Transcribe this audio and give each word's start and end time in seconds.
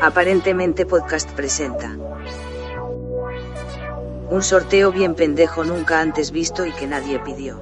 Aparentemente 0.00 0.84
Podcast 0.84 1.30
presenta. 1.30 1.96
Un 4.28 4.42
sorteo 4.42 4.92
bien 4.92 5.14
pendejo 5.14 5.64
nunca 5.64 6.00
antes 6.00 6.30
visto 6.30 6.66
y 6.66 6.72
que 6.72 6.86
nadie 6.86 7.18
pidió. 7.18 7.60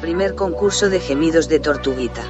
Primer 0.00 0.34
concurso 0.34 0.90
de 0.90 1.00
gemidos 1.00 1.48
de 1.48 1.60
tortuguita. 1.60 2.22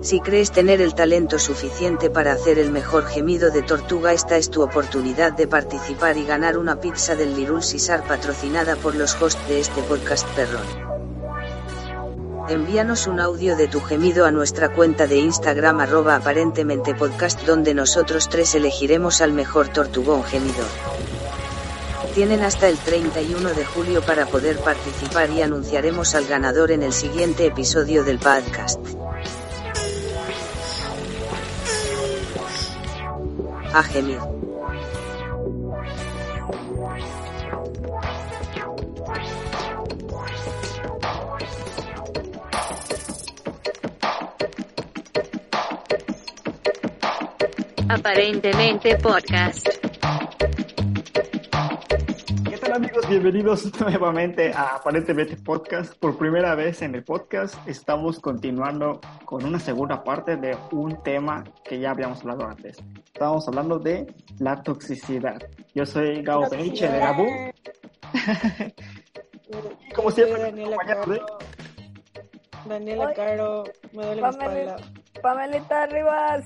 Si 0.00 0.20
crees 0.20 0.50
tener 0.50 0.80
el 0.80 0.94
talento 0.94 1.38
suficiente 1.38 2.08
para 2.08 2.32
hacer 2.32 2.58
el 2.58 2.70
mejor 2.70 3.04
gemido 3.04 3.50
de 3.50 3.60
tortuga, 3.60 4.14
esta 4.14 4.38
es 4.38 4.48
tu 4.48 4.62
oportunidad 4.62 5.32
de 5.32 5.46
participar 5.46 6.16
y 6.16 6.24
ganar 6.24 6.56
una 6.56 6.80
pizza 6.80 7.14
del 7.14 7.36
Lirul 7.36 7.62
Sisar 7.62 8.04
patrocinada 8.04 8.76
por 8.76 8.94
los 8.94 9.20
hosts 9.20 9.46
de 9.48 9.60
este 9.60 9.82
podcast 9.82 10.26
perrón. 10.28 10.97
Envíanos 12.48 13.06
un 13.06 13.20
audio 13.20 13.56
de 13.56 13.68
tu 13.68 13.80
gemido 13.80 14.24
a 14.24 14.30
nuestra 14.30 14.70
cuenta 14.70 15.06
de 15.06 15.18
Instagram 15.18 15.80
arroba 15.80 16.16
aparentemente 16.16 16.94
podcast 16.94 17.42
donde 17.42 17.74
nosotros 17.74 18.30
tres 18.30 18.54
elegiremos 18.54 19.20
al 19.20 19.34
mejor 19.34 19.68
tortugón 19.68 20.24
gemidor. 20.24 20.64
Tienen 22.14 22.42
hasta 22.42 22.68
el 22.68 22.78
31 22.78 23.50
de 23.50 23.64
julio 23.66 24.00
para 24.00 24.24
poder 24.24 24.56
participar 24.60 25.28
y 25.30 25.42
anunciaremos 25.42 26.14
al 26.14 26.26
ganador 26.26 26.70
en 26.70 26.82
el 26.82 26.94
siguiente 26.94 27.44
episodio 27.44 28.02
del 28.02 28.18
podcast. 28.18 28.80
A 33.74 33.82
gemir. 33.82 34.20
Aparentemente 47.88 48.96
Podcast. 48.98 49.66
¿Qué 52.48 52.56
tal 52.58 52.72
amigos? 52.74 53.08
Bienvenidos 53.08 53.80
nuevamente 53.80 54.52
a 54.52 54.76
Aparentemente 54.76 55.36
Podcast. 55.36 55.94
Por 55.98 56.16
primera 56.18 56.54
vez 56.54 56.82
en 56.82 56.94
el 56.94 57.02
podcast 57.04 57.54
estamos 57.66 58.20
continuando 58.20 59.00
con 59.24 59.44
una 59.44 59.58
segunda 59.58 60.04
parte 60.04 60.36
de 60.36 60.56
un 60.72 61.02
tema 61.02 61.44
que 61.64 61.78
ya 61.80 61.90
habíamos 61.92 62.20
hablado 62.20 62.46
antes. 62.46 62.76
Estábamos 63.06 63.48
hablando 63.48 63.78
de 63.78 64.06
la 64.38 64.62
toxicidad. 64.62 65.38
Yo 65.74 65.84
soy 65.86 66.22
Gabo 66.22 66.48
Peniche 66.48 66.88
de 66.88 66.98
Gabo. 66.98 67.26
Como 69.94 70.10
siempre, 70.10 70.42
Daniela 70.42 70.76
de- 70.76 70.86
Caro. 70.86 71.26
Daniela 72.66 73.14
Caro, 73.14 73.64
me 73.92 74.04
duele 74.04 74.20
la 74.20 74.28
espalda. 74.28 74.76
Pamela, 74.76 74.76
Pamelita 75.22 75.86
Rivas, 75.86 76.44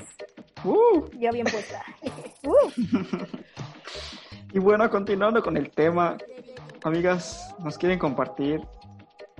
Uh, 0.64 1.08
ya 1.18 1.30
bien 1.30 1.46
puesta. 1.46 1.84
Uh, 2.44 2.70
Y 4.52 4.58
bueno, 4.58 4.90
continuando 4.90 5.42
con 5.42 5.56
el 5.56 5.70
tema, 5.70 6.18
amigas, 6.82 7.54
nos 7.60 7.78
quieren 7.78 7.98
compartir 7.98 8.60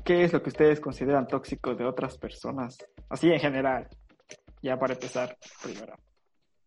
qué 0.05 0.25
es 0.25 0.33
lo 0.33 0.43
que 0.43 0.51
ustedes 0.51 0.81
consideran 0.81 1.27
tóxico 1.27 1.75
de 1.75 1.85
otras 1.85 2.17
personas, 2.17 2.79
así 3.11 3.31
en 3.31 3.41
general, 3.41 3.89
ya 4.63 4.79
para 4.79 4.95
empezar 4.95 5.37
primero. 5.63 5.97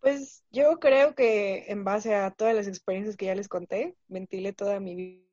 Pues 0.01 0.43
yo 0.51 0.77
creo 0.79 1.15
que 1.15 1.65
en 1.69 1.83
base 1.83 2.13
a 2.15 2.29
todas 2.31 2.53
las 2.53 2.67
experiencias 2.67 3.15
que 3.17 3.25
ya 3.25 3.35
les 3.35 3.47
conté, 3.47 3.95
ventilé 4.07 4.53
toda 4.53 4.79
mi 4.79 4.95
vi- 4.95 5.27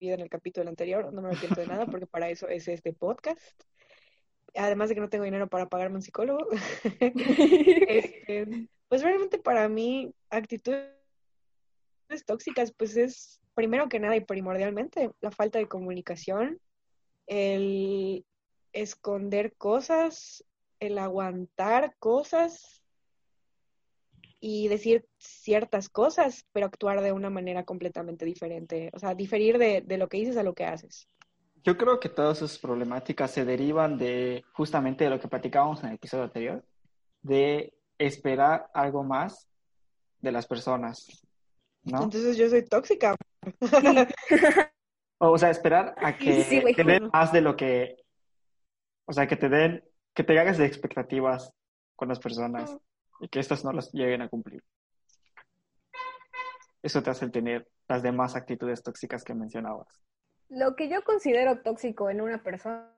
vida 0.00 0.14
en 0.14 0.20
el 0.20 0.28
capítulo 0.28 0.68
anterior, 0.68 1.12
no 1.12 1.20
me 1.22 1.28
arrepiento 1.28 1.60
de 1.62 1.66
nada 1.66 1.86
porque 1.86 2.06
para 2.06 2.28
eso 2.28 2.46
es 2.46 2.68
este 2.68 2.92
podcast. 2.92 3.40
Además 4.56 4.88
de 4.88 4.94
que 4.94 5.00
no 5.00 5.08
tengo 5.08 5.24
dinero 5.24 5.48
para 5.48 5.68
pagarme 5.68 5.96
un 5.96 6.02
psicólogo. 6.02 6.46
Este, 7.88 8.68
pues 8.88 9.02
realmente 9.02 9.38
para 9.38 9.68
mí, 9.68 10.14
actitudes 10.30 10.92
tóxicas, 12.26 12.72
pues 12.76 12.96
es 12.96 13.40
primero 13.54 13.88
que 13.88 14.00
nada 14.00 14.16
y 14.16 14.20
primordialmente 14.20 15.10
la 15.20 15.30
falta 15.30 15.58
de 15.58 15.68
comunicación, 15.68 16.60
el 17.26 18.24
esconder 18.72 19.54
cosas, 19.56 20.44
el 20.80 20.98
aguantar 20.98 21.94
cosas 21.98 22.82
y 24.40 24.68
decir 24.68 25.06
ciertas 25.18 25.88
cosas, 25.88 26.44
pero 26.52 26.66
actuar 26.66 27.00
de 27.00 27.12
una 27.12 27.30
manera 27.30 27.64
completamente 27.64 28.24
diferente. 28.26 28.90
O 28.92 28.98
sea, 28.98 29.14
diferir 29.14 29.58
de, 29.58 29.80
de 29.80 29.96
lo 29.96 30.08
que 30.08 30.18
dices 30.18 30.36
a 30.36 30.42
lo 30.42 30.54
que 30.54 30.64
haces. 30.64 31.08
Yo 31.64 31.78
creo 31.78 31.98
que 31.98 32.10
todas 32.10 32.42
esas 32.42 32.58
problemáticas 32.58 33.30
se 33.30 33.46
derivan 33.46 33.96
de 33.96 34.44
justamente 34.52 35.04
de 35.04 35.10
lo 35.10 35.18
que 35.18 35.28
platicábamos 35.28 35.82
en 35.82 35.88
el 35.88 35.94
episodio 35.94 36.24
anterior, 36.24 36.62
de 37.22 37.72
esperar 37.96 38.70
algo 38.74 39.02
más 39.02 39.48
de 40.20 40.30
las 40.30 40.46
personas, 40.46 41.26
¿no? 41.82 42.02
Entonces 42.02 42.36
yo 42.36 42.48
soy 42.48 42.64
tóxica. 42.64 43.16
O 45.18 45.38
sea, 45.38 45.48
esperar 45.48 45.94
a 45.96 46.18
que 46.18 46.42
Sí, 46.42 46.60
te 46.74 46.84
den 46.84 47.08
más 47.10 47.32
de 47.32 47.40
lo 47.40 47.56
que, 47.56 47.96
o 49.06 49.12
sea, 49.12 49.26
que 49.26 49.36
te 49.36 49.48
den, 49.48 49.82
que 50.12 50.22
te 50.22 50.38
hagas 50.38 50.58
de 50.58 50.66
expectativas 50.66 51.50
con 51.96 52.08
las 52.08 52.18
personas 52.18 52.76
y 53.20 53.28
que 53.28 53.40
estas 53.40 53.64
no 53.64 53.72
las 53.72 53.90
lleguen 53.92 54.20
a 54.20 54.28
cumplir. 54.28 54.62
Eso 56.82 57.02
te 57.02 57.10
hace 57.10 57.30
tener 57.30 57.66
las 57.88 58.02
demás 58.02 58.36
actitudes 58.36 58.82
tóxicas 58.82 59.24
que 59.24 59.34
mencionabas. 59.34 60.04
Lo 60.54 60.76
que 60.76 60.88
yo 60.88 61.02
considero 61.02 61.62
tóxico 61.62 62.10
en 62.10 62.20
una 62.20 62.40
persona 62.44 62.88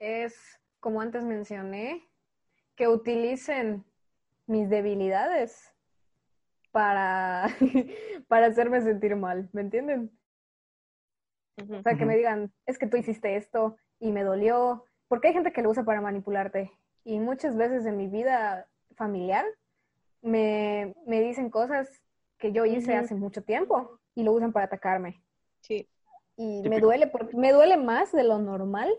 es, 0.00 0.34
como 0.80 1.00
antes 1.00 1.24
mencioné, 1.24 2.08
que 2.74 2.88
utilicen 2.88 3.84
mis 4.48 4.68
debilidades 4.68 5.72
para, 6.72 7.46
para 8.28 8.46
hacerme 8.46 8.80
sentir 8.80 9.14
mal, 9.14 9.48
¿me 9.52 9.60
entienden? 9.60 10.10
O 11.70 11.82
sea, 11.82 11.96
que 11.96 12.04
me 12.04 12.16
digan, 12.16 12.52
es 12.66 12.78
que 12.78 12.88
tú 12.88 12.96
hiciste 12.96 13.36
esto 13.36 13.76
y 14.00 14.10
me 14.10 14.24
dolió, 14.24 14.84
porque 15.06 15.28
hay 15.28 15.34
gente 15.34 15.52
que 15.52 15.62
lo 15.62 15.70
usa 15.70 15.84
para 15.84 16.00
manipularte. 16.00 16.72
Y 17.04 17.20
muchas 17.20 17.56
veces 17.56 17.86
en 17.86 17.96
mi 17.96 18.08
vida 18.08 18.66
familiar 18.96 19.44
me, 20.20 20.96
me 21.06 21.20
dicen 21.20 21.48
cosas 21.48 22.02
que 22.38 22.50
yo 22.50 22.64
hice 22.64 22.96
hace 22.96 23.14
mucho 23.14 23.44
tiempo 23.44 24.00
y 24.16 24.24
lo 24.24 24.32
usan 24.32 24.52
para 24.52 24.66
atacarme. 24.66 25.22
Sí. 25.60 25.88
Y 26.36 26.62
Típico. 26.62 26.74
me 26.74 26.80
duele, 26.80 27.06
porque, 27.06 27.36
me 27.36 27.52
duele 27.52 27.76
más 27.76 28.12
de 28.12 28.24
lo 28.24 28.38
normal 28.38 28.92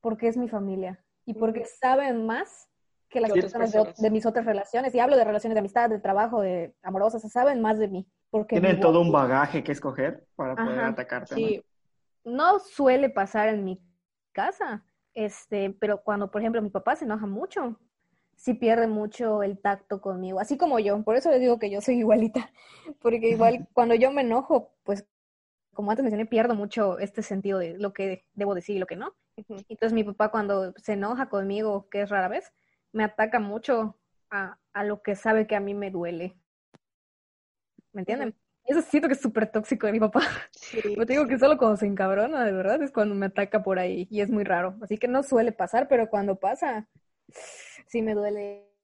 porque 0.00 0.28
es 0.28 0.36
mi 0.36 0.48
familia 0.48 1.02
y 1.24 1.34
porque 1.34 1.64
saben 1.64 2.26
más 2.26 2.68
que 3.08 3.20
las 3.20 3.32
personas 3.32 3.72
de, 3.72 3.94
de 3.96 4.10
mis 4.10 4.26
otras 4.26 4.44
relaciones. 4.44 4.94
Y 4.94 5.00
hablo 5.00 5.16
de 5.16 5.24
relaciones 5.24 5.54
de 5.54 5.60
amistad, 5.60 5.90
de 5.90 5.98
trabajo, 5.98 6.40
de 6.40 6.74
amorosas, 6.82 7.22
saben 7.30 7.60
más 7.60 7.78
de 7.78 7.88
mí. 7.88 8.06
Porque 8.30 8.60
Tienen 8.60 8.80
todo 8.80 9.00
un 9.00 9.12
bagaje 9.12 9.62
que 9.62 9.72
escoger 9.72 10.26
para 10.34 10.56
poder 10.56 10.80
atacarte. 10.80 11.34
¿no? 11.34 11.38
Sí. 11.38 11.64
no 12.24 12.58
suele 12.58 13.08
pasar 13.08 13.48
en 13.48 13.64
mi 13.64 13.80
casa, 14.32 14.84
este, 15.14 15.70
pero 15.70 16.02
cuando, 16.02 16.30
por 16.30 16.40
ejemplo, 16.42 16.60
mi 16.60 16.70
papá 16.70 16.96
se 16.96 17.04
enoja 17.04 17.26
mucho, 17.26 17.78
sí 18.34 18.54
pierde 18.54 18.86
mucho 18.86 19.42
el 19.42 19.58
tacto 19.58 20.00
conmigo, 20.00 20.38
así 20.40 20.58
como 20.58 20.78
yo. 20.78 21.02
Por 21.02 21.16
eso 21.16 21.30
les 21.30 21.40
digo 21.40 21.58
que 21.58 21.70
yo 21.70 21.80
soy 21.80 21.98
igualita, 21.98 22.50
porque 23.00 23.30
igual 23.30 23.66
cuando 23.72 23.94
yo 23.94 24.10
me 24.12 24.22
enojo, 24.22 24.74
pues, 24.84 25.06
como 25.76 25.90
antes 25.90 26.02
mencioné, 26.02 26.26
pierdo 26.26 26.56
mucho 26.56 26.98
este 26.98 27.22
sentido 27.22 27.58
de 27.60 27.78
lo 27.78 27.92
que 27.92 28.24
debo 28.34 28.54
decir 28.54 28.76
y 28.76 28.80
lo 28.80 28.86
que 28.86 28.96
no. 28.96 29.14
Entonces 29.36 29.92
mi 29.92 30.02
papá 30.02 30.30
cuando 30.30 30.72
se 30.76 30.94
enoja 30.94 31.28
conmigo, 31.28 31.88
que 31.90 32.02
es 32.02 32.10
rara 32.10 32.28
vez, 32.28 32.52
me 32.92 33.04
ataca 33.04 33.38
mucho 33.38 33.96
a, 34.30 34.58
a 34.72 34.84
lo 34.84 35.02
que 35.02 35.14
sabe 35.14 35.46
que 35.46 35.54
a 35.54 35.60
mí 35.60 35.74
me 35.74 35.90
duele. 35.90 36.34
¿Me 37.92 38.00
entienden? 38.00 38.34
Eso 38.64 38.82
siento 38.82 39.08
que 39.08 39.14
es 39.14 39.20
súper 39.20 39.50
tóxico 39.50 39.86
de 39.86 39.92
mi 39.92 40.00
papá. 40.00 40.22
Sí. 40.50 40.80
Yo 40.98 41.06
te 41.06 41.12
digo 41.12 41.28
que 41.28 41.38
solo 41.38 41.56
cuando 41.56 41.76
se 41.76 41.86
encabrona, 41.86 42.44
de 42.44 42.52
verdad, 42.52 42.82
es 42.82 42.90
cuando 42.90 43.14
me 43.14 43.26
ataca 43.26 43.62
por 43.62 43.78
ahí 43.78 44.08
y 44.10 44.20
es 44.20 44.30
muy 44.30 44.42
raro. 44.42 44.76
Así 44.82 44.98
que 44.98 45.06
no 45.06 45.22
suele 45.22 45.52
pasar, 45.52 45.86
pero 45.88 46.08
cuando 46.08 46.36
pasa, 46.36 46.88
sí 47.86 48.02
me 48.02 48.14
duele 48.14 48.75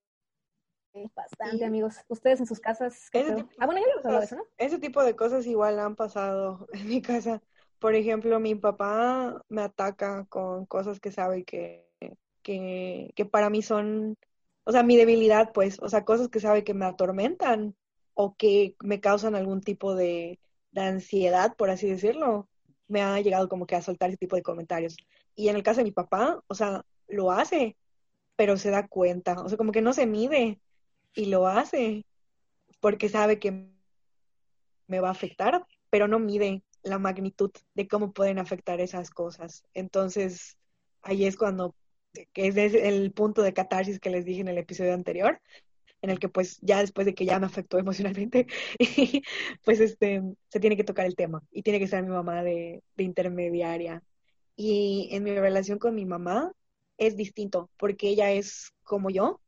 bastante, 1.15 1.65
amigos. 1.65 1.97
Ustedes 2.09 2.41
en 2.41 2.47
sus 2.47 2.61
casas, 2.61 3.11
Ah, 3.59 3.67
bueno, 3.67 3.81
ya 4.05 4.19
eso, 4.19 4.37
¿no? 4.37 4.45
Ese 4.59 4.79
tipo 4.79 5.03
de 5.03 5.17
cosas 5.17 5.47
igual 5.47 5.79
han 5.79 5.97
pasado 5.97 6.67
en 6.73 6.89
mi 6.89 7.03
casa. 7.03 7.43
por 7.79 7.95
ejemplo, 7.95 8.39
mi 8.41 8.55
papá 8.55 9.43
me 9.49 9.63
ataca 9.63 10.25
con 10.29 10.67
cosas 10.67 11.01
que 11.01 11.11
sabe 11.11 11.45
que, 11.45 11.89
que, 12.43 13.13
que 13.17 13.25
para 13.25 13.51
mí 13.51 13.63
son, 13.63 14.17
o 14.65 14.73
sea, 14.73 14.83
mi 14.83 14.97
debilidad, 14.97 15.53
pues, 15.53 15.79
o 15.83 15.89
sea, 15.89 16.05
cosas 16.05 16.29
que 16.29 16.41
sabe 16.41 16.65
que 16.65 16.75
me 16.75 16.85
atormentan 16.87 17.75
o 18.15 18.37
que 18.37 18.77
me 18.83 19.01
causan 19.01 19.35
algún 19.35 19.63
tipo 19.63 19.95
de, 19.95 20.39
de 20.71 20.81
ansiedad, 20.81 21.57
por 21.57 21.71
así 21.71 21.89
decirlo, 21.89 22.49
me 22.89 23.03
ha 23.03 23.21
llegado 23.21 23.49
como 23.49 23.67
que 23.67 23.75
a 23.77 23.83
soltar 23.83 24.11
ese 24.11 24.19
tipo 24.19 24.37
de 24.37 24.43
comentarios. 24.43 24.97
Y 25.35 25.49
en 25.49 25.57
el 25.57 25.63
caso 25.63 25.79
de 25.81 25.85
mi 25.85 25.93
papá, 25.93 26.43
o 26.47 26.55
sea, 26.55 26.85
lo 27.09 27.33
hace, 27.33 27.77
pero 28.37 28.57
se 28.57 28.71
da 28.71 28.89
cuenta, 28.89 29.35
o 29.43 29.49
sea, 29.49 29.59
como 29.59 29.73
que 29.73 29.83
no 29.83 29.93
se 29.93 30.07
mide 30.07 30.61
y 31.15 31.27
lo 31.27 31.47
hace 31.47 32.05
porque 32.81 33.09
sabe 33.09 33.39
que 33.39 33.69
me 34.87 35.01
va 35.01 35.09
a 35.09 35.13
afectar, 35.13 35.67
pero 35.91 36.09
no 36.09 36.19
mide 36.19 36.63
la 36.83 36.99
magnitud 36.99 37.51
de 37.75 37.89
cómo 37.89 38.13
pueden 38.13 38.39
afectar 38.39 38.81
esas 38.81 39.11
cosas. 39.11 39.65
Entonces, 39.75 40.59
ahí 41.03 41.25
es 41.25 41.37
cuando, 41.37 41.75
que 42.33 42.49
es 42.49 42.57
el 42.57 43.13
punto 43.13 43.43
de 43.43 43.53
catarsis 43.53 44.01
que 44.01 44.11
les 44.11 44.25
dije 44.25 44.41
en 44.41 44.49
el 44.49 44.59
episodio 44.59 44.95
anterior, 44.95 45.41
en 46.03 46.11
el 46.11 46.19
que 46.19 46.29
pues 46.29 46.59
ya 46.61 46.81
después 46.81 47.07
de 47.07 47.15
que 47.15 47.25
ya 47.25 47.39
me 47.39 47.47
afectó 47.47 47.79
emocionalmente, 47.79 48.49
pues 49.65 49.81
este, 49.81 50.23
se 50.49 50.61
tiene 50.61 50.77
que 50.77 50.85
tocar 50.85 51.07
el 51.07 51.15
tema 51.15 51.43
y 51.53 51.63
tiene 51.63 51.79
que 51.79 51.87
ser 51.87 52.03
mi 52.03 52.11
mamá 52.11 52.43
de, 52.43 52.83
de 52.97 53.05
intermediaria. 53.05 54.03
Y 54.57 55.09
en 55.13 55.23
mi 55.23 55.35
relación 55.35 55.79
con 55.79 55.95
mi 55.95 56.05
mamá 56.05 56.53
es 56.99 57.17
distinto, 57.17 57.71
porque 57.79 58.09
ella 58.09 58.33
es 58.33 58.73
como 58.83 59.11
yo, 59.11 59.41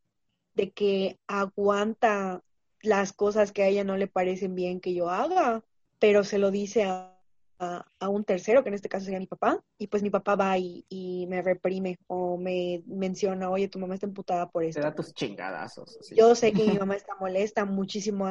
de 0.54 0.70
que 0.72 1.18
aguanta 1.26 2.42
las 2.82 3.12
cosas 3.12 3.52
que 3.52 3.62
a 3.62 3.68
ella 3.68 3.84
no 3.84 3.96
le 3.96 4.06
parecen 4.06 4.54
bien 4.54 4.80
que 4.80 4.94
yo 4.94 5.10
haga, 5.10 5.62
pero 5.98 6.22
se 6.24 6.38
lo 6.38 6.50
dice 6.50 6.84
a, 6.84 7.14
a, 7.58 8.08
un 8.08 8.24
tercero, 8.24 8.62
que 8.62 8.68
en 8.68 8.74
este 8.74 8.88
caso 8.88 9.04
sería 9.04 9.18
mi 9.18 9.26
papá, 9.26 9.62
y 9.78 9.86
pues 9.86 10.02
mi 10.02 10.10
papá 10.10 10.36
va 10.36 10.58
y, 10.58 10.84
y, 10.88 11.26
me 11.28 11.40
reprime 11.40 11.98
o 12.06 12.36
me 12.36 12.82
menciona, 12.86 13.50
oye, 13.50 13.68
tu 13.68 13.78
mamá 13.78 13.94
está 13.94 14.06
emputada 14.06 14.50
por 14.50 14.64
esto. 14.64 14.80
Te 14.80 14.86
da 14.86 14.94
tus 14.94 15.14
chingadazos. 15.14 15.98
Yo 16.14 16.34
sé 16.34 16.52
que 16.52 16.64
mi 16.64 16.78
mamá 16.78 16.96
está 16.96 17.14
molesta 17.18 17.64
muchísimo 17.64 18.26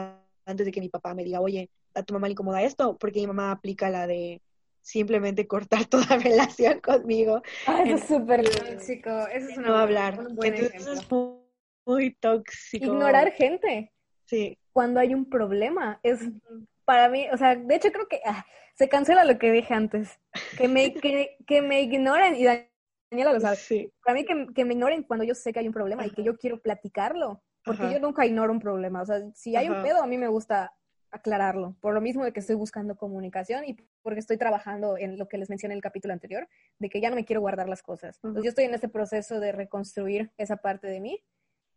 antes 0.45 0.65
de 0.65 0.71
que 0.71 0.81
mi 0.81 0.89
papá 0.89 1.13
me 1.13 1.23
diga, 1.23 1.41
oye, 1.41 1.69
a 1.95 2.03
tu 2.03 2.13
mamá 2.13 2.27
le 2.27 2.33
incomoda 2.33 2.61
esto, 2.61 2.97
porque 2.97 3.19
mi 3.19 3.27
mamá 3.27 3.51
aplica 3.51 3.89
la 3.89 4.07
de 4.07 4.41
simplemente 4.81 5.47
cortar 5.47 5.85
toda 5.89 6.17
relación 6.17 6.79
conmigo. 6.79 7.41
Ah, 7.65 7.83
eso 7.83 7.95
es 7.95 8.03
súper 8.03 8.43
tóxico. 8.49 9.09
Eso 9.27 9.49
es 9.49 9.57
una, 9.57 9.67
no 9.69 9.77
hablar. 9.77 10.19
Un 10.19 10.35
buen 10.35 10.53
Entonces 10.53 10.87
es 10.87 11.05
muy 11.85 12.15
tóxico. 12.15 12.85
Ignorar 12.85 13.31
gente. 13.31 13.91
Sí. 14.25 14.57
Cuando 14.71 14.99
hay 14.99 15.13
un 15.13 15.29
problema. 15.29 15.99
Es 16.03 16.19
para 16.85 17.09
mí, 17.09 17.27
o 17.31 17.37
sea, 17.37 17.55
de 17.55 17.75
hecho 17.75 17.91
creo 17.91 18.07
que 18.07 18.21
ah, 18.25 18.45
se 18.75 18.89
cancela 18.89 19.23
lo 19.25 19.37
que 19.37 19.51
dije 19.51 19.73
antes. 19.73 20.19
Que 20.57 20.67
me, 20.67 20.93
que, 20.93 21.37
que 21.45 21.61
me 21.61 21.81
ignoren, 21.81 22.35
y 22.35 22.45
Daniela 22.45 23.33
lo 23.33 23.39
sabe. 23.39 23.55
Sí. 23.55 23.91
Para 24.03 24.15
mí 24.15 24.25
que, 24.25 24.47
que, 24.53 24.65
me 24.65 24.73
ignoren 24.73 25.03
cuando 25.03 25.23
yo 25.25 25.35
sé 25.35 25.53
que 25.53 25.59
hay 25.59 25.67
un 25.67 25.73
problema 25.73 26.05
y 26.05 26.11
que 26.11 26.23
yo 26.23 26.37
quiero 26.37 26.59
platicarlo. 26.61 27.41
Porque 27.63 27.83
Ajá. 27.83 27.93
yo 27.93 27.99
nunca 27.99 28.25
ignoro 28.25 28.51
un 28.51 28.59
problema. 28.59 29.01
O 29.01 29.05
sea, 29.05 29.21
si 29.33 29.55
hay 29.55 29.69
un 29.69 29.75
Ajá. 29.75 29.83
pedo, 29.83 30.03
a 30.03 30.07
mí 30.07 30.17
me 30.17 30.27
gusta 30.27 30.73
aclararlo. 31.11 31.77
Por 31.79 31.93
lo 31.93 32.01
mismo 32.01 32.25
de 32.25 32.33
que 32.33 32.39
estoy 32.39 32.55
buscando 32.55 32.97
comunicación 32.97 33.63
y 33.65 33.77
porque 34.01 34.19
estoy 34.19 34.37
trabajando 34.37 34.97
en 34.97 35.17
lo 35.17 35.27
que 35.27 35.37
les 35.37 35.47
mencioné 35.47 35.73
en 35.73 35.77
el 35.77 35.83
capítulo 35.83 36.13
anterior, 36.13 36.49
de 36.79 36.89
que 36.89 36.99
ya 36.99 37.09
no 37.09 37.15
me 37.15 37.23
quiero 37.23 37.39
guardar 37.39 37.69
las 37.69 37.83
cosas. 37.83 38.17
Entonces 38.17 38.43
yo 38.43 38.49
estoy 38.49 38.65
en 38.65 38.73
este 38.73 38.89
proceso 38.89 39.39
de 39.39 39.51
reconstruir 39.51 40.31
esa 40.37 40.57
parte 40.57 40.87
de 40.87 40.99
mí 40.99 41.23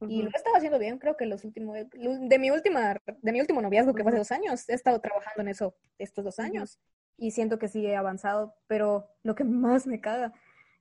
y 0.08 0.22
lo 0.22 0.28
he 0.28 0.37
estado 0.37 0.56
haciendo 0.56 0.78
bien, 0.78 0.98
creo 0.98 1.16
que 1.16 1.26
los 1.26 1.44
últimos, 1.44 1.76
de 1.76 2.38
mi 2.38 2.50
última, 2.50 3.00
de 3.22 3.32
mi 3.32 3.40
último 3.40 3.62
noviazgo 3.62 3.94
que 3.94 4.02
fue 4.02 4.10
hace 4.10 4.19
dos 4.19 4.32
años, 4.32 4.69
he 4.69 4.75
estado 4.75 5.00
trabajando 5.00 5.43
en 5.43 5.48
eso 5.48 5.75
estos 5.98 6.25
dos 6.25 6.38
años 6.38 6.78
y 7.16 7.31
siento 7.31 7.58
que 7.58 7.69
sí 7.69 7.87
he 7.87 7.96
avanzado, 7.96 8.54
pero 8.66 9.06
lo 9.22 9.34
que 9.34 9.44
más 9.44 9.87
me 9.87 10.00
caga 10.00 10.32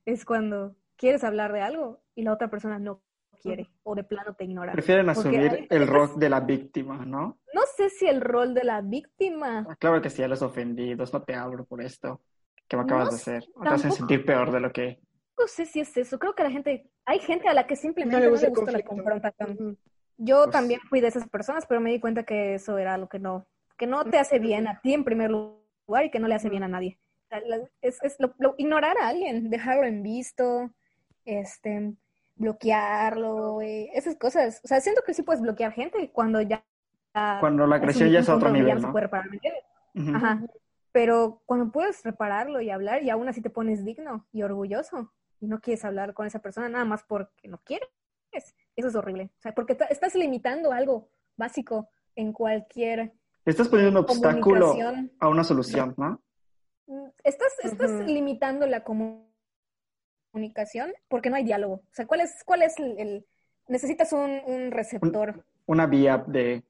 es 0.04 0.24
cuando 0.24 0.76
quieres 0.96 1.24
hablar 1.24 1.52
de 1.52 1.60
algo 1.62 2.02
y 2.14 2.22
la 2.22 2.32
otra 2.32 2.48
persona 2.50 2.78
no 2.78 3.02
quiere 3.42 3.68
o 3.84 3.94
de 3.94 4.02
plano 4.04 4.34
te 4.34 4.44
ignora. 4.44 4.72
Prefieren 4.72 5.08
asumir 5.08 5.50
hay- 5.50 5.66
el 5.70 5.86
rol 5.86 6.18
de 6.18 6.28
la 6.30 6.40
víctima, 6.40 7.04
¿no? 7.04 7.38
No 7.54 7.62
sé 7.76 7.90
si 7.90 8.06
el 8.06 8.20
rol 8.20 8.54
de 8.54 8.64
la 8.64 8.80
víctima, 8.82 9.66
Ah, 9.68 9.76
Claro 9.76 10.00
que 10.02 10.10
sí, 10.10 10.22
a 10.22 10.28
los 10.28 10.42
ofendidos, 10.42 11.12
no 11.12 11.22
te 11.22 11.34
hablo 11.34 11.64
por 11.64 11.80
esto 11.82 12.20
que 12.68 12.76
me 12.76 12.82
acabas 12.82 13.04
No 13.06 13.10
de 13.12 13.16
hacer. 13.16 13.44
Me 13.56 13.68
hacen 13.68 13.90
tampoco- 13.90 13.96
sentir 13.96 14.24
peor 14.26 14.50
de 14.52 14.60
lo 14.60 14.72
que... 14.72 15.00
no 15.38 15.46
sé 15.46 15.66
si 15.66 15.80
es 15.80 15.96
eso, 15.96 16.18
creo 16.18 16.34
que 16.34 16.42
la 16.42 16.50
gente, 16.50 16.90
hay 17.04 17.18
gente 17.18 17.48
a 17.48 17.54
la 17.54 17.66
que 17.66 17.76
simplemente 17.76 18.16
No 18.16 18.18
no 18.18 18.24
le 18.24 18.26
le 18.26 18.48
gusta 18.48 18.48
gusta, 18.48 18.70
el 18.70 18.76
la 18.78 18.84
conflicto. 18.84 18.94
confrontación. 19.20 19.50
Ujú. 19.52 19.76
Yo 20.18 20.42
Pues- 20.44 20.50
también 20.52 20.80
fui 20.88 21.00
de 21.00 21.08
esas 21.08 21.28
personas, 21.28 21.66
pero 21.66 21.80
me 21.80 21.90
di 21.90 22.00
cuenta 22.00 22.22
que 22.24 22.54
eso 22.54 22.78
era 22.78 22.96
lo 22.98 23.08
que 23.08 23.18
no, 23.18 23.46
que 23.76 23.86
no 23.86 24.04
te 24.04 24.18
hace 24.18 24.38
bien 24.38 24.66
a 24.66 24.80
ti 24.80 24.94
en 24.94 25.04
primer 25.04 25.30
lugar 25.30 26.04
y 26.04 26.10
que 26.10 26.18
no 26.18 26.28
le 26.28 26.34
hace 26.34 26.48
bien 26.48 26.62
a 26.62 26.68
nadie. 26.68 26.98
O 27.24 27.28
sea, 27.28 27.40
la- 27.40 27.68
Es, 27.82 28.02
es 28.02 28.16
lo- 28.18 28.34
lo- 28.38 28.54
ignorar 28.56 28.96
a 28.98 29.08
alguien, 29.08 29.50
dejarlo 29.50 29.84
en 29.86 30.02
visto, 30.02 30.70
este, 31.24 31.92
bloquearlo, 32.36 33.60
eh, 33.60 33.90
esas 33.94 34.16
cosas. 34.16 34.60
O 34.64 34.68
sea, 34.68 34.80
siento 34.80 35.02
que 35.06 35.14
sí 35.14 35.22
puedes 35.22 35.42
bloquear 35.42 35.72
gente 35.72 36.10
cuando 36.12 36.40
ya... 36.40 36.64
Cuando 37.40 37.66
la 37.66 37.76
un 37.76 37.92
ya 38.10 38.20
es 38.20 38.28
otro 38.28 38.50
nivel, 38.50 38.80
no 38.80 38.92
¿no? 38.92 40.16
Ajá. 40.16 40.42
Pero 40.92 41.40
cuando 41.46 41.70
puedes 41.72 42.02
repararlo 42.04 42.60
y 42.60 42.70
hablar 42.70 43.02
y 43.02 43.10
aún 43.10 43.28
así 43.28 43.40
te 43.40 43.48
pones 43.50 43.84
digno 43.84 44.26
y 44.32 44.42
orgulloso 44.42 45.12
y 45.40 45.46
no 45.46 45.60
quieres 45.60 45.84
hablar 45.84 46.14
con 46.14 46.26
esa 46.26 46.40
persona 46.40 46.68
nada 46.68 46.84
más 46.84 47.02
porque 47.04 47.48
no 47.48 47.58
quieres, 47.58 47.88
eso 48.32 48.88
es 48.88 48.94
horrible. 48.94 49.30
O 49.38 49.40
sea, 49.42 49.54
porque 49.54 49.76
estás 49.90 50.14
limitando 50.14 50.72
algo 50.72 51.08
básico 51.36 51.88
en 52.14 52.32
cualquier 52.32 53.12
Estás 53.44 53.68
poniendo 53.68 54.00
un 54.00 54.04
obstáculo 54.04 54.74
a 55.20 55.28
una 55.28 55.44
solución, 55.44 55.94
¿no? 55.96 56.20
Mm, 56.86 57.06
Estás, 57.24 57.52
estás 57.62 57.90
limitando 58.06 58.66
la 58.66 58.84
comu- 58.84 59.24
comunicación 60.32 60.92
porque 61.08 61.30
no 61.30 61.36
hay 61.36 61.44
diálogo. 61.44 61.74
O 61.74 61.94
sea, 61.94 62.06
¿cuál 62.06 62.20
es, 62.20 62.42
cuál 62.44 62.62
es 62.62 62.78
el, 62.78 62.98
el- 62.98 63.26
necesitas 63.68 64.12
un, 64.12 64.40
un 64.46 64.70
receptor? 64.70 65.44
Una 65.66 65.86
vía 65.86 66.18
de 66.26 66.62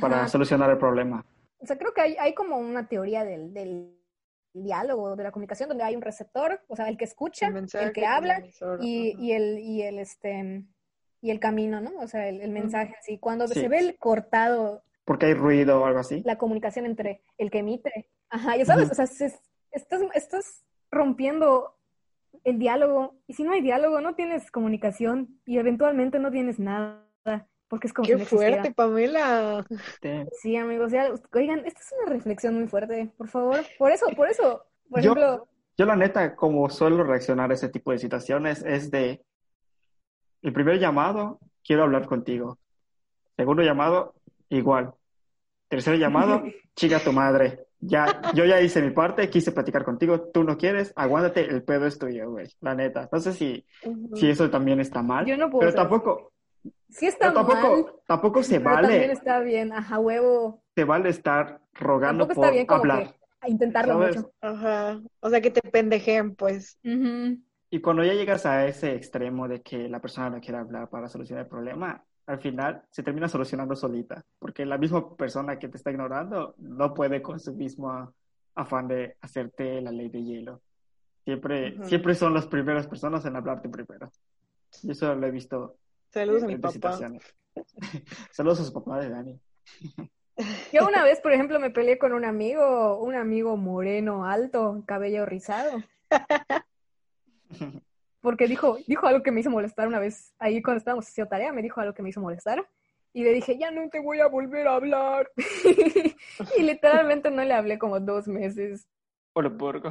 para 0.00 0.26
solucionar 0.28 0.70
el 0.70 0.78
problema. 0.78 1.24
O 1.58 1.66
sea, 1.66 1.78
creo 1.78 1.92
que 1.94 2.00
hay, 2.00 2.16
hay 2.18 2.34
como 2.34 2.58
una 2.58 2.88
teoría 2.88 3.24
del, 3.24 3.52
del 3.54 3.96
diálogo, 4.62 5.16
de 5.16 5.24
la 5.24 5.32
comunicación, 5.32 5.68
donde 5.68 5.84
hay 5.84 5.96
un 5.96 6.02
receptor, 6.02 6.60
o 6.68 6.76
sea, 6.76 6.88
el 6.88 6.96
que 6.96 7.04
escucha, 7.04 7.48
El 7.48 7.54
mensaje, 7.54 7.84
el 7.86 7.92
que 7.92 8.06
habla 8.06 8.36
el 8.38 8.52
y, 8.80 9.14
y 9.18 9.32
el, 9.32 9.58
y 9.58 9.82
el 9.82 9.98
este 9.98 10.64
y 11.22 11.30
el 11.30 11.40
camino, 11.40 11.80
¿no? 11.80 11.90
O 11.98 12.06
sea, 12.06 12.28
el, 12.28 12.40
el 12.40 12.50
mensaje 12.50 12.94
así. 12.98 13.18
Cuando 13.18 13.48
Sí. 13.48 13.60
se 13.60 13.68
ve 13.68 13.78
el 13.78 13.98
cortado 13.98 14.82
Porque 15.04 15.26
hay 15.26 15.34
ruido 15.34 15.80
o 15.80 15.84
algo 15.86 15.98
así. 16.00 16.22
la 16.24 16.36
comunicación 16.38 16.86
entre 16.86 17.22
el 17.38 17.50
que 17.50 17.58
emite, 17.60 18.08
ajá, 18.28 18.56
ya 18.56 18.64
sabes, 18.64 18.90
o 18.90 18.94
sea, 18.94 19.06
se- 19.06 19.32
estás, 19.72 20.02
estás 20.14 20.64
rompiendo 20.90 21.74
el 22.44 22.58
diálogo, 22.58 23.16
y 23.26 23.32
si 23.34 23.42
no 23.42 23.52
hay 23.52 23.60
diálogo, 23.60 24.00
no 24.00 24.14
tienes 24.14 24.50
comunicación, 24.52 25.40
y 25.46 25.58
eventualmente 25.58 26.18
no 26.20 26.30
tienes 26.30 26.58
nada, 26.60 27.04
porque 27.68 27.86
es 27.88 27.92
como 27.92 28.06
si 28.06 28.14
Qué 28.16 28.24
fuerte, 28.24 28.72
Pamela. 28.72 29.64
Sí, 30.40 30.56
amigos, 30.56 30.92
ya, 30.92 31.12
oigan, 31.32 31.64
esta 31.66 31.80
es 31.80 31.94
una 32.02 32.12
reflexión 32.12 32.54
muy 32.54 32.68
fuerte, 32.68 33.12
por 33.16 33.28
favor. 33.28 33.60
Por 33.78 33.90
eso, 33.90 34.06
por 34.16 34.28
eso, 34.28 34.64
por 34.90 35.00
Yo- 35.02 35.12
ejemplo, 35.12 35.48
Yo 35.78 35.84
la 35.84 35.96
neta, 35.96 36.34
como 36.36 36.70
suelo 36.70 37.04
reaccionar 37.04 37.50
a 37.50 37.54
ese 37.54 37.68
tipo 37.68 37.92
de 37.92 37.98
situaciones, 37.98 38.62
es 38.64 38.90
de 38.90 39.22
el 40.42 40.52
primer 40.52 40.78
llamado, 40.78 41.38
quiero 41.64 41.82
hablar 41.82 42.06
contigo. 42.06 42.58
Segundo 43.36 43.62
llamado, 43.62 44.14
igual. 44.48 44.94
Tercer 45.68 45.98
llamado, 45.98 46.42
chica 46.76 47.00
tu 47.00 47.12
madre. 47.12 47.66
Ya, 47.78 48.22
yo 48.34 48.46
ya 48.46 48.58
hice 48.62 48.80
mi 48.80 48.90
parte, 48.90 49.28
quise 49.28 49.52
platicar 49.52 49.84
contigo, 49.84 50.30
tú 50.32 50.44
no 50.44 50.56
quieres, 50.56 50.94
aguántate, 50.96 51.42
el 51.44 51.62
pedo 51.62 51.86
es 51.86 51.98
tuyo, 51.98 52.30
güey. 52.30 52.48
La 52.62 52.74
neta. 52.74 53.08
No 53.12 53.20
sé 53.20 53.34
si, 53.34 53.66
si 54.14 54.30
eso 54.30 54.48
también 54.48 54.80
está 54.80 55.02
mal, 55.02 55.26
Yo 55.26 55.36
no 55.36 55.50
puedo 55.50 55.60
pero 55.60 55.74
tampoco, 55.74 56.32
sí 56.88 57.06
está 57.06 57.32
pero 57.32 57.44
mal, 57.44 57.60
tampoco, 57.60 58.02
tampoco 58.06 58.42
se 58.42 58.60
pero 58.60 58.74
también 58.76 59.00
vale, 59.00 59.12
está 59.12 59.40
bien, 59.40 59.72
ajá, 59.72 59.98
huevo. 59.98 60.62
se 60.74 60.84
vale 60.84 61.08
estar 61.10 61.60
rogando 61.74 62.26
Tampoco 62.26 62.40
por 62.40 62.44
está 62.44 62.54
bien 62.54 62.66
como 62.66 62.80
hablar. 62.80 63.08
que 63.10 63.16
a 63.40 63.48
intentarlo 63.48 63.92
¿Sabes? 63.94 64.16
mucho. 64.16 64.32
Ajá. 64.40 65.00
O 65.20 65.30
sea, 65.30 65.40
que 65.40 65.50
te 65.50 65.60
pendejen, 65.70 66.34
pues. 66.34 66.78
Ujú. 66.84 67.38
Y 67.70 67.80
cuando 67.80 68.02
ya 68.04 68.14
llegas 68.14 68.46
a 68.46 68.66
ese 68.66 68.94
extremo 68.94 69.48
de 69.48 69.60
que 69.60 69.88
la 69.88 70.00
persona 70.00 70.30
no 70.30 70.40
quiere 70.40 70.58
hablar 70.58 70.88
para 70.88 71.08
solucionar 71.08 71.44
el 71.44 71.50
problema, 71.50 72.02
al 72.26 72.38
final 72.40 72.82
se 72.90 73.02
termina 73.02 73.28
solucionando 73.28 73.76
solita, 73.76 74.24
porque 74.38 74.64
la 74.64 74.78
misma 74.78 75.16
persona 75.16 75.58
que 75.58 75.68
te 75.68 75.76
está 75.76 75.90
ignorando 75.90 76.54
no 76.58 76.94
puede 76.94 77.22
con 77.22 77.38
su 77.38 77.54
mismo 77.54 78.12
afán 78.54 78.88
de 78.88 79.16
hacerte 79.20 79.80
la 79.80 79.92
ley 79.92 80.08
de 80.08 80.22
hielo. 80.24 80.60
Siempre, 81.24 81.74
Ujú. 81.74 81.84
siempre 81.88 82.14
son 82.14 82.34
las 82.34 82.46
primeras 82.46 82.86
personas 82.86 83.24
en 83.26 83.36
hablarte 83.36 83.68
primero. 83.68 84.10
Y 84.82 84.92
eso 84.92 85.14
lo 85.14 85.26
he 85.26 85.30
visto 85.30 85.76
Saludos 86.10 86.42
a 86.42 86.46
mi 86.46 86.56
papá. 86.56 86.98
Saludos 88.30 88.60
a 88.60 88.64
su 88.64 88.72
papá 88.72 89.00
de 89.00 89.10
Dani. 89.10 89.40
Yo 90.72 90.86
una 90.86 91.02
vez, 91.02 91.20
por 91.20 91.32
ejemplo, 91.32 91.58
me 91.58 91.70
peleé 91.70 91.98
con 91.98 92.12
un 92.12 92.24
amigo, 92.24 92.98
un 93.00 93.14
amigo 93.14 93.56
moreno, 93.56 94.26
alto, 94.26 94.84
cabello 94.86 95.24
rizado, 95.24 95.82
porque 98.20 98.46
dijo, 98.46 98.76
dijo 98.86 99.06
algo 99.06 99.22
que 99.22 99.30
me 99.30 99.40
hizo 99.40 99.50
molestar 99.50 99.88
una 99.88 99.98
vez, 99.98 100.34
ahí 100.38 100.60
cuando 100.62 100.78
estábamos 100.78 101.08
haciendo 101.08 101.30
tarea, 101.30 101.52
me 101.52 101.62
dijo 101.62 101.80
algo 101.80 101.94
que 101.94 102.02
me 102.02 102.10
hizo 102.10 102.20
molestar, 102.20 102.68
y 103.14 103.24
le 103.24 103.32
dije, 103.32 103.56
ya 103.58 103.70
no 103.70 103.88
te 103.88 103.98
voy 103.98 104.20
a 104.20 104.26
volver 104.26 104.68
a 104.68 104.74
hablar. 104.74 105.30
y 106.58 106.62
literalmente 106.62 107.30
no 107.30 107.42
le 107.42 107.54
hablé 107.54 107.78
como 107.78 107.98
dos 107.98 108.28
meses. 108.28 108.86
Hola, 109.32 109.56
porco. 109.56 109.90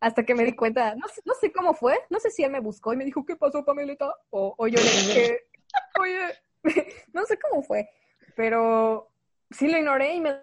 Hasta 0.00 0.24
que 0.24 0.34
me 0.34 0.44
di 0.44 0.54
cuenta, 0.54 0.94
no 0.94 1.08
sé, 1.08 1.20
no 1.24 1.34
sé 1.34 1.50
cómo 1.52 1.74
fue, 1.74 1.98
no 2.08 2.20
sé 2.20 2.30
si 2.30 2.44
él 2.44 2.52
me 2.52 2.60
buscó 2.60 2.92
y 2.92 2.96
me 2.96 3.04
dijo, 3.04 3.24
¿qué 3.24 3.34
pasó, 3.36 3.64
Pamelita? 3.64 4.14
O, 4.30 4.54
o 4.56 4.68
yo 4.68 4.78
le 4.78 4.84
dije, 4.84 5.40
oye, 6.00 6.18
no 7.12 7.24
sé 7.24 7.38
cómo 7.38 7.62
fue, 7.62 7.88
pero 8.36 9.10
sí 9.50 9.68
lo 9.68 9.78
ignoré 9.78 10.14
y 10.14 10.20
me 10.20 10.36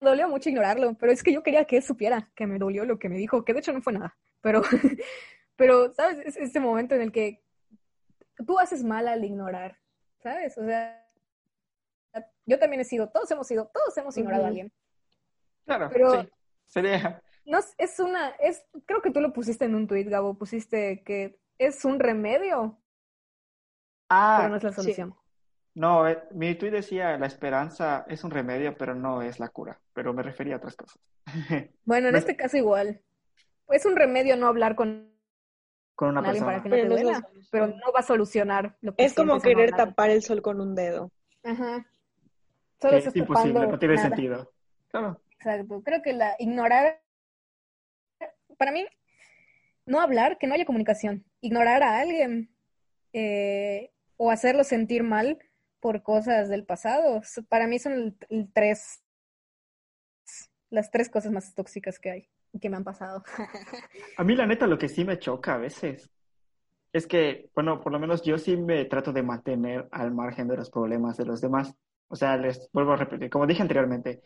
dolió 0.00 0.28
mucho 0.28 0.48
ignorarlo, 0.48 0.94
pero 0.94 1.12
es 1.12 1.22
que 1.22 1.32
yo 1.32 1.42
quería 1.42 1.64
que 1.64 1.78
él 1.78 1.82
supiera 1.82 2.30
que 2.34 2.46
me 2.46 2.58
dolió 2.58 2.84
lo 2.84 2.98
que 2.98 3.08
me 3.08 3.18
dijo, 3.18 3.44
que 3.44 3.52
de 3.52 3.58
hecho 3.60 3.72
no 3.72 3.82
fue 3.82 3.92
nada, 3.92 4.16
pero, 4.40 4.62
pero, 5.56 5.92
¿sabes? 5.92 6.18
Es 6.24 6.36
este 6.36 6.60
momento 6.60 6.94
en 6.94 7.02
el 7.02 7.12
que 7.12 7.42
tú 8.46 8.58
haces 8.58 8.84
mal 8.84 9.08
al 9.08 9.24
ignorar, 9.24 9.78
¿sabes? 10.22 10.56
O 10.56 10.64
sea, 10.64 11.06
yo 12.46 12.58
también 12.58 12.80
he 12.80 12.84
sido, 12.84 13.08
todos 13.08 13.30
hemos 13.30 13.46
sido, 13.46 13.70
todos 13.72 13.96
hemos 13.96 14.16
ignorado 14.16 14.44
a 14.44 14.48
alguien. 14.48 14.72
Claro, 15.64 15.90
Pero- 15.92 16.22
sí. 16.22 16.28
Sería. 16.66 17.20
No, 17.46 17.58
es 17.78 17.98
una, 18.00 18.28
es, 18.40 18.64
creo 18.86 19.02
que 19.02 19.10
tú 19.10 19.20
lo 19.20 19.32
pusiste 19.32 19.64
en 19.64 19.74
un 19.74 19.86
tuit, 19.86 20.08
Gabo, 20.08 20.34
pusiste 20.38 21.02
que 21.04 21.38
es 21.58 21.84
un 21.84 21.98
remedio, 21.98 22.78
Ah, 24.08 24.36
pero 24.38 24.48
no 24.50 24.56
es 24.56 24.62
la 24.64 24.70
sí. 24.70 24.76
solución. 24.82 25.14
no, 25.74 26.08
eh, 26.08 26.22
mi 26.32 26.54
tweet 26.56 26.70
decía 26.72 27.16
la 27.16 27.26
esperanza 27.26 28.04
es 28.08 28.24
un 28.24 28.30
remedio, 28.30 28.76
pero 28.76 28.94
no 28.94 29.22
es 29.22 29.38
la 29.38 29.48
cura. 29.48 29.80
Pero 29.92 30.12
me 30.12 30.22
refería 30.22 30.54
a 30.54 30.58
otras 30.58 30.76
cosas. 30.76 30.98
Bueno, 31.84 32.08
en 32.08 32.12
Me- 32.14 32.18
este 32.18 32.36
caso 32.36 32.56
igual. 32.56 33.00
Es 33.68 33.86
un 33.86 33.94
remedio 33.96 34.36
no 34.36 34.48
hablar 34.48 34.74
con 34.74 35.12
Con 35.94 36.08
una 36.10 36.20
alguien 36.20 36.44
persona. 36.44 36.50
para 36.50 36.62
que 36.62 36.68
no 36.70 36.74
Pero 36.74 36.82
te 36.82 36.88
no 36.88 36.94
duela, 36.96 37.20
solución. 37.20 37.48
pero 37.52 37.66
no 37.68 37.92
va 37.92 38.00
a 38.00 38.02
solucionar 38.02 38.76
lo 38.80 38.94
que 38.96 39.04
Es 39.04 39.14
como 39.14 39.34
no 39.34 39.40
querer 39.40 39.70
tapar 39.72 40.10
el 40.10 40.22
sol 40.22 40.42
con 40.42 40.60
un 40.60 40.74
dedo. 40.74 41.12
Ajá. 41.44 41.86
Solo 42.80 42.96
es 42.96 43.14
imposible, 43.14 43.66
no 43.66 43.78
tiene 43.78 43.94
nada. 43.94 44.08
sentido. 44.08 44.52
Claro. 44.88 45.20
Exacto. 45.32 45.82
Creo 45.84 46.02
que 46.02 46.12
la 46.14 46.34
ignorar, 46.40 47.00
para 48.60 48.72
mí, 48.72 48.86
no 49.86 50.02
hablar, 50.02 50.36
que 50.36 50.46
no 50.46 50.52
haya 50.52 50.66
comunicación. 50.66 51.24
Ignorar 51.40 51.82
a 51.82 51.98
alguien 51.98 52.54
eh, 53.14 53.90
o 54.18 54.30
hacerlo 54.30 54.64
sentir 54.64 55.02
mal 55.02 55.38
por 55.80 56.02
cosas 56.02 56.50
del 56.50 56.66
pasado. 56.66 57.22
Para 57.48 57.66
mí 57.66 57.78
son 57.78 57.94
el, 57.94 58.16
el 58.28 58.52
tres, 58.52 59.02
las 60.68 60.90
tres 60.90 61.08
cosas 61.08 61.32
más 61.32 61.54
tóxicas 61.54 61.98
que 61.98 62.10
hay 62.10 62.28
que 62.60 62.68
me 62.68 62.76
han 62.76 62.84
pasado. 62.84 63.22
A 64.18 64.24
mí, 64.24 64.36
la 64.36 64.46
neta, 64.46 64.66
lo 64.66 64.76
que 64.76 64.88
sí 64.88 65.06
me 65.06 65.18
choca 65.18 65.54
a 65.54 65.58
veces 65.58 66.10
es 66.92 67.06
que, 67.06 67.48
bueno, 67.54 67.80
por 67.80 67.92
lo 67.92 68.00
menos 68.00 68.22
yo 68.22 68.36
sí 68.36 68.56
me 68.56 68.84
trato 68.86 69.12
de 69.12 69.22
mantener 69.22 69.88
al 69.92 70.12
margen 70.12 70.48
de 70.48 70.56
los 70.56 70.68
problemas 70.70 71.16
de 71.16 71.24
los 71.24 71.40
demás. 71.40 71.72
O 72.08 72.16
sea, 72.16 72.36
les 72.36 72.68
vuelvo 72.72 72.92
a 72.92 72.96
repetir, 72.96 73.30
como 73.30 73.46
dije 73.46 73.62
anteriormente, 73.62 74.20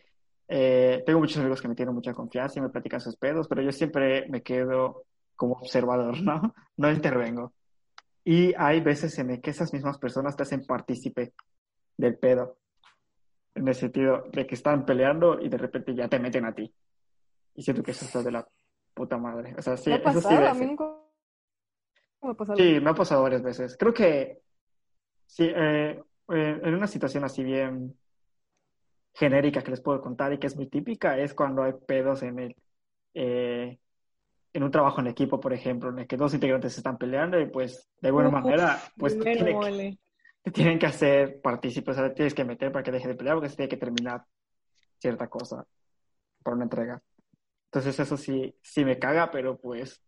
eh, 0.47 1.03
tengo 1.05 1.19
muchos 1.19 1.37
amigos 1.37 1.61
que 1.61 1.67
me 1.67 1.75
tienen 1.75 1.95
mucha 1.95 2.13
confianza 2.13 2.59
y 2.59 2.61
me 2.61 2.69
platican 2.69 3.01
sus 3.01 3.15
pedos, 3.15 3.47
pero 3.47 3.61
yo 3.61 3.71
siempre 3.71 4.27
me 4.29 4.41
quedo 4.43 5.05
como 5.35 5.55
observador, 5.55 6.15
¿no? 6.21 6.53
No 6.77 6.91
intervengo. 6.91 7.53
Y 8.23 8.53
hay 8.57 8.81
veces 8.81 9.17
en 9.19 9.41
que 9.41 9.51
esas 9.51 9.71
mismas 9.73 9.97
personas 9.97 10.35
te 10.35 10.43
hacen 10.43 10.65
partícipe 10.65 11.33
del 11.97 12.17
pedo, 12.17 12.57
en 13.53 13.67
el 13.67 13.75
sentido 13.75 14.25
de 14.31 14.45
que 14.45 14.55
están 14.55 14.85
peleando 14.85 15.39
y 15.39 15.47
de 15.47 15.57
repente 15.57 15.95
ya 15.95 16.07
te 16.07 16.19
meten 16.19 16.45
a 16.45 16.53
ti. 16.53 16.73
Y 17.55 17.61
siento 17.61 17.83
que 17.83 17.91
eso 17.91 18.05
está 18.05 18.21
de 18.21 18.31
la 18.31 18.47
puta 18.93 19.17
madre. 19.17 19.55
O 19.57 19.61
sea, 19.61 19.77
sí, 19.77 19.91
¿Me 19.91 19.97
ha 19.97 19.99
eso 19.99 20.21
sí 20.21 20.27
pasado? 20.27 20.47
A 20.47 20.53
mí 20.53 20.65
nunca 20.65 20.91
me 22.21 22.31
ha 22.31 22.33
pasado. 22.33 22.57
Sí, 22.57 22.79
me 22.81 22.89
ha 22.89 22.93
pasado 22.93 23.23
varias 23.23 23.43
veces. 23.43 23.77
Creo 23.77 23.93
que 23.93 24.41
sí, 25.27 25.45
eh, 25.45 26.01
eh, 26.29 26.59
en 26.63 26.73
una 26.73 26.87
situación 26.87 27.23
así 27.23 27.43
bien 27.43 27.95
genérica 29.15 29.61
que 29.61 29.71
les 29.71 29.81
puedo 29.81 30.01
contar 30.01 30.33
y 30.33 30.37
que 30.37 30.47
es 30.47 30.55
muy 30.55 30.67
típica 30.67 31.17
es 31.17 31.33
cuando 31.33 31.63
hay 31.63 31.73
pedos 31.87 32.21
en 32.21 32.39
el 32.39 32.55
eh, 33.13 33.79
en 34.53 34.63
un 34.63 34.71
trabajo 34.71 35.01
en 35.01 35.07
equipo, 35.07 35.39
por 35.39 35.53
ejemplo, 35.53 35.89
en 35.89 35.99
el 35.99 36.07
que 36.07 36.15
dos 36.15 36.33
integrantes 36.33 36.73
se 36.73 36.79
están 36.79 36.97
peleando 36.97 37.39
y 37.39 37.47
pues 37.47 37.89
de 37.99 38.07
alguna 38.07 38.29
Uf, 38.29 38.33
manera 38.43 38.79
pues 38.97 39.17
te 39.17 39.25
tienen, 39.25 39.45
que, 39.47 39.53
mole. 39.53 39.97
te 40.43 40.51
tienen 40.51 40.79
que 40.79 40.85
hacer 40.85 41.41
partícipes, 41.41 41.95
o 41.95 41.99
sea, 41.99 42.09
te 42.09 42.15
tienes 42.15 42.33
que 42.33 42.45
meter 42.45 42.71
para 42.71 42.83
que 42.83 42.91
deje 42.91 43.07
de 43.09 43.15
pelear 43.15 43.35
porque 43.35 43.49
se 43.49 43.57
tiene 43.57 43.69
que 43.69 43.77
terminar 43.77 44.23
cierta 44.99 45.27
cosa 45.27 45.65
para 46.43 46.55
una 46.55 46.65
entrega. 46.65 47.01
Entonces 47.65 47.99
eso 47.99 48.15
sí, 48.15 48.55
sí 48.61 48.85
me 48.85 48.97
caga, 48.97 49.29
pero 49.31 49.57
pues 49.57 50.01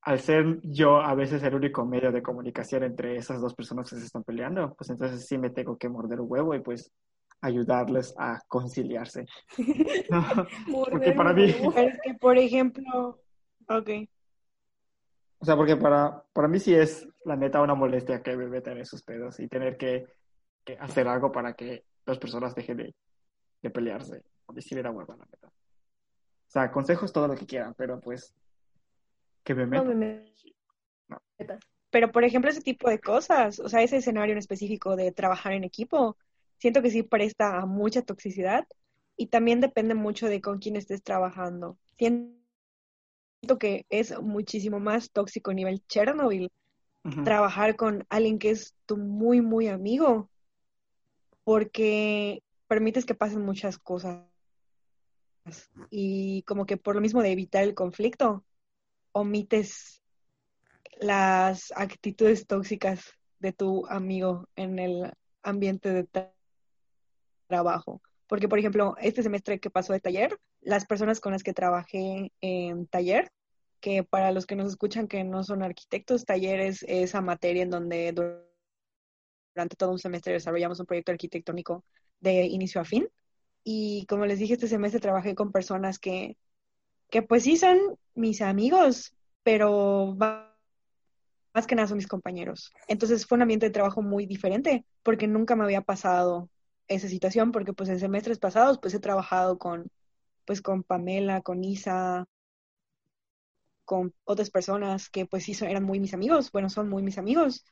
al 0.00 0.18
ser 0.18 0.60
yo 0.62 1.00
a 1.00 1.14
veces 1.14 1.42
el 1.44 1.54
único 1.54 1.84
medio 1.84 2.10
de 2.10 2.22
comunicación 2.22 2.82
entre 2.82 3.16
esas 3.16 3.40
dos 3.40 3.54
personas 3.54 3.88
que 3.88 3.96
se 3.96 4.06
están 4.06 4.24
peleando, 4.24 4.74
pues 4.74 4.90
entonces 4.90 5.24
sí 5.26 5.38
me 5.38 5.50
tengo 5.50 5.76
que 5.76 5.88
morder 5.88 6.20
un 6.20 6.26
huevo 6.30 6.54
y 6.54 6.60
pues 6.60 6.90
ayudarles 7.42 8.14
a 8.16 8.40
conciliarse. 8.48 9.26
¿no? 10.10 10.46
Porque 10.90 11.12
para 11.12 11.32
mí, 11.34 11.44
es 11.44 12.00
que, 12.02 12.14
por 12.14 12.38
ejemplo, 12.38 13.20
ok. 13.68 13.90
o 15.38 15.44
sea, 15.44 15.56
porque 15.56 15.76
para, 15.76 16.24
para 16.32 16.48
mí 16.48 16.58
sí 16.58 16.74
es 16.74 17.06
la 17.24 17.36
neta 17.36 17.60
una 17.60 17.74
molestia 17.74 18.22
que 18.22 18.36
me 18.36 18.46
metan 18.46 18.78
esos 18.78 19.02
pedos 19.02 19.38
y 19.40 19.48
tener 19.48 19.76
que, 19.76 20.06
que 20.64 20.78
hacer 20.78 21.06
algo 21.08 21.30
para 21.30 21.52
que 21.54 21.84
las 22.06 22.18
personas 22.18 22.54
dejen 22.54 22.78
de, 22.78 22.94
de 23.62 23.70
pelearse 23.70 24.22
o 24.46 24.52
de 24.52 24.82
la 24.82 24.90
hueva, 24.90 25.16
la 25.16 25.24
neta. 25.24 25.48
O 25.48 26.50
sea, 26.52 26.70
consejos 26.70 27.12
todo 27.12 27.28
lo 27.28 27.34
que 27.34 27.46
quieran, 27.46 27.74
pero 27.76 28.00
pues 28.00 28.34
que 29.44 29.54
me 29.54 29.66
No 29.66 29.84
metan. 29.84 29.98
me 29.98 30.32
No. 31.08 31.18
metas. 31.38 31.60
Pero, 31.90 32.10
por 32.10 32.24
ejemplo, 32.24 32.50
ese 32.50 32.62
tipo 32.62 32.88
de 32.88 32.98
cosas, 33.00 33.58
o 33.58 33.68
sea, 33.68 33.82
ese 33.82 33.98
escenario 33.98 34.32
en 34.32 34.38
específico 34.38 34.96
de 34.96 35.12
trabajar 35.12 35.52
en 35.52 35.64
equipo, 35.64 36.16
siento 36.62 36.80
que 36.80 36.92
sí 36.92 37.02
presta 37.02 37.58
a 37.58 37.66
mucha 37.66 38.02
toxicidad 38.02 38.68
y 39.16 39.26
también 39.26 39.60
depende 39.60 39.94
mucho 39.94 40.28
de 40.28 40.40
con 40.40 40.60
quién 40.60 40.76
estés 40.76 41.02
trabajando. 41.02 41.76
Siento 41.98 42.38
que 43.58 43.84
es 43.90 44.16
muchísimo 44.22 44.78
más 44.78 45.10
tóxico 45.10 45.50
a 45.50 45.54
nivel 45.54 45.82
Chernobyl 45.88 46.52
trabajar 47.24 47.74
con 47.74 48.06
alguien 48.10 48.38
que 48.38 48.50
es 48.50 48.76
tu 48.86 48.96
muy, 48.96 49.40
muy 49.40 49.66
amigo, 49.66 50.30
porque 51.42 52.44
permites 52.68 53.04
que 53.06 53.16
pasen 53.16 53.44
muchas 53.44 53.76
cosas. 53.76 54.24
Y 55.90 56.44
como 56.44 56.64
que 56.64 56.76
por 56.76 56.94
lo 56.94 57.00
mismo 57.00 57.22
de 57.22 57.32
evitar 57.32 57.64
el 57.64 57.74
conflicto, 57.74 58.44
omites 59.10 60.00
las 61.00 61.72
actitudes 61.74 62.46
tóxicas 62.46 63.02
de 63.40 63.52
tu 63.52 63.84
amigo 63.88 64.48
en 64.54 64.78
el 64.78 65.12
ambiente 65.42 65.92
de 65.92 66.04
trabajo. 67.52 68.00
Porque, 68.26 68.48
por 68.48 68.58
ejemplo, 68.58 68.96
este 68.98 69.22
semestre 69.22 69.60
que 69.60 69.68
pasó 69.70 69.92
de 69.92 70.00
taller, 70.00 70.38
las 70.62 70.86
personas 70.86 71.20
con 71.20 71.32
las 71.32 71.42
que 71.42 71.52
trabajé 71.52 72.32
en 72.40 72.86
taller, 72.86 73.30
que 73.80 74.04
para 74.04 74.32
los 74.32 74.46
que 74.46 74.56
nos 74.56 74.68
escuchan 74.70 75.06
que 75.06 75.22
no 75.22 75.44
son 75.44 75.62
arquitectos, 75.62 76.24
taller 76.24 76.60
es 76.60 76.82
esa 76.88 77.20
materia 77.20 77.62
en 77.62 77.70
donde 77.70 78.14
dur- 78.14 78.42
durante 79.54 79.76
todo 79.76 79.90
un 79.92 79.98
semestre 79.98 80.32
desarrollamos 80.32 80.80
un 80.80 80.86
proyecto 80.86 81.12
arquitectónico 81.12 81.84
de 82.20 82.46
inicio 82.46 82.80
a 82.80 82.84
fin. 82.84 83.06
Y 83.64 84.06
como 84.06 84.24
les 84.24 84.38
dije, 84.38 84.54
este 84.54 84.66
semestre 84.66 85.00
trabajé 85.00 85.34
con 85.34 85.52
personas 85.52 85.98
que, 85.98 86.36
que 87.10 87.22
pues 87.22 87.42
sí 87.42 87.58
son 87.58 87.78
mis 88.14 88.40
amigos, 88.40 89.14
pero 89.42 90.16
más 91.54 91.66
que 91.66 91.74
nada 91.74 91.88
son 91.88 91.98
mis 91.98 92.06
compañeros. 92.08 92.72
Entonces 92.88 93.26
fue 93.26 93.36
un 93.36 93.42
ambiente 93.42 93.66
de 93.66 93.72
trabajo 93.72 94.02
muy 94.02 94.26
diferente 94.26 94.84
porque 95.02 95.26
nunca 95.26 95.54
me 95.54 95.64
había 95.64 95.82
pasado 95.82 96.48
esa 96.94 97.08
situación 97.08 97.52
porque 97.52 97.72
pues 97.72 97.88
en 97.90 98.00
semestres 98.00 98.38
pasados 98.38 98.78
pues 98.80 98.94
he 98.94 99.00
trabajado 99.00 99.58
con 99.58 99.90
pues 100.46 100.62
con 100.62 100.82
Pamela, 100.84 101.42
con 101.42 101.64
Isa, 101.64 102.26
con 103.84 104.14
otras 104.24 104.50
personas 104.50 105.08
que 105.10 105.26
pues 105.26 105.44
sí 105.44 105.54
son- 105.54 105.68
eran 105.68 105.84
muy 105.84 106.00
mis 106.00 106.14
amigos, 106.14 106.50
bueno, 106.52 106.68
son 106.70 106.88
muy 106.88 107.02
mis 107.02 107.18
amigos. 107.18 107.64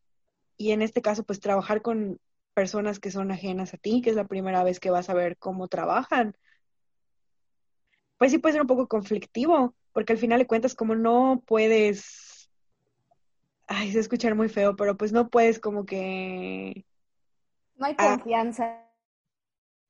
Y 0.57 0.73
en 0.73 0.83
este 0.83 1.03
caso 1.03 1.25
pues 1.25 1.41
trabajar 1.41 1.83
con 1.83 2.21
personas 2.55 3.01
que 3.01 3.11
son 3.11 3.31
ajenas 3.33 3.75
a 3.75 3.79
ti, 3.79 4.03
que 4.03 4.11
es 4.11 4.17
la 4.17 4.27
primera 4.29 4.65
vez 4.65 4.81
que 4.81 4.91
vas 4.91 5.11
a 5.11 5.15
ver 5.15 5.39
cómo 5.39 5.69
trabajan, 5.69 6.37
pues 8.19 8.31
sí 8.33 8.39
puede 8.39 8.53
ser 8.55 8.63
un 8.63 8.67
poco 8.69 8.87
conflictivo, 8.89 9.75
porque 9.93 10.13
al 10.13 10.19
final 10.19 10.39
de 10.39 10.47
cuentas 10.47 10.75
como 10.75 10.95
no 10.95 11.43
puedes, 11.47 12.51
ay, 13.69 13.93
se 13.93 14.01
escuchar 14.01 14.35
muy 14.35 14.49
feo, 14.49 14.77
pero 14.77 14.97
pues 14.97 15.13
no 15.13 15.29
puedes 15.31 15.61
como 15.61 15.87
que 15.87 16.85
No 17.77 17.87
hay 17.87 17.95
Ah. 17.99 18.17
confianza 18.19 18.90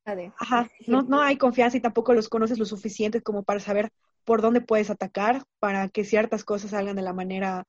de 0.04 0.32
Ajá, 0.38 0.68
no, 0.86 1.02
no 1.02 1.20
hay 1.20 1.36
confianza 1.36 1.76
y 1.76 1.80
tampoco 1.80 2.14
los 2.14 2.28
conoces 2.28 2.58
lo 2.58 2.64
suficiente 2.64 3.22
como 3.22 3.42
para 3.42 3.60
saber 3.60 3.90
por 4.24 4.42
dónde 4.42 4.60
puedes 4.60 4.90
atacar 4.90 5.44
para 5.58 5.88
que 5.88 6.04
ciertas 6.04 6.44
cosas 6.44 6.70
salgan 6.70 6.96
de 6.96 7.02
la 7.02 7.12
manera 7.12 7.66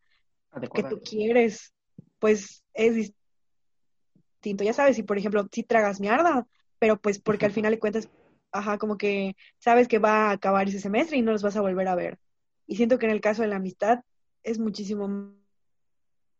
que 0.73 0.83
tú 0.83 1.01
quieres. 1.01 1.73
Pues 2.19 2.63
es 2.73 2.95
distinto. 2.95 4.63
Ya 4.63 4.73
sabes, 4.73 4.95
si 4.95 5.03
por 5.03 5.17
ejemplo, 5.17 5.47
si 5.51 5.63
tragas 5.63 5.99
mierda, 5.99 6.47
pero 6.79 6.99
pues 6.99 7.19
porque 7.19 7.45
al 7.45 7.51
final 7.51 7.71
de 7.71 7.79
cuentas, 7.79 8.09
ajá, 8.51 8.77
como 8.77 8.97
que 8.97 9.35
sabes 9.59 9.87
que 9.87 9.99
va 9.99 10.29
a 10.29 10.31
acabar 10.31 10.67
ese 10.67 10.79
semestre 10.79 11.17
y 11.17 11.21
no 11.21 11.31
los 11.31 11.43
vas 11.43 11.55
a 11.55 11.61
volver 11.61 11.87
a 11.87 11.95
ver. 11.95 12.19
Y 12.67 12.75
siento 12.75 12.97
que 12.97 13.05
en 13.05 13.11
el 13.11 13.21
caso 13.21 13.41
de 13.41 13.47
la 13.47 13.57
amistad 13.57 13.99
es 14.43 14.59
muchísimo 14.59 15.35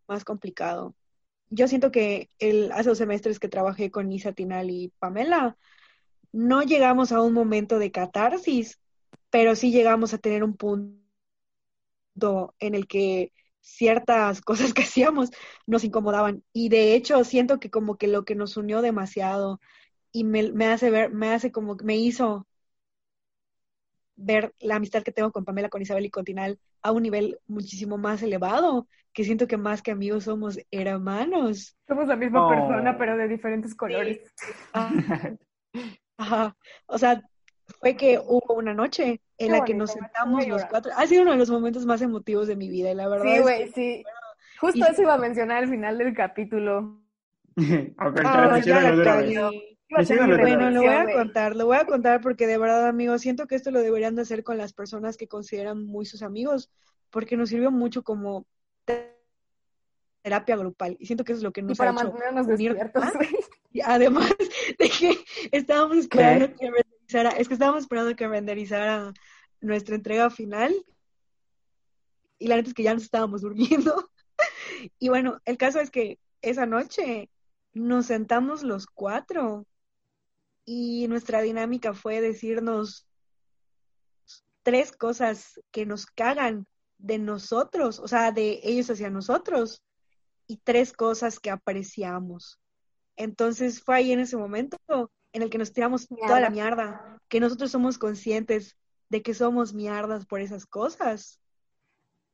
más 0.07 0.23
complicado. 0.23 0.95
Yo 1.49 1.67
siento 1.67 1.91
que 1.91 2.29
el, 2.39 2.71
hace 2.71 2.89
dos 2.89 2.97
semestres 2.97 3.39
que 3.39 3.49
trabajé 3.49 3.91
con 3.91 4.11
Isa 4.11 4.31
Tinal 4.31 4.69
y 4.69 4.93
Pamela, 4.99 5.57
no 6.31 6.61
llegamos 6.63 7.11
a 7.11 7.21
un 7.21 7.33
momento 7.33 7.79
de 7.79 7.91
catarsis 7.91 8.79
pero 9.31 9.55
sí 9.55 9.71
llegamos 9.71 10.13
a 10.13 10.19
tener 10.19 10.43
un 10.43 10.55
punto 10.57 11.01
en 12.59 12.75
el 12.75 12.87
que 12.87 13.33
ciertas 13.61 14.41
cosas 14.43 14.73
que 14.73 14.83
hacíamos 14.83 15.29
nos 15.67 15.83
incomodaban. 15.83 16.43
Y 16.53 16.69
de 16.69 16.95
hecho 16.95 17.23
siento 17.23 17.59
que 17.59 17.69
como 17.69 17.97
que 17.97 18.07
lo 18.07 18.25
que 18.25 18.35
nos 18.35 18.57
unió 18.57 18.81
demasiado 18.81 19.59
y 20.11 20.23
me, 20.25 20.51
me 20.51 20.67
hace 20.67 20.91
ver, 20.91 21.11
me 21.13 21.29
hace 21.33 21.51
como, 21.51 21.75
me 21.83 21.97
hizo 21.97 22.47
ver 24.15 24.53
la 24.59 24.75
amistad 24.75 25.03
que 25.03 25.11
tengo 25.11 25.31
con 25.31 25.45
Pamela, 25.45 25.69
con 25.69 25.81
Isabel 25.81 26.05
y 26.05 26.09
con 26.11 26.25
Tinal 26.25 26.59
a 26.81 26.91
un 26.91 27.03
nivel 27.03 27.39
muchísimo 27.47 27.97
más 27.97 28.21
elevado, 28.21 28.87
que 29.13 29.23
siento 29.23 29.47
que 29.47 29.57
más 29.57 29.81
que 29.81 29.91
amigos 29.91 30.25
somos 30.25 30.59
hermanos. 30.69 31.75
Somos 31.87 32.07
la 32.07 32.15
misma 32.15 32.41
Oh. 32.41 32.49
persona, 32.49 32.97
pero 32.97 33.17
de 33.17 33.27
diferentes 33.27 33.75
colores. 33.75 34.19
Ajá. 36.21 36.55
O 36.85 36.97
sea, 36.97 37.21
fue 37.79 37.95
que 37.95 38.19
hubo 38.19 38.53
una 38.53 38.73
noche 38.73 39.21
en 39.37 39.47
Qué 39.47 39.49
la 39.49 39.65
que 39.65 39.73
bonito, 39.73 39.77
nos 39.77 39.91
sentamos 39.91 40.47
los 40.47 40.65
cuatro. 40.65 40.91
Ha 40.95 41.07
sido 41.07 41.23
uno 41.23 41.31
de 41.31 41.37
los 41.37 41.49
momentos 41.49 41.85
más 41.85 42.01
emotivos 42.01 42.47
de 42.47 42.55
mi 42.55 42.69
vida, 42.69 42.91
y 42.91 42.95
la 42.95 43.07
verdad. 43.07 43.25
Sí, 43.25 43.31
es 43.31 43.41
güey, 43.41 43.65
que- 43.65 43.71
sí. 43.71 44.03
Justo 44.59 44.77
Y- 44.79 44.83
eso 44.83 45.01
iba 45.01 45.15
a 45.15 45.17
mencionar 45.17 45.63
al 45.63 45.69
final 45.69 45.97
del 45.97 46.13
capítulo. 46.13 47.01
Ah, 47.97 48.59
ya 48.59 48.79
la 48.79 50.37
Bueno, 50.37 50.69
lo 50.71 50.81
voy 50.83 50.87
a 50.89 51.13
contar, 51.13 51.55
lo 51.55 51.65
voy 51.65 51.77
a 51.77 51.85
contar 51.85 52.21
porque 52.21 52.47
de 52.47 52.57
verdad, 52.57 52.87
amigos, 52.87 53.21
siento 53.21 53.45
que 53.45 53.55
esto 53.55 53.71
lo 53.71 53.81
deberían 53.81 54.15
de 54.15 54.21
hacer 54.21 54.41
con 54.43 54.57
las 54.57 54.71
personas 54.71 55.17
que 55.17 55.27
consideran 55.27 55.85
muy 55.85 56.05
sus 56.05 56.21
amigos, 56.23 56.71
porque 57.09 57.35
nos 57.35 57.49
sirvió 57.49 57.71
mucho 57.71 58.03
como 58.03 58.45
terapia 60.31 60.55
grupal. 60.55 60.95
Y 60.99 61.05
siento 61.05 61.25
que 61.25 61.33
eso 61.33 61.39
es 61.39 61.43
lo 61.43 61.51
que 61.51 61.59
Y 61.59 61.63
nos 61.63 61.77
para 61.77 61.91
ha 61.91 61.93
hecho 61.93 62.03
mantenernos 62.05 62.47
despiertos, 62.47 63.03
güey. 63.15 63.35
Y 63.73 63.81
además 63.81 64.33
de 64.79 64.89
que 64.89 65.17
estábamos 65.51 65.97
esperando 65.97 66.55
que 66.55 66.71
renderizara, 66.71 67.29
es 67.31 67.47
que 67.47 67.53
estábamos 67.53 67.81
esperando 67.83 68.15
que 68.15 68.27
renderizara 68.27 69.13
nuestra 69.59 69.95
entrega 69.95 70.29
final. 70.29 70.73
Y 72.39 72.47
la 72.47 72.55
neta 72.55 72.69
es 72.69 72.73
que 72.73 72.83
ya 72.83 72.93
nos 72.93 73.03
estábamos 73.03 73.41
durmiendo. 73.41 74.09
Y 74.97 75.09
bueno, 75.09 75.39
el 75.45 75.57
caso 75.57 75.79
es 75.79 75.91
que 75.91 76.17
esa 76.41 76.65
noche 76.65 77.29
nos 77.73 78.07
sentamos 78.07 78.63
los 78.63 78.87
cuatro 78.87 79.67
y 80.65 81.07
nuestra 81.07 81.41
dinámica 81.41 81.93
fue 81.93 82.19
decirnos 82.21 83.05
tres 84.63 84.91
cosas 84.91 85.61
que 85.69 85.85
nos 85.85 86.07
cagan 86.07 86.65
de 86.97 87.19
nosotros, 87.19 87.99
o 87.99 88.07
sea, 88.07 88.31
de 88.31 88.59
ellos 88.63 88.89
hacia 88.89 89.11
nosotros, 89.11 89.83
y 90.51 90.57
tres 90.63 90.93
cosas 90.93 91.39
que 91.39 91.49
apreciamos. 91.51 92.59
Entonces 93.17 93.81
fue 93.83 93.97
ahí 93.97 94.11
en 94.13 94.19
ese 94.21 94.37
momento 94.37 94.77
en 95.33 95.43
el 95.43 95.49
que 95.49 95.57
nos 95.59 95.73
tiramos 95.73 96.07
toda 96.25 96.39
la 96.41 96.49
mierda, 96.49 97.01
que 97.29 97.39
nosotros 97.39 97.71
somos 97.71 97.97
conscientes 97.97 98.77
de 99.09 99.21
que 99.23 99.33
somos 99.33 99.73
mierdas 99.73 100.25
por 100.25 100.41
esas 100.41 100.65
cosas. 100.65 101.39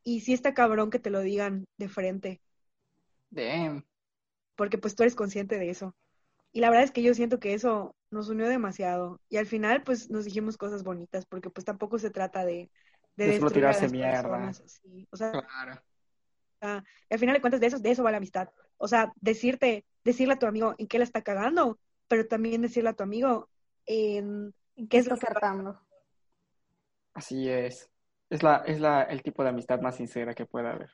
Y 0.03 0.21
sí 0.21 0.33
está 0.33 0.55
cabrón 0.55 0.89
que 0.89 0.97
te 0.99 1.11
lo 1.11 1.21
digan 1.21 1.65
de 1.77 1.87
frente, 1.89 2.41
Damn. 3.31 3.83
porque 4.55 4.77
pues 4.77 4.95
tú 4.95 5.03
eres 5.03 5.15
consciente 5.15 5.59
de 5.59 5.69
eso. 5.69 5.95
Y 6.53 6.61
la 6.61 6.69
verdad 6.69 6.85
es 6.85 6.91
que 6.91 7.03
yo 7.03 7.13
siento 7.15 7.39
que 7.39 7.53
eso 7.53 7.95
nos 8.11 8.29
unió 8.29 8.47
demasiado. 8.47 9.21
Y 9.29 9.37
al 9.37 9.47
final 9.47 9.83
pues 9.83 10.09
nos 10.09 10.25
dijimos 10.25 10.57
cosas 10.57 10.83
bonitas, 10.83 11.25
porque 11.27 11.49
pues 11.49 11.65
tampoco 11.65 11.99
se 11.99 12.11
trata 12.11 12.45
de, 12.45 12.71
de, 13.17 13.27
De 13.27 13.33
solo 13.33 13.51
tirarse 13.51 13.89
mierda. 13.89 14.51
personas. 14.51 14.81
O 15.11 15.17
sea, 15.17 15.31
Claro. 15.31 15.81
Al 16.61 17.19
final 17.19 17.35
de 17.35 17.41
cuentas 17.41 17.59
de 17.61 17.67
eso, 17.67 17.79
de 17.79 17.91
eso 17.91 18.03
va 18.03 18.11
la 18.11 18.17
amistad. 18.17 18.49
O 18.77 18.87
sea, 18.87 19.13
decirte, 19.21 19.85
decirle 20.03 20.33
a 20.35 20.39
tu 20.39 20.45
amigo 20.47 20.75
en 20.77 20.87
qué 20.87 20.97
la 20.97 21.03
está 21.03 21.21
cagando, 21.21 21.79
pero 22.07 22.27
también 22.27 22.61
decirle 22.61 22.89
a 22.89 22.93
tu 22.93 23.03
amigo 23.03 23.49
en 23.85 24.53
¿Qué 24.89 24.97
es 24.97 25.07
lo 25.07 25.15
está 25.15 25.27
que- 25.27 25.31
acertando? 25.33 25.79
Así 27.13 27.49
es. 27.49 27.89
Es 28.29 28.43
la, 28.43 28.57
es 28.65 28.79
la, 28.79 29.03
el 29.03 29.23
tipo 29.23 29.43
de 29.43 29.49
amistad 29.49 29.79
más 29.81 29.95
sincera 29.95 30.33
que 30.35 30.45
puede 30.45 30.69
haber. 30.69 30.91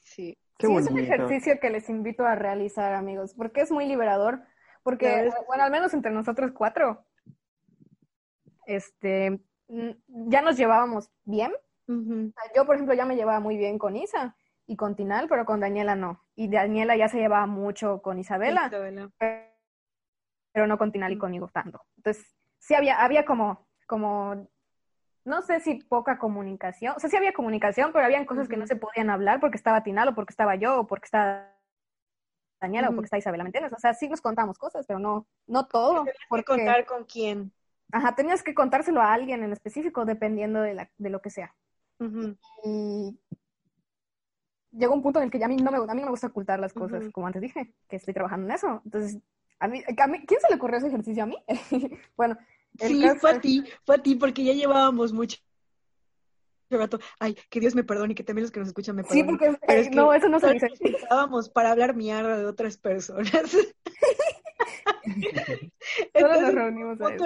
sí. 0.00 0.38
Qué 0.56 0.68
sí, 0.68 0.72
bonito. 0.72 0.90
es 0.90 0.94
un 0.94 1.00
ejercicio 1.12 1.58
que 1.60 1.68
les 1.70 1.88
invito 1.90 2.24
a 2.24 2.36
realizar, 2.36 2.94
amigos, 2.94 3.34
porque 3.34 3.60
es 3.62 3.72
muy 3.72 3.86
liberador. 3.86 4.42
Porque, 4.84 5.30
bueno, 5.48 5.64
al 5.64 5.70
menos 5.72 5.94
entre 5.94 6.12
nosotros 6.12 6.52
cuatro, 6.54 7.04
este, 8.66 9.40
ya 10.06 10.42
nos 10.42 10.56
llevábamos 10.56 11.10
bien. 11.24 11.52
Ujú. 11.86 12.32
O 12.34 12.40
sea, 12.40 12.52
Yo, 12.54 12.66
por 12.66 12.76
ejemplo, 12.76 12.94
ya 12.94 13.04
me 13.04 13.16
llevaba 13.16 13.40
muy 13.40 13.56
bien 13.56 13.78
con 13.78 13.96
Isa 13.96 14.36
y 14.66 14.76
con 14.76 14.96
Tinal, 14.96 15.28
pero 15.28 15.44
con 15.44 15.60
Daniela 15.60 15.94
no. 15.94 16.22
Y 16.34 16.48
Daniela 16.48 16.96
ya 16.96 17.08
se 17.08 17.18
llevaba 17.18 17.46
mucho 17.46 18.00
con 18.02 18.18
Isabela, 18.18 18.66
Isabela. 18.66 19.10
pero 20.52 20.66
no 20.66 20.78
con 20.78 20.92
Tinal 20.92 21.12
y 21.12 21.18
conmigo 21.18 21.48
tanto. 21.48 21.82
Entonces, 21.96 22.34
sí 22.58 22.74
había, 22.74 23.02
había 23.02 23.24
como, 23.24 23.66
como, 23.86 24.48
no 25.24 25.42
sé 25.42 25.60
si 25.60 25.76
poca 25.84 26.18
comunicación, 26.18 26.94
o 26.96 27.00
sea, 27.00 27.10
sí 27.10 27.16
había 27.16 27.32
comunicación, 27.32 27.92
pero 27.92 28.04
habían 28.04 28.24
cosas 28.24 28.48
que 28.48 28.56
no 28.56 28.66
se 28.66 28.76
podían 28.76 29.10
hablar 29.10 29.40
porque 29.40 29.56
estaba 29.56 29.82
Tinal 29.82 30.08
o 30.08 30.14
porque 30.14 30.32
estaba 30.32 30.54
yo 30.54 30.80
o 30.80 30.86
porque 30.86 31.06
estaba 31.06 31.50
Daniela 32.60 32.88
o 32.88 32.94
porque 32.94 33.06
está 33.06 33.18
Isabela, 33.18 33.44
¿me 33.44 33.48
entiendes? 33.48 33.72
O 33.72 33.78
sea, 33.78 33.92
sí 33.94 34.08
nos 34.08 34.22
contamos 34.22 34.58
cosas, 34.58 34.86
pero 34.86 34.98
no, 34.98 35.26
no 35.46 35.66
todo. 35.66 36.04
Que 36.04 36.12
Porque, 36.28 36.44
contar 36.44 36.86
con 36.86 37.04
quién. 37.04 37.52
ajá, 37.92 38.14
tenías 38.14 38.42
que 38.42 38.54
contárselo 38.54 39.02
a 39.02 39.12
alguien 39.12 39.42
en 39.42 39.52
específico 39.52 40.04
dependiendo 40.04 40.62
de, 40.62 40.74
la, 40.74 40.90
de 40.96 41.10
lo 41.10 41.20
que 41.20 41.30
sea. 41.30 41.54
Y 42.64 43.18
llegó 44.72 44.94
un 44.94 45.02
punto 45.02 45.18
en 45.20 45.26
el 45.26 45.30
que 45.30 45.38
ya 45.38 45.46
a 45.46 45.48
mí 45.48 45.56
no 45.56 45.70
me, 45.70 45.78
a 45.78 45.80
mí 45.94 46.00
no 46.00 46.06
me 46.06 46.10
gusta 46.10 46.26
ocultar 46.28 46.58
las 46.60 46.72
cosas, 46.72 47.08
como 47.12 47.26
antes 47.26 47.42
dije, 47.42 47.72
que 47.88 47.96
estoy 47.96 48.14
trabajando 48.14 48.46
en 48.48 48.52
eso. 48.54 48.82
Entonces, 48.84 49.18
a 49.60 49.68
mí, 49.68 49.82
a 49.86 50.06
mí- 50.06 50.24
¿quién 50.26 50.40
se 50.40 50.48
le 50.48 50.56
ocurrió 50.56 50.78
ese 50.78 50.88
ejercicio 50.88 51.22
a 51.22 51.26
mí? 51.26 51.36
bueno, 52.16 52.36
Sí, 52.78 53.00
caso 53.00 53.20
fue 53.20 53.30
a 53.30 53.40
ti, 53.40 53.64
fue 53.86 53.94
a 53.94 54.02
ti, 54.02 54.16
porque 54.16 54.42
ya 54.44 54.52
llevábamos 54.52 55.12
mucho 55.12 55.38
rato. 56.70 56.98
Ay, 57.20 57.36
que 57.48 57.60
Dios 57.60 57.76
me 57.76 57.84
perdone 57.84 58.12
y 58.12 58.14
que 58.16 58.24
también 58.24 58.42
los 58.42 58.50
que 58.50 58.58
nos 58.58 58.68
escuchan 58.68 58.96
me 58.96 59.04
Sí, 59.04 59.22
perdonen. 59.22 59.38
porque 59.38 59.58
Pero 59.64 59.78
eh, 59.78 59.82
es 59.82 59.88
que 59.90 59.96
no, 59.96 60.12
eso 60.12 60.28
no 60.28 60.40
se 60.40 60.52
dice. 60.52 60.68
nos 60.70 60.78
juntábamos 60.80 61.48
para 61.50 61.70
hablar 61.70 61.94
mierda 61.94 62.36
de 62.36 62.46
otras 62.46 62.76
personas. 62.76 63.30
Solo 65.04 65.72
Entonces, 66.14 66.42
nos 66.42 66.54
reunimos 66.54 67.00
a 67.00 67.14
eso. 67.14 67.24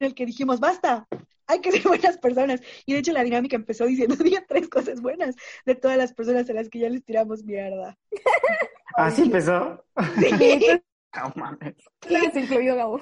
En 0.00 0.06
el 0.06 0.14
que 0.14 0.26
dijimos, 0.26 0.60
basta, 0.60 1.06
hay 1.46 1.60
que 1.60 1.72
ser 1.72 1.82
buenas 1.82 2.18
personas. 2.18 2.60
Y 2.86 2.92
de 2.92 3.00
hecho 3.00 3.12
la 3.12 3.22
dinámica 3.24 3.56
empezó 3.56 3.86
diciendo, 3.86 4.16
digan 4.24 4.44
tres 4.48 4.68
cosas 4.68 5.00
buenas 5.00 5.34
de 5.64 5.74
todas 5.74 5.96
las 5.96 6.12
personas 6.12 6.48
a 6.50 6.52
las 6.52 6.68
que 6.68 6.78
ya 6.80 6.88
les 6.88 7.04
tiramos 7.04 7.44
mierda. 7.44 7.96
Así 8.96 9.22
empezó. 9.22 9.84
Sí, 10.18 10.80
No 11.16 11.32
mames. 11.36 11.74
incluido, 12.34 12.74
Gabo. 12.76 13.00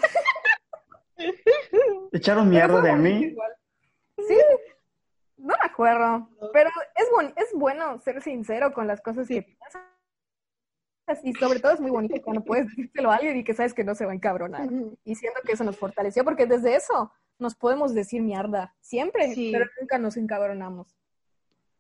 Echaron 2.13 2.49
mierda 2.51 2.81
de 2.83 2.93
mí. 2.95 3.23
igual. 3.27 3.53
Sí, 4.19 4.37
no 5.39 5.47
me 5.49 5.55
acuerdo. 5.71 6.29
Pero 6.53 6.71
es, 6.97 7.09
buen- 7.11 7.33
es 7.37 7.49
bueno 7.55 7.99
ser 8.01 8.23
sincero 8.23 8.73
con 8.75 8.87
las 8.87 9.01
cosas 9.01 9.27
que 9.29 9.43
piensas. 9.43 9.83
Y 11.23 11.33
sobre 11.35 11.61
todo 11.61 11.73
es 11.73 11.81
muy 11.81 11.91
bonito 11.91 12.21
cuando 12.23 12.43
puedes 12.43 12.67
decírselo 12.69 13.11
a 13.11 13.17
alguien 13.17 13.37
y 13.37 13.45
que 13.45 13.55
sabes 13.55 13.75
que 13.75 13.85
no 13.85 13.95
se 13.95 14.05
va 14.07 14.13
a 14.13 14.15
encabronar. 14.15 14.69
Y 15.05 15.15
siento 15.15 15.41
que 15.45 15.53
eso 15.53 15.63
nos 15.65 15.77
fortaleció, 15.77 16.25
porque 16.25 16.47
desde 16.47 16.75
eso 16.75 17.13
nos 17.39 17.55
podemos 17.55 17.95
decir 17.95 18.23
mierda, 18.23 18.75
siempre, 18.81 19.33
Sí. 19.35 19.51
pero 19.53 19.67
nunca 19.81 19.99
nos 19.99 20.17
encabronamos. 20.17 20.97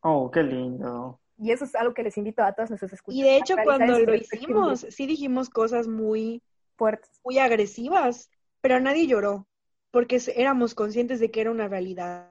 Oh, 0.00 0.30
qué 0.30 0.42
lindo. 0.42 1.18
Y 1.38 1.50
eso 1.50 1.64
es 1.64 1.74
algo 1.74 1.92
que 1.92 2.02
les 2.02 2.16
invito 2.16 2.42
a 2.42 2.52
todos 2.52 2.70
nuestros 2.70 2.92
escuchas. 2.92 3.18
Y 3.18 3.22
de 3.22 3.36
hecho 3.36 3.56
cuando 3.64 3.98
lo 3.98 4.14
hicimos, 4.14 4.86
sí 4.90 5.06
dijimos 5.06 5.50
cosas 5.50 5.88
muy, 5.88 6.42
fuertes. 6.76 7.20
muy 7.24 7.38
agresivas, 7.38 8.30
pero 8.60 8.78
nadie 8.80 9.06
lloró, 9.06 9.46
porque 9.90 10.20
éramos 10.36 10.74
conscientes 10.74 11.18
de 11.20 11.30
que 11.30 11.40
era 11.40 11.50
una 11.50 11.68
realidad. 11.68 12.30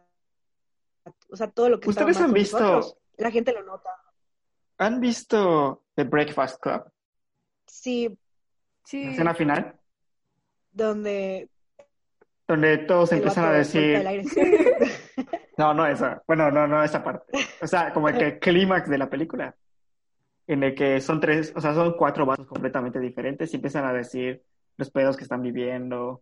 O 1.29 1.35
sea, 1.35 1.51
todo 1.51 1.69
lo 1.69 1.79
que 1.79 1.89
¿Ustedes 1.89 2.17
han 2.21 2.31
visto- 2.33 2.59
nosotros, 2.59 2.97
la 3.17 3.31
gente 3.31 3.51
lo 3.53 3.63
nota. 3.63 3.89
¿Han 4.77 4.99
visto 4.99 5.83
The 5.95 6.03
Breakfast 6.03 6.61
Club? 6.61 6.83
Sí, 7.65 8.17
Sí. 8.83 9.03
La 9.03 9.11
escena 9.11 9.33
final, 9.33 9.75
donde 10.71 11.49
donde 12.47 12.77
todos 12.79 13.11
el 13.11 13.17
empiezan 13.17 13.45
a 13.45 13.51
decir, 13.51 14.03
no, 15.57 15.73
no 15.73 15.87
esa, 15.87 16.21
bueno, 16.27 16.51
no, 16.51 16.67
no 16.67 16.83
esa 16.83 17.03
parte. 17.03 17.25
O 17.61 17.65
sea, 17.65 17.91
como 17.91 18.09
el 18.09 18.17
que 18.17 18.37
clímax 18.37 18.87
de 18.87 18.99
la 18.99 19.09
película, 19.09 19.55
en 20.45 20.61
el 20.61 20.75
que 20.75 21.01
son 21.01 21.19
tres, 21.19 21.51
o 21.55 21.61
sea, 21.61 21.73
son 21.73 21.97
cuatro 21.97 22.27
vasos 22.27 22.45
completamente 22.45 22.99
diferentes 22.99 23.51
y 23.51 23.55
empiezan 23.55 23.85
a 23.85 23.93
decir 23.93 24.43
los 24.77 24.91
pedos 24.91 25.17
que 25.17 25.23
están 25.23 25.41
viviendo. 25.41 26.21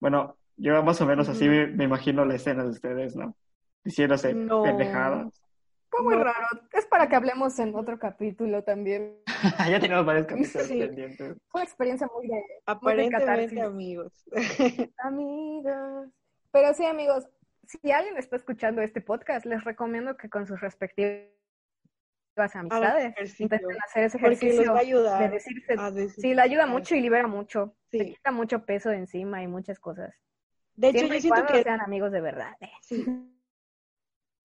Bueno, 0.00 0.38
yo 0.56 0.82
más 0.82 0.98
o 1.02 1.06
menos 1.06 1.28
así 1.28 1.46
me 1.46 1.84
imagino 1.84 2.24
la 2.24 2.36
escena 2.36 2.62
de 2.62 2.70
ustedes, 2.70 3.14
¿no? 3.14 3.36
Diciéndose 3.84 4.32
No. 4.32 4.62
pendejadas. 4.62 5.42
Fue 5.90 6.02
muy 6.02 6.16
No. 6.16 6.24
raro. 6.24 6.46
Es 6.72 6.86
para 6.86 7.08
que 7.08 7.16
hablemos 7.16 7.58
en 7.58 7.74
otro 7.74 7.98
capítulo 7.98 8.62
también. 8.62 9.16
ya 9.76 9.80
tenemos 9.80 10.06
varios 10.06 10.26
capítulos 10.26 10.66
Sí. 10.68 10.78
pendientes. 10.78 11.36
Fue 11.48 11.60
una 11.60 11.64
experiencia 11.64 12.08
muy 12.14 12.28
de 12.28 12.42
Aparentemente, 12.66 13.26
catarsis. 13.26 13.60
amigos. 13.60 14.12
amigos. 14.98 16.08
Pero 16.52 16.74
sí, 16.74 16.84
amigos, 16.86 17.28
si 17.66 17.90
alguien 17.92 18.16
está 18.18 18.36
escuchando 18.36 18.82
este 18.82 19.00
podcast, 19.00 19.46
les 19.46 19.62
recomiendo 19.64 20.16
que 20.16 20.28
con 20.28 20.46
sus 20.46 20.60
respectivas 20.60 21.30
amistades 22.54 23.06
ejercicio, 23.12 23.44
intenten 23.44 23.76
hacer 23.84 24.04
ese 24.04 24.18
porque 24.18 24.30
les 24.30 24.42
ejercicio 24.42 24.72
va 24.72 24.78
a 24.78 24.82
ayudar 24.82 25.22
de 25.22 25.28
decirse. 25.30 25.74
a 25.78 25.90
decir- 25.90 26.22
Sí, 26.22 26.34
le 26.34 26.42
ayuda 26.42 26.66
mucho 26.66 26.94
y 26.94 27.00
libera 27.00 27.26
mucho. 27.26 27.76
Sí. 27.90 27.98
Le 27.98 28.04
quita 28.14 28.30
mucho 28.32 28.64
peso 28.64 28.88
de 28.90 28.96
encima 28.96 29.42
y 29.42 29.46
muchas 29.48 29.78
cosas. 29.78 30.14
De 30.74 30.88
hecho, 30.88 30.98
Siempre 31.00 31.16
yo 31.16 31.18
y 31.18 31.20
siento 31.22 31.40
cuando 31.42 31.52
que 31.52 31.62
sean 31.62 31.80
amigos 31.80 32.12
de 32.12 32.20
verdad. 32.20 32.52
sí. 32.82 33.04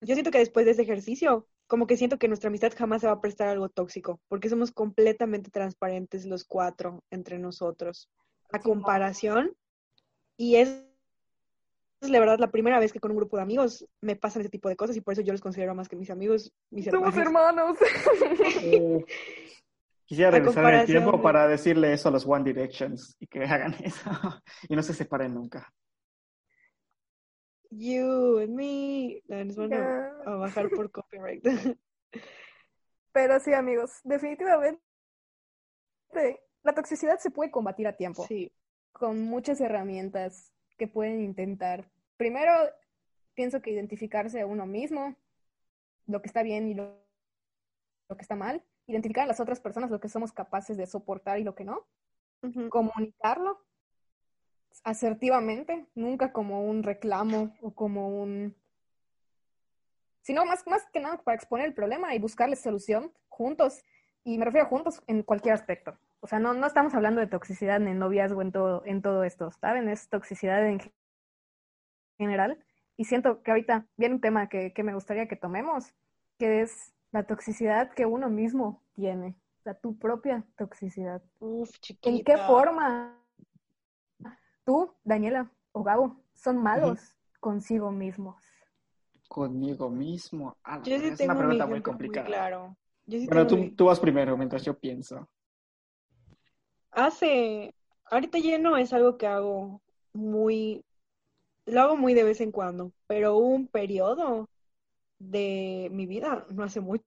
Yo 0.00 0.14
siento 0.14 0.30
que 0.30 0.38
después 0.38 0.66
de 0.66 0.72
ese 0.72 0.82
ejercicio, 0.82 1.46
como 1.66 1.86
que 1.86 1.96
siento 1.96 2.18
que 2.18 2.28
nuestra 2.28 2.48
amistad 2.48 2.72
jamás 2.76 3.00
se 3.00 3.06
va 3.06 3.14
a 3.14 3.20
prestar 3.20 3.48
algo 3.48 3.68
tóxico, 3.68 4.20
porque 4.28 4.48
somos 4.48 4.70
completamente 4.72 5.50
transparentes 5.50 6.26
los 6.26 6.44
cuatro 6.44 7.02
entre 7.10 7.38
nosotros. 7.38 8.10
A 8.52 8.60
comparación, 8.60 9.56
y 10.36 10.56
es, 10.56 10.84
es 12.00 12.10
la 12.10 12.20
verdad 12.20 12.38
la 12.38 12.50
primera 12.50 12.78
vez 12.78 12.92
que 12.92 13.00
con 13.00 13.10
un 13.10 13.16
grupo 13.16 13.36
de 13.36 13.42
amigos 13.42 13.88
me 14.00 14.16
pasan 14.16 14.40
ese 14.40 14.50
tipo 14.50 14.68
de 14.68 14.76
cosas 14.76 14.96
y 14.96 15.00
por 15.00 15.12
eso 15.12 15.22
yo 15.22 15.32
los 15.32 15.40
considero 15.40 15.74
más 15.74 15.88
que 15.88 15.96
mis 15.96 16.10
amigos, 16.10 16.52
mis 16.70 16.84
Somos 16.84 17.16
hermanos. 17.16 17.76
hermanos. 17.80 19.06
Quisiera 20.04 20.28
A 20.28 20.32
regresar 20.32 20.72
en 20.72 20.80
el 20.80 20.86
tiempo 20.86 21.20
para 21.20 21.48
decirle 21.48 21.92
eso 21.92 22.08
a 22.08 22.12
los 22.12 22.24
One 22.24 22.44
Directions 22.44 23.16
y 23.18 23.26
que 23.26 23.42
hagan 23.42 23.74
eso 23.82 24.10
y 24.68 24.76
no 24.76 24.82
se 24.82 24.94
separen 24.94 25.34
nunca. 25.34 25.72
You 27.70 28.38
and 28.38 28.54
me. 28.54 29.22
No, 29.28 29.44
nos 29.44 29.56
van 29.56 29.72
a, 29.72 30.36
bajar 30.36 30.68
por 30.70 30.90
copyright. 30.90 31.44
Pero 33.12 33.40
sí, 33.40 33.52
amigos, 33.52 34.00
definitivamente 34.04 34.80
la 36.62 36.74
toxicidad 36.74 37.18
se 37.18 37.30
puede 37.30 37.50
combatir 37.50 37.86
a 37.86 37.96
tiempo. 37.96 38.26
Sí, 38.26 38.52
con 38.92 39.22
muchas 39.22 39.60
herramientas 39.60 40.52
que 40.76 40.88
pueden 40.88 41.20
intentar. 41.20 41.90
Primero, 42.16 42.52
pienso 43.34 43.62
que 43.62 43.70
identificarse 43.70 44.40
a 44.40 44.46
uno 44.46 44.66
mismo, 44.66 45.16
lo 46.06 46.20
que 46.22 46.28
está 46.28 46.42
bien 46.42 46.68
y 46.68 46.74
lo, 46.74 46.98
lo 48.08 48.16
que 48.16 48.22
está 48.22 48.34
mal, 48.34 48.64
identificar 48.86 49.24
a 49.24 49.28
las 49.28 49.40
otras 49.40 49.60
personas 49.60 49.90
lo 49.90 50.00
que 50.00 50.08
somos 50.08 50.32
capaces 50.32 50.76
de 50.76 50.86
soportar 50.86 51.38
y 51.38 51.44
lo 51.44 51.54
que 51.54 51.64
no, 51.64 51.86
comunicarlo 52.70 53.65
asertivamente, 54.84 55.86
nunca 55.94 56.32
como 56.32 56.64
un 56.64 56.82
reclamo 56.82 57.54
o 57.60 57.74
como 57.74 58.08
un... 58.20 58.54
sino 60.22 60.44
más, 60.44 60.66
más 60.66 60.84
que 60.92 61.00
nada 61.00 61.18
para 61.18 61.36
exponer 61.36 61.66
el 61.66 61.74
problema 61.74 62.14
y 62.14 62.18
buscarle 62.18 62.56
solución 62.56 63.12
juntos. 63.28 63.82
Y 64.24 64.38
me 64.38 64.44
refiero 64.44 64.66
a 64.66 64.70
juntos 64.70 65.02
en 65.06 65.22
cualquier 65.22 65.54
aspecto. 65.54 65.96
O 66.20 66.26
sea, 66.26 66.38
no, 66.38 66.54
no 66.54 66.66
estamos 66.66 66.94
hablando 66.94 67.20
de 67.20 67.26
toxicidad 67.26 67.76
en 67.76 67.88
el 67.88 67.98
noviazgo 67.98 68.42
en 68.42 68.52
todo, 68.52 68.82
en 68.84 69.02
todo 69.02 69.22
esto, 69.22 69.50
¿saben? 69.52 69.88
Es 69.88 70.08
toxicidad 70.08 70.66
en 70.66 70.80
general. 72.18 72.58
Y 72.96 73.04
siento 73.04 73.42
que 73.42 73.50
ahorita 73.50 73.86
viene 73.96 74.16
un 74.16 74.20
tema 74.20 74.48
que, 74.48 74.72
que 74.72 74.82
me 74.82 74.94
gustaría 74.94 75.28
que 75.28 75.36
tomemos, 75.36 75.94
que 76.38 76.62
es 76.62 76.94
la 77.12 77.24
toxicidad 77.24 77.92
que 77.92 78.06
uno 78.06 78.28
mismo 78.28 78.82
tiene, 78.94 79.36
o 79.60 79.62
sea, 79.62 79.74
tu 79.74 79.98
propia 79.98 80.44
toxicidad. 80.56 81.22
Uf, 81.38 81.70
¿En 81.70 81.80
chiquita. 81.80 82.34
qué 82.34 82.38
forma 82.42 83.16
tú, 84.66 84.92
Daniela 85.04 85.50
o 85.72 85.82
Gabo, 85.82 86.16
son 86.34 86.58
malos 86.58 87.16
consigo 87.40 87.90
mismos? 87.90 88.36
Conmigo 89.28 89.90
mismo. 89.90 90.56
Ah, 90.64 90.80
Yo 90.84 90.98
sí 90.98 91.06
es 91.06 91.18
tengo 91.18 91.32
una 91.32 91.38
pregunta 91.38 91.66
muy 91.66 91.82
complicada. 91.82 92.26
claro. 92.26 92.76
Yo 93.06 93.18
sí 93.18 93.26
Bueno, 93.28 93.46
tengo 93.46 93.70
tú, 93.76 93.84
vas 93.86 94.00
primero 94.00 94.36
mientras 94.36 94.64
yo 94.64 94.78
pienso. 94.78 95.28
Hace, 96.92 97.74
ahorita 98.10 98.38
ya 98.38 98.58
no 98.58 98.76
es 98.76 98.92
algo 98.92 99.18
que 99.18 99.26
hago 99.26 99.80
muy, 100.12 100.84
lo 101.66 101.80
hago 101.82 101.96
muy 101.96 102.14
de 102.14 102.24
vez 102.24 102.40
en 102.40 102.52
cuando, 102.52 102.92
pero 103.06 103.36
hubo 103.36 103.48
un 103.48 103.68
periodo 103.68 104.48
de 105.18 105.88
mi 105.92 106.06
vida, 106.06 106.46
no 106.50 106.64
hace 106.64 106.80
mucho, 106.80 107.04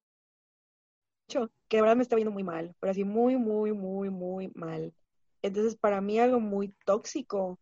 que 1.68 1.78
de 1.78 1.82
verdad 1.82 1.96
me 1.96 2.04
estaba 2.04 2.20
yendo 2.20 2.32
muy 2.32 2.44
mal, 2.44 2.76
pero 2.80 2.92
así 2.92 3.04
muy, 3.04 3.38
muy, 3.38 3.72
muy, 3.74 4.10
muy 4.10 4.52
mal. 4.56 4.94
Entonces, 5.42 5.76
para 5.78 6.02
mí 6.02 6.20
algo 6.20 6.40
muy 6.40 6.70
tóxico 6.86 7.60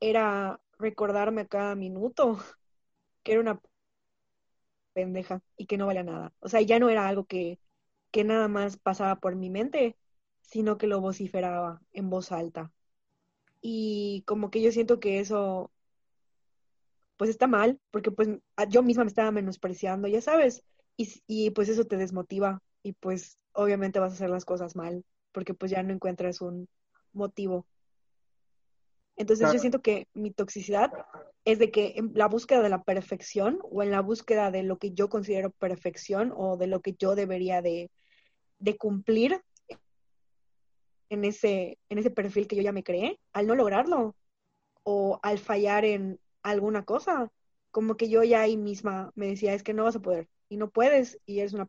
era 0.00 0.60
recordarme 0.78 1.42
a 1.42 1.46
cada 1.48 1.74
minuto 1.76 2.38
que 3.24 3.32
era 3.32 3.40
una 3.42 3.60
pendeja 4.92 5.42
y 5.56 5.66
que 5.66 5.76
no 5.78 5.86
valía 5.86 6.02
nada. 6.02 6.32
O 6.40 6.48
sea, 6.48 6.60
ya 6.60 6.78
no 6.78 6.90
era 6.90 7.08
algo 7.08 7.24
que, 7.26 7.58
que 8.10 8.24
nada 8.24 8.48
más 8.48 8.76
pasaba 8.78 9.16
por 9.20 9.36
mi 9.36 9.50
mente, 9.50 9.96
sino 10.42 10.78
que 10.78 10.86
lo 10.86 11.00
vociferaba 11.00 11.82
en 11.92 12.10
voz 12.10 12.32
alta. 12.32 12.72
Y 13.62 14.24
como 14.26 14.50
que 14.50 14.62
yo 14.62 14.72
siento 14.72 15.00
que 15.00 15.20
eso, 15.20 15.72
pues 17.16 17.30
está 17.30 17.46
mal, 17.46 17.80
porque 17.90 18.10
pues 18.10 18.28
yo 18.68 18.82
misma 18.82 19.04
me 19.04 19.08
estaba 19.08 19.30
menospreciando, 19.30 20.08
ya 20.08 20.20
sabes, 20.20 20.64
y, 20.96 21.22
y 21.26 21.50
pues 21.50 21.68
eso 21.68 21.84
te 21.84 21.96
desmotiva 21.96 22.62
y 22.82 22.92
pues 22.94 23.36
obviamente 23.52 24.00
vas 24.00 24.12
a 24.12 24.14
hacer 24.14 24.30
las 24.30 24.44
cosas 24.44 24.76
mal, 24.76 25.04
porque 25.32 25.54
pues 25.54 25.70
ya 25.70 25.82
no 25.82 25.92
encuentras 25.92 26.40
un 26.40 26.68
motivo. 27.12 27.66
Entonces 29.16 29.44
Claro. 29.44 29.54
yo 29.54 29.60
siento 29.60 29.82
que 29.82 30.08
mi 30.14 30.30
toxicidad 30.30 30.90
es 31.44 31.58
de 31.58 31.70
que 31.70 31.94
en 31.96 32.12
la 32.14 32.28
búsqueda 32.28 32.62
de 32.62 32.68
la 32.68 32.82
perfección 32.82 33.58
o 33.62 33.82
en 33.82 33.90
la 33.90 34.00
búsqueda 34.00 34.50
de 34.50 34.62
lo 34.62 34.78
que 34.78 34.92
yo 34.92 35.08
considero 35.08 35.50
perfección 35.50 36.32
o 36.36 36.56
de 36.56 36.66
lo 36.66 36.80
que 36.80 36.94
yo 36.94 37.14
debería 37.14 37.62
de, 37.62 37.90
de 38.58 38.76
cumplir 38.76 39.42
en 41.10 41.24
ese, 41.24 41.78
en 41.90 41.98
ese 41.98 42.10
perfil 42.10 42.46
que 42.46 42.56
yo 42.56 42.62
ya 42.62 42.72
me 42.72 42.84
creé, 42.84 43.18
al 43.32 43.46
no 43.46 43.54
lograrlo 43.54 44.16
o 44.82 45.20
al 45.22 45.38
fallar 45.38 45.84
en 45.84 46.18
alguna 46.42 46.84
cosa, 46.84 47.30
como 47.70 47.96
que 47.96 48.08
yo 48.08 48.22
ya 48.22 48.40
ahí 48.40 48.56
misma 48.56 49.12
me 49.14 49.26
decía, 49.26 49.52
es 49.52 49.62
que 49.62 49.74
no 49.74 49.84
vas 49.84 49.96
a 49.96 50.00
poder 50.00 50.28
y 50.48 50.56
no 50.56 50.70
puedes 50.70 51.18
y 51.26 51.40
eres 51.40 51.52
una 51.52 51.66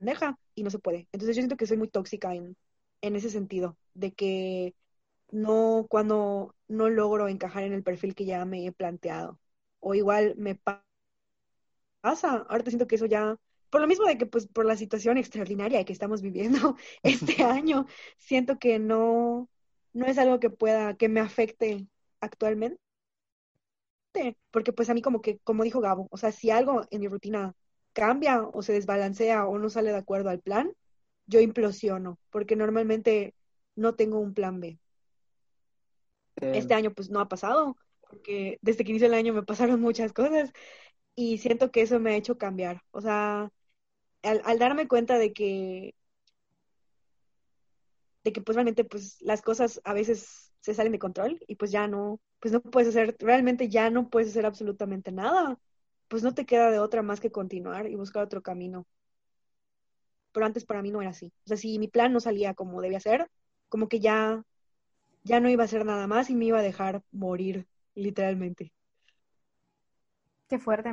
pendeja 0.00 0.38
y 0.54 0.64
no 0.64 0.70
se 0.70 0.78
puede. 0.80 1.08
Entonces 1.12 1.36
yo 1.36 1.42
siento 1.42 1.56
que 1.56 1.66
soy 1.66 1.76
muy 1.76 1.88
tóxica 1.88 2.34
en, 2.34 2.56
en 3.02 3.16
ese 3.16 3.30
sentido, 3.30 3.76
de 3.94 4.12
que 4.14 4.74
no, 5.32 5.86
cuando 5.90 6.56
no 6.68 6.90
logro 6.90 7.28
encajar 7.28 7.64
en 7.64 7.72
el 7.74 7.82
perfil 7.84 8.14
que 8.14 8.26
ya 8.26 8.44
me 8.46 8.66
he 8.66 8.72
planteado. 8.72 9.40
O 9.80 9.94
igual 9.94 10.34
me 10.38 10.54
pa- 10.56 10.84
pasa, 12.00 12.46
ahorita 12.48 12.70
siento 12.70 12.86
que 12.86 12.96
eso 12.96 13.06
ya, 13.06 13.36
por 13.70 13.80
lo 13.80 13.86
mismo 13.86 14.06
de 14.06 14.18
que 14.18 14.26
pues 14.26 14.46
por 14.48 14.66
la 14.66 14.76
situación 14.76 15.18
extraordinaria 15.18 15.84
que 15.84 15.92
estamos 15.92 16.22
viviendo 16.22 16.76
este 17.02 17.42
año, 17.44 17.86
siento 18.18 18.58
que 18.58 18.78
no, 18.78 19.48
no 19.92 20.06
es 20.06 20.18
algo 20.18 20.40
que 20.40 20.50
pueda, 20.50 20.96
que 20.96 21.08
me 21.08 21.20
afecte 21.20 21.86
actualmente. 22.20 22.78
Porque 24.50 24.72
pues 24.72 24.90
a 24.90 24.94
mí 24.94 25.02
como 25.02 25.20
que, 25.22 25.38
como 25.40 25.64
dijo 25.64 25.80
Gabo, 25.80 26.08
o 26.10 26.16
sea, 26.16 26.32
si 26.32 26.50
algo 26.50 26.82
en 26.90 27.00
mi 27.00 27.08
rutina 27.08 27.54
cambia 27.92 28.42
o 28.42 28.62
se 28.62 28.72
desbalancea 28.72 29.46
o 29.46 29.58
no 29.58 29.70
sale 29.70 29.90
de 29.90 29.96
acuerdo 29.98 30.30
al 30.30 30.40
plan, 30.40 30.72
yo 31.26 31.40
implosiono, 31.40 32.18
porque 32.30 32.56
normalmente 32.56 33.34
no 33.76 33.94
tengo 33.94 34.18
un 34.20 34.34
plan 34.34 34.60
B. 34.60 34.78
Eh, 36.40 36.48
Este 36.50 36.74
año 36.74 36.92
pues 36.94 37.10
no 37.10 37.20
ha 37.20 37.28
pasado, 37.28 37.76
porque 38.08 38.58
desde 38.62 38.84
que 38.84 38.90
inició 38.90 39.06
el 39.08 39.14
año 39.14 39.32
me 39.34 39.42
pasaron 39.44 39.80
muchas 39.80 40.12
cosas 40.12 40.52
y 41.16 41.38
siento 41.38 41.70
que 41.72 41.82
eso 41.82 42.00
me 42.00 42.12
ha 42.14 42.16
hecho 42.16 42.38
cambiar. 42.38 42.82
O 42.92 43.00
sea, 43.00 43.50
al, 44.22 44.42
al 44.44 44.58
darme 44.58 44.88
cuenta 44.88 45.18
de 45.18 45.32
que, 45.32 45.94
de 48.24 48.32
que 48.32 48.40
pues 48.42 48.56
realmente 48.56 48.84
pues 48.84 49.20
las 49.20 49.42
cosas 49.42 49.80
a 49.84 49.94
veces 49.94 50.52
se 50.60 50.74
salen 50.74 50.92
de 50.92 50.98
control 50.98 51.40
y 51.48 51.56
pues 51.56 51.70
ya 51.72 51.88
no, 51.88 52.20
pues 52.40 52.52
no 52.52 52.62
puedes 52.62 52.88
hacer, 52.90 53.16
realmente 53.18 53.68
ya 53.68 53.90
no 53.90 54.10
puedes 54.10 54.30
hacer 54.30 54.46
absolutamente 54.46 55.10
nada. 55.12 55.58
Pues 56.08 56.22
no 56.22 56.34
te 56.34 56.46
queda 56.46 56.70
de 56.70 56.78
otra 56.78 57.02
más 57.02 57.20
que 57.20 57.32
continuar 57.32 57.88
y 57.88 57.96
buscar 57.96 58.22
otro 58.24 58.42
camino. 58.42 58.86
Pero 60.32 60.46
antes 60.46 60.64
para 60.64 60.82
mí 60.82 60.90
no 60.90 61.00
era 61.00 61.10
así. 61.10 61.26
O 61.44 61.48
sea, 61.48 61.56
si 61.56 61.78
mi 61.78 61.88
plan 61.88 62.12
no 62.12 62.20
salía 62.20 62.54
como 62.54 62.80
debía 62.82 63.00
ser, 63.00 63.30
como 63.72 63.88
que 63.88 64.00
ya, 64.00 64.44
ya 65.24 65.40
no 65.40 65.48
iba 65.48 65.62
a 65.62 65.66
hacer 65.66 65.86
nada 65.86 66.06
más 66.06 66.28
y 66.28 66.34
me 66.36 66.44
iba 66.44 66.58
a 66.58 66.62
dejar 66.62 67.02
morir, 67.10 67.66
literalmente. 67.94 68.70
Qué 70.46 70.58
fuerte, 70.58 70.90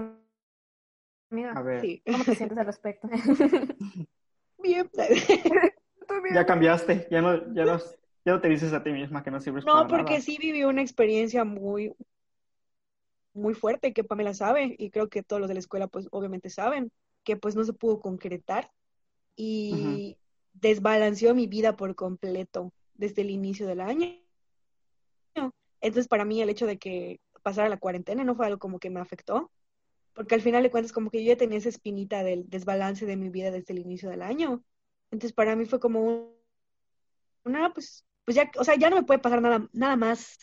amiga. 1.30 1.54
a 1.56 1.62
ver, 1.62 1.82
Sí. 1.82 2.02
¿Cómo 2.10 2.24
te 2.24 2.36
sientes 2.36 2.58
al 2.58 2.66
respecto? 2.68 3.10
Bien. 4.64 4.90
Ya 6.34 6.46
cambiaste, 6.46 7.08
ya 7.12 7.22
no, 7.22 7.54
ya 7.54 7.66
no, 7.66 7.78
ya 8.26 8.34
no 8.34 8.40
te 8.42 8.48
dices 8.48 8.72
a 8.72 8.82
ti 8.82 8.92
misma 8.92 9.24
que 9.24 9.32
no 9.32 9.42
sirves 9.42 9.66
para 9.66 9.76
No, 9.76 9.88
porque 9.90 10.14
nada. 10.14 10.22
sí 10.22 10.38
viví 10.40 10.64
una 10.64 10.82
experiencia 10.82 11.44
muy, 11.44 11.94
muy 13.34 13.54
fuerte 13.54 13.94
que 13.94 14.04
Pamela 14.04 14.34
sabe 14.34 14.76
y 14.78 14.90
creo 14.92 15.10
que 15.10 15.24
todos 15.24 15.40
los 15.40 15.48
de 15.48 15.56
la 15.56 15.60
escuela 15.60 15.88
pues 15.88 16.08
obviamente 16.12 16.50
saben 16.50 16.92
que 17.24 17.38
pues 17.38 17.56
no 17.56 17.64
se 17.64 17.74
pudo 17.74 18.00
concretar 18.02 18.72
y 19.36 20.18
desbalanceó 20.54 21.34
mi 21.36 21.48
vida 21.48 21.76
por 21.76 21.96
completo 21.96 22.74
desde 22.94 23.22
el 23.22 23.30
inicio 23.30 23.68
del 23.68 23.82
año. 23.82 24.08
Entonces 25.82 26.08
para 26.10 26.26
mí 26.26 26.42
el 26.42 26.50
hecho 26.50 26.66
de 26.66 26.78
que 26.78 27.22
pasara 27.42 27.70
la 27.70 27.78
cuarentena 27.78 28.24
no 28.24 28.36
fue 28.36 28.46
algo 28.46 28.60
como 28.60 28.80
que 28.80 28.90
me 28.90 29.00
afectó, 29.00 29.50
porque 30.14 30.36
al 30.36 30.42
final 30.42 30.62
de 30.64 30.72
cuentas 30.72 30.92
como 30.92 31.10
que 31.10 31.24
yo 31.24 31.30
ya 31.32 31.38
tenía 31.38 31.58
esa 31.58 31.70
espinita 31.70 32.24
del 32.24 32.50
desbalance 32.50 33.06
de 33.06 33.16
mi 33.16 33.30
vida 33.30 33.50
desde 33.50 33.74
el 33.74 33.80
inicio 33.80 34.10
del 34.10 34.22
año. 34.22 34.62
Entonces 35.12 35.34
para 35.34 35.56
mí 35.56 35.66
fue 35.66 35.80
como 35.80 36.02
un, 36.02 36.34
una, 37.46 37.74
pues, 37.74 38.06
pues 38.26 38.36
ya, 38.36 38.52
o 38.58 38.64
sea, 38.66 38.76
ya 38.76 38.90
no 38.90 38.98
me 38.98 39.04
puede 39.04 39.20
pasar 39.20 39.42
nada, 39.42 39.68
nada 39.72 39.96
más, 39.96 40.38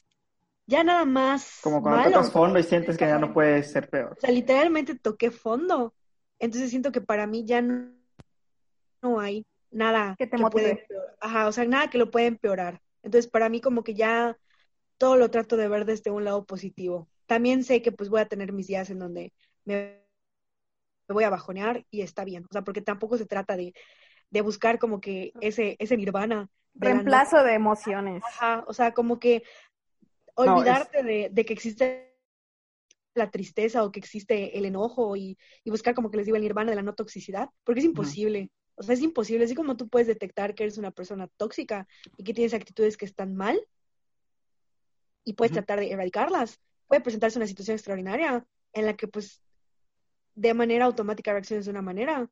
ya 0.66 0.82
nada 0.82 1.04
más 1.04 1.60
Como 1.62 1.82
cuando 1.82 1.98
malo. 2.00 2.12
tocas 2.12 2.32
fondo 2.32 2.58
y 2.58 2.62
sientes 2.62 2.96
que 2.96 3.06
ya 3.06 3.18
no 3.18 3.34
puede 3.34 3.62
ser 3.62 3.90
peor. 3.90 4.14
O 4.16 4.20
sea, 4.20 4.30
literalmente 4.30 4.94
toqué 4.98 5.30
fondo. 5.30 5.94
Entonces 6.38 6.70
siento 6.70 6.92
que 6.92 7.00
para 7.02 7.26
mí 7.26 7.44
ya 7.44 7.60
no, 7.60 7.92
no 9.02 9.20
hay 9.20 9.44
nada 9.76 10.16
Que 10.18 10.26
te 10.26 10.38
motive. 10.38 10.70
empeorar. 10.70 11.16
Ajá, 11.20 11.48
o 11.48 11.52
sea, 11.52 11.64
nada 11.64 11.88
que 11.90 11.98
lo 11.98 12.10
pueda 12.10 12.26
empeorar. 12.26 12.80
Entonces 13.02 13.30
para 13.30 13.48
mí 13.48 13.60
como 13.60 13.84
que 13.84 13.94
ya 13.94 14.36
todo 14.98 15.16
lo 15.16 15.30
trato 15.30 15.56
de 15.56 15.68
ver 15.68 15.84
desde 15.84 16.10
un 16.10 16.24
lado 16.24 16.44
positivo. 16.44 17.08
También 17.26 17.64
sé 17.64 17.82
que 17.82 17.92
pues 17.92 18.08
voy 18.08 18.20
a 18.20 18.28
tener 18.28 18.52
mis 18.52 18.66
días 18.66 18.90
en 18.90 18.98
donde 18.98 19.32
me, 19.64 20.02
voy 21.08 21.24
a 21.24 21.30
bajonear 21.30 21.84
y 21.90 22.00
está 22.00 22.24
bien. 22.24 22.44
O 22.44 22.52
sea, 22.52 22.62
porque 22.62 22.82
tampoco 22.82 23.18
se 23.18 23.26
trata 23.26 23.56
de, 23.56 23.74
buscar 24.42 24.78
como 24.78 25.00
que 25.00 25.32
ese, 25.40 25.76
ese 25.78 25.96
nirvana. 25.96 26.48
Reemplazo 26.74 27.42
de 27.42 27.54
emociones. 27.54 28.22
Ajá, 28.26 28.64
o 28.66 28.72
sea, 28.72 28.92
como 28.92 29.18
que 29.18 29.42
olvidarte 30.34 31.02
de, 31.02 31.30
de, 31.32 31.44
que 31.44 31.54
existe 31.54 32.16
la 33.16 33.30
tristeza 33.30 33.82
o 33.82 33.90
que 33.90 33.98
existe 33.98 34.58
el 34.58 34.66
enojo 34.66 35.16
y, 35.16 35.38
buscar 35.64 35.94
como 35.94 36.10
que 36.10 36.18
les 36.18 36.26
digo 36.26 36.36
el 36.36 36.42
nirvana 36.42 36.70
de 36.70 36.76
la 36.76 36.82
no 36.82 36.94
toxicidad, 36.94 37.48
porque 37.64 37.80
es 37.80 37.86
imposible. 37.86 38.50
O 38.76 38.82
sea, 38.82 38.94
es 38.94 39.02
imposible. 39.02 39.44
Así 39.44 39.54
como 39.54 39.76
tú 39.76 39.88
puedes 39.88 40.06
detectar 40.06 40.54
que 40.54 40.64
eres 40.64 40.78
una 40.78 40.90
persona 40.90 41.28
tóxica 41.36 41.88
y 42.16 42.24
que 42.24 42.34
tienes 42.34 42.54
actitudes 42.54 42.96
que 42.96 43.04
están 43.04 43.34
mal 43.34 43.60
y 45.24 45.32
puedes 45.32 45.52
tratar 45.52 45.80
de 45.80 45.90
erradicarlas, 45.90 46.60
puede 46.86 47.00
presentarse 47.00 47.38
una 47.38 47.46
situación 47.46 47.74
extraordinaria 47.74 48.46
en 48.72 48.86
la 48.86 48.96
que 48.96 49.08
pues 49.08 49.42
de 50.34 50.54
manera 50.54 50.84
automática 50.84 51.32
reacciones 51.32 51.64
de 51.64 51.70
una 51.70 51.82
manera 51.82 52.30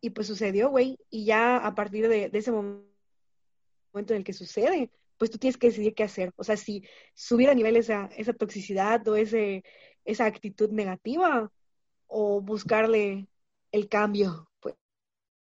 y 0.00 0.10
pues 0.10 0.26
sucedió, 0.26 0.68
güey, 0.68 0.98
y 1.08 1.24
ya 1.24 1.56
a 1.56 1.74
partir 1.74 2.08
de, 2.08 2.28
ese 2.30 2.52
momento 2.52 2.84
en 3.94 4.16
el 4.16 4.24
que 4.24 4.34
sucede, 4.34 4.90
pues 5.16 5.30
tú 5.30 5.38
tienes 5.38 5.56
que 5.56 5.68
decidir 5.68 5.94
qué 5.94 6.02
hacer. 6.02 6.30
O 6.36 6.44
sea, 6.44 6.58
si 6.58 6.84
subir 7.14 7.48
a 7.48 7.54
nivel 7.54 7.76
esa, 7.76 8.10
esa 8.16 8.34
toxicidad 8.34 9.06
o 9.08 9.16
ese, 9.16 9.64
esa 10.04 10.26
actitud 10.26 10.70
negativa 10.70 11.50
o 12.06 12.42
buscarle 12.42 13.28
el 13.72 13.88
cambio. 13.88 14.50
Pues. 14.60 14.74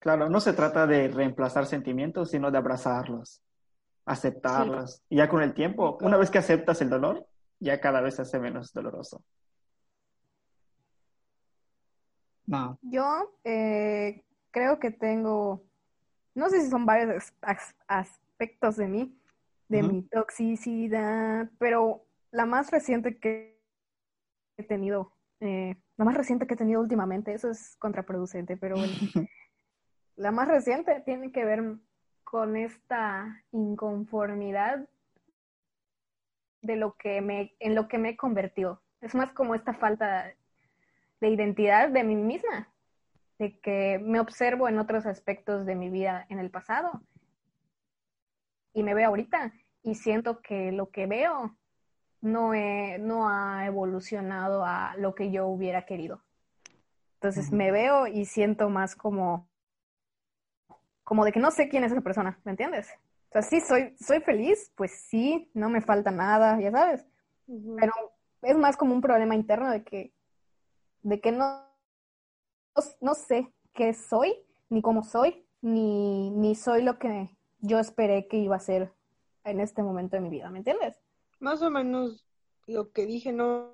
Claro, 0.03 0.29
no 0.29 0.41
se 0.41 0.53
trata 0.53 0.85
de 0.89 1.07
reemplazar 1.07 1.65
sentimientos, 1.65 2.33
sino 2.33 2.51
de 2.51 2.59
abrazarlos, 2.59 3.41
aceptarlos. 4.05 5.01
Y 5.09 5.19
ya 5.19 5.29
con 5.29 5.43
el 5.43 5.55
tiempo, 5.55 5.97
una 6.01 6.17
vez 6.17 6.29
que 6.29 6.39
aceptas 6.39 6.83
el 6.83 6.91
dolor, 6.91 7.25
ya 7.61 7.81
cada 7.81 8.01
vez 8.01 8.17
se 8.17 8.23
hace 8.23 8.41
menos 8.41 8.73
doloroso. 8.73 9.23
No. 12.47 12.81
Yo 12.83 13.33
eh, 13.45 14.25
creo 14.51 14.81
que 14.81 14.91
tengo, 14.91 15.63
no 16.35 16.51
sé 16.51 16.63
si 16.63 16.69
son 16.69 16.85
varios 16.85 17.33
aspectos 17.87 18.77
de 18.77 18.89
mí, 18.89 19.17
de 19.69 19.85
mi 19.85 20.03
toxicidad, 20.03 21.49
pero 21.59 22.05
la 22.33 22.45
más 22.45 22.73
reciente 22.73 23.21
que 23.21 23.57
he 24.57 24.65
tenido, 24.65 25.13
eh, 25.39 25.77
la 25.97 26.05
más 26.05 26.17
reciente 26.17 26.49
que 26.49 26.55
he 26.55 26.57
tenido 26.57 26.81
últimamente, 26.81 27.33
eso 27.33 27.49
es 27.49 27.77
contraproducente, 27.77 28.57
pero 28.57 28.75
bueno, 28.75 28.93
la 30.17 30.31
más 30.31 30.49
reciente 30.49 31.01
tiene 31.01 31.33
que 31.33 31.45
ver 31.45 31.77
con 32.25 32.57
esta 32.57 33.43
inconformidad 33.53 34.89
de 36.63 36.77
lo 36.77 36.95
que 36.97 37.21
me, 37.21 37.55
en 37.59 37.75
lo 37.75 37.89
que 37.89 37.99
me 37.99 38.11
he 38.11 38.17
convertido. 38.17 38.83
Es 39.01 39.15
más 39.15 39.33
como 39.33 39.55
esta 39.55 39.75
falta 39.75 40.33
de 41.21 41.29
identidad 41.29 41.89
de 41.89 42.05
mí 42.05 42.15
misma, 42.15 42.69
de 43.39 43.59
que 43.59 43.99
me 44.03 44.21
observo 44.21 44.69
en 44.69 44.79
otros 44.79 45.07
aspectos 45.07 45.67
de 45.67 45.75
mi 45.75 45.91
vida 45.91 46.27
en 46.29 46.39
el 46.39 46.51
pasado 46.51 47.03
y 48.73 48.83
me 48.83 48.95
veo 48.95 49.09
ahorita 49.09 49.53
y 49.83 49.97
siento 49.97 50.41
que 50.41 50.73
lo 50.73 50.91
que 50.91 51.07
veo 51.07 51.57
no, 52.21 52.53
no 53.01 53.29
ha 53.29 53.67
evolucionado 53.67 54.65
a 54.65 54.95
lo 54.97 55.15
que 55.15 55.31
yo 55.31 55.47
hubiera 55.49 55.85
querido. 55.85 56.23
Entonces 57.15 57.53
me 57.53 57.71
veo 57.71 58.07
y 58.07 58.25
siento 58.25 58.69
más 58.69 58.97
como, 58.97 59.49
como 61.05 61.25
de 61.25 61.33
que 61.33 61.41
no 61.41 61.51
sé 61.51 61.69
quién 61.69 61.85
es 61.85 61.93
esa 61.93 62.01
persona, 62.01 62.39
¿me 62.45 62.53
entiendes? 62.53 62.89
O 63.29 63.33
sea, 63.33 63.43
sí, 63.43 63.61
soy, 63.61 63.95
soy 63.99 64.21
feliz, 64.21 64.73
pues 64.77 64.93
sí, 65.09 65.51
no 65.55 65.69
me 65.69 65.81
falta 65.81 66.11
nada, 66.11 66.61
ya 66.61 66.71
sabes, 66.71 67.07
pero 67.47 67.93
es 68.43 68.57
más 68.57 68.77
como 68.77 68.95
un 68.95 69.01
problema 69.01 69.35
interno 69.35 69.71
de 69.71 69.83
que, 69.83 70.13
de 71.03 71.21
que 71.21 71.33
no, 71.33 71.65
no, 73.01 73.15
sé 73.15 73.53
qué 73.73 73.95
soy, 73.95 74.35
ni 74.69 74.83
cómo 74.83 75.03
soy, 75.03 75.47
ni, 75.61 76.31
ni 76.31 76.55
soy 76.55 76.83
lo 76.83 76.99
que 76.99 77.31
yo 77.61 77.79
esperé 77.79 78.29
que 78.29 78.37
iba 78.37 78.57
a 78.57 78.61
ser 78.61 78.93
en 79.45 79.61
este 79.61 79.83
momento 79.83 80.17
de 80.17 80.23
mi 80.23 80.29
vida, 80.29 80.51
¿me 80.51 80.59
entiendes? 80.59 80.97
Más 81.41 81.63
o 81.63 81.71
menos 81.71 82.25
lo 82.67 82.93
que 82.93 83.07
dije, 83.07 83.33
no, 83.33 83.73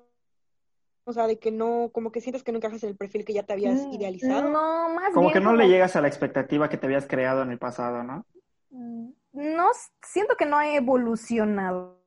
o 1.09 1.13
sea, 1.13 1.25
de 1.25 1.39
que 1.39 1.51
no, 1.51 1.89
como 1.91 2.11
que 2.11 2.21
sientes 2.21 2.43
que 2.43 2.51
no 2.51 2.57
encajas 2.57 2.83
en 2.83 2.89
el 2.89 2.95
perfil 2.95 3.25
que 3.25 3.33
ya 3.33 3.43
te 3.43 3.53
habías 3.53 3.87
mm, 3.87 3.93
idealizado. 3.93 4.49
No, 4.49 4.89
más 4.93 5.13
Como 5.13 5.31
que 5.31 5.39
no 5.39 5.53
le 5.53 5.67
llegas 5.67 5.95
a 5.95 6.01
la 6.01 6.07
expectativa 6.07 6.69
que 6.69 6.77
te 6.77 6.85
habías 6.85 7.07
creado 7.07 7.41
en 7.41 7.51
el 7.51 7.57
pasado, 7.57 8.03
¿no? 8.03 8.25
Mm, 8.69 9.09
no, 9.33 9.67
siento 10.03 10.35
que 10.35 10.45
no 10.45 10.61
he 10.61 10.75
evolucionado. 10.75 11.99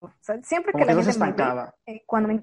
O 0.00 0.10
sea, 0.20 0.42
siempre 0.42 0.72
que 0.72 0.84
la 0.84 0.94
gente 0.94 1.10
estancada. 1.10 1.74
Eh, 1.86 2.02
cuando 2.06 2.28
me, 2.28 2.40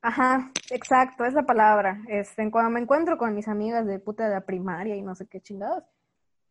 ajá, 0.00 0.50
exacto, 0.70 1.26
es 1.26 1.34
la 1.34 1.44
palabra. 1.44 2.00
Este, 2.08 2.50
cuando 2.50 2.70
me 2.70 2.80
encuentro 2.80 3.18
con 3.18 3.34
mis 3.34 3.48
amigas 3.48 3.86
de 3.86 3.98
puta 3.98 4.24
de 4.24 4.34
la 4.34 4.46
primaria 4.46 4.96
y 4.96 5.02
no 5.02 5.14
sé 5.14 5.26
qué 5.26 5.42
chingados, 5.42 5.84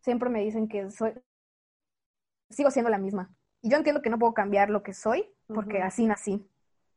siempre 0.01 0.29
me 0.29 0.41
dicen 0.41 0.67
que 0.67 0.91
soy, 0.91 1.13
sigo 2.51 2.69
siendo 2.69 2.91
la 2.91 2.99
misma. 2.99 3.33
Y 3.63 3.71
yo 3.71 3.77
entiendo 3.77 4.03
que 4.03 4.11
no 4.11 4.19
puedo 4.19 4.35
cambiar 4.35 4.69
lo 4.69 4.83
que 4.83 4.93
soy 4.93 5.27
porque 5.47 5.81
así 5.81 6.05
nací. 6.05 6.47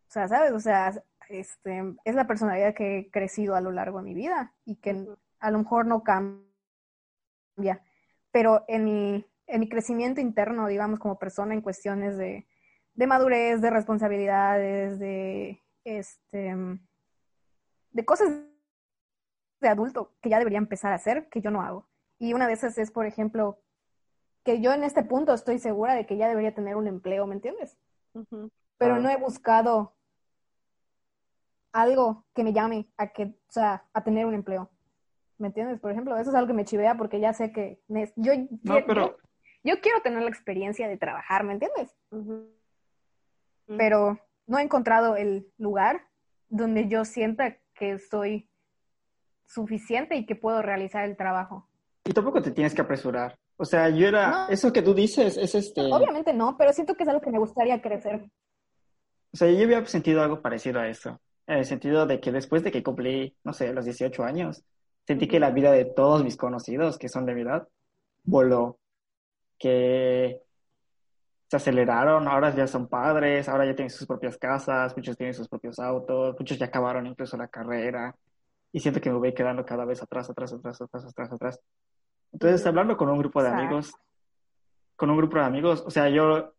O 0.09 0.11
sea, 0.11 0.27
¿sabes? 0.27 0.53
O 0.53 0.61
sea, 0.61 0.93
este, 1.29 1.95
es 2.05 2.15
la 2.15 2.27
personalidad 2.27 2.75
que 2.75 2.99
he 2.99 3.11
crecido 3.11 3.55
a 3.55 3.61
lo 3.61 3.73
largo 3.73 3.99
de 3.99 4.05
mi 4.05 4.15
vida 4.15 4.55
y 4.65 4.77
que 4.77 5.07
a 5.41 5.51
lo 5.51 5.59
mejor 5.59 5.87
no 5.87 6.03
cambia. 6.03 6.47
Pero 8.31 8.65
en 8.69 8.85
mi, 8.85 9.27
en 9.47 9.61
mi 9.61 9.69
crecimiento 9.69 10.21
interno, 10.21 10.67
digamos, 10.67 10.99
como 10.99 11.19
persona 11.19 11.55
en 11.55 11.63
cuestiones 11.63 12.17
de, 12.17 12.47
de 12.95 13.07
madurez, 13.07 13.61
de 13.61 13.71
responsabilidades, 13.71 14.99
de, 14.99 15.63
este, 15.85 16.55
de 17.91 18.05
cosas 18.05 18.29
de 19.61 19.69
adulto 19.69 20.15
que 20.21 20.29
ya 20.29 20.39
debería 20.39 20.59
empezar 20.59 20.93
a 20.93 20.97
hacer, 20.97 21.29
que 21.29 21.41
yo 21.41 21.51
no 21.51 21.63
hago. 21.63 21.89
Y 22.19 22.33
una 22.33 22.47
de 22.47 22.55
esas 22.55 22.77
es, 22.79 22.91
por 22.91 23.07
ejemplo, 23.07 23.61
que 24.45 24.61
yo 24.61 24.73
en 24.73 24.85
este 24.85 25.03
punto 25.03 25.33
estoy 25.35 25.59
segura 25.59 25.95
de 25.95 26.07
que 26.07 26.17
ya 26.17 26.29
debería 26.29 26.55
tener 26.55 26.77
un 26.77 26.87
empleo, 26.87 27.27
¿me 27.27 27.35
entiendes? 27.35 27.77
Pero 28.79 28.99
no 28.99 29.11
he 29.11 29.17
buscado 29.17 29.98
algo 31.73 32.25
que 32.35 32.45
me 32.45 32.53
llame 32.53 32.89
a 32.97 33.09
que, 33.09 33.25
o 33.25 33.51
sea, 33.53 33.85
a 33.93 34.05
tener 34.05 34.27
un 34.27 34.35
empleo. 34.35 34.71
¿Me 35.39 35.49
entiendes? 35.49 35.81
Por 35.81 35.93
ejemplo, 35.93 36.17
eso 36.17 36.31
es 36.31 36.37
algo 36.37 36.49
que 36.49 36.55
me 36.55 36.65
chivea 36.65 36.97
porque 36.97 37.21
ya 37.21 37.33
sé 37.33 37.53
que 37.53 37.81
yo, 38.17 38.33
yo, 39.63 39.81
quiero 39.81 40.01
tener 40.03 40.23
la 40.23 40.29
experiencia 40.29 40.89
de 40.89 40.97
trabajar, 40.97 41.45
¿me 41.45 41.53
entiendes? 41.53 41.95
Pero 43.67 44.19
no 44.47 44.59
he 44.59 44.63
encontrado 44.63 45.15
el 45.15 45.47
lugar 45.59 46.09
donde 46.49 46.89
yo 46.89 47.05
sienta 47.05 47.57
que 47.75 47.93
estoy 47.93 48.49
suficiente 49.47 50.17
y 50.17 50.27
que 50.27 50.35
puedo 50.35 50.61
realizar 50.63 51.05
el 51.05 51.17
trabajo. 51.17 51.69
Y 52.05 52.13
tampoco 52.13 52.43
te 52.43 52.51
tienes 52.51 52.75
que 52.75 52.83
apresurar. 52.83 53.39
O 53.57 53.65
sea, 53.65 53.89
yo 53.91 54.07
era, 54.07 54.47
eso 54.51 54.73
que 54.73 54.83
tú 54.83 54.95
dices 54.95 55.37
es 55.37 55.55
este... 55.55 55.83
Obviamente 55.93 56.33
no, 56.33 56.57
pero 56.57 56.73
siento 56.73 56.95
que 56.95 57.03
es 57.03 57.09
algo 57.09 57.21
que 57.21 57.31
me 57.31 57.39
gustaría 57.39 57.81
crecer. 57.83 58.31
O 59.33 59.37
sea, 59.37 59.51
yo 59.51 59.65
había 59.65 59.85
sentido 59.87 60.23
algo 60.23 60.41
parecido 60.41 60.81
a 60.81 60.89
eso, 60.89 61.21
en 61.49 61.59
el 61.59 61.65
sentido 61.65 62.07
de 62.07 62.21
que 62.21 62.31
después 62.31 62.63
de 62.63 62.71
que 62.71 62.83
cumplí, 62.83 63.35
no 63.43 63.55
sé, 63.55 63.73
los 63.73 63.87
18 63.87 64.23
años, 64.23 64.63
sentí 65.07 65.27
que 65.27 65.41
la 65.41 65.51
vida 65.51 65.73
de 65.73 65.87
todos 65.87 66.23
mis 66.23 66.37
conocidos, 66.37 66.99
que 66.99 67.09
son 67.09 67.25
de 67.25 67.35
mi 67.35 67.41
edad, 67.41 67.67
voló, 68.23 68.79
que 69.59 70.43
se 71.49 71.57
aceleraron, 71.57 72.29
ahora 72.29 72.55
ya 72.55 72.67
son 72.67 72.87
padres, 72.87 73.49
ahora 73.49 73.65
ya 73.65 73.75
tienen 73.75 73.89
sus 73.89 74.07
propias 74.07 74.37
casas, 74.37 74.95
muchos 74.95 75.17
tienen 75.17 75.33
sus 75.33 75.49
propios 75.49 75.79
autos, 75.79 76.37
muchos 76.39 76.59
ya 76.59 76.67
acabaron 76.67 77.07
incluso 77.07 77.39
la 77.39 77.49
carrera, 77.49 78.15
y 78.71 78.81
siento 78.81 79.01
que 79.01 79.11
me 79.11 79.17
voy 79.17 79.33
quedando 79.33 79.65
cada 79.65 79.87
vez 79.87 80.03
atrás, 80.03 80.29
atrás, 80.29 80.53
atrás, 80.53 80.83
atrás, 80.83 81.05
atrás, 81.07 81.33
atrás. 81.33 81.61
Entonces, 82.31 82.67
hablando 82.67 82.99
con 82.99 83.09
un 83.09 83.19
grupo 83.19 83.43
de 83.43 83.49
amigos, 83.49 83.95
con 84.97 85.09
un 85.09 85.17
grupo 85.17 85.39
de 85.39 85.45
amigos, 85.45 85.83
o 85.87 85.91
sea, 85.91 86.11
yo, 86.11 86.53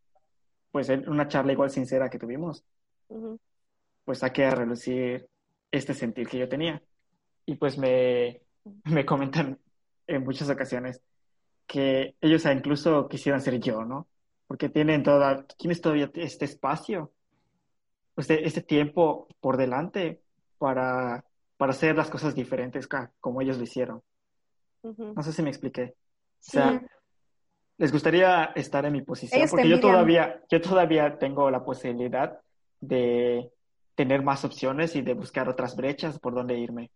pues 0.72 0.90
en 0.90 1.08
una 1.08 1.28
charla 1.28 1.52
igual 1.52 1.70
sincera 1.70 2.10
que 2.10 2.18
tuvimos, 2.18 2.66
pues 4.10 4.18
saqué 4.18 4.44
a 4.44 4.56
relucir 4.56 5.30
este 5.70 5.94
sentir 5.94 6.28
que 6.28 6.40
yo 6.40 6.50
tenía. 6.50 6.82
Y 7.46 7.58
pues 7.58 7.78
me, 7.78 8.42
me 8.86 9.06
comentan 9.06 9.60
en 10.08 10.24
muchas 10.24 10.50
ocasiones 10.50 11.00
que 11.68 12.16
ellos 12.20 12.44
incluso 12.46 13.08
quisieran 13.08 13.40
ser 13.40 13.60
yo, 13.60 13.86
¿no? 13.86 14.08
Porque 14.48 14.68
tienen 14.68 15.04
toda, 15.04 15.46
tienes 15.60 15.80
todavía 15.80 16.10
este 16.16 16.46
espacio, 16.46 17.12
este, 18.18 18.48
este 18.48 18.64
tiempo 18.64 19.28
por 19.40 19.58
delante 19.58 20.24
para, 20.58 21.24
para 21.56 21.72
hacer 21.72 21.96
las 21.96 22.10
cosas 22.10 22.34
diferentes 22.34 22.90
como 23.20 23.42
ellos 23.42 23.58
lo 23.60 23.64
hicieron. 23.64 24.02
No 24.82 25.22
sé 25.22 25.34
si 25.34 25.44
me 25.44 25.52
expliqué. 25.52 25.94
O 25.94 26.52
sea, 26.52 26.82
les 27.78 27.92
gustaría 27.92 28.46
estar 28.56 28.84
en 28.88 28.94
mi 28.94 29.04
posición 29.04 29.48
porque 29.48 29.70
yo 29.70 29.80
todavía, 29.80 30.42
yo 30.50 30.60
todavía 30.60 31.20
tengo 31.20 31.52
la 31.52 31.64
posibilidad 31.64 32.40
de 32.82 33.52
tener 34.00 34.24
más 34.24 34.46
opciones 34.46 34.96
y 34.96 35.02
de 35.02 35.14
buscar 35.14 35.50
otras 35.50 35.76
brechas 35.76 36.20
por 36.20 36.34
donde 36.34 36.58
irme. 36.58 36.90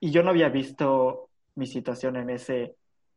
Y 0.00 0.10
yo 0.10 0.22
no 0.22 0.30
había 0.30 0.48
visto 0.48 1.28
mi 1.54 1.66
situación 1.66 2.16
en 2.16 2.30
ese, 2.30 2.76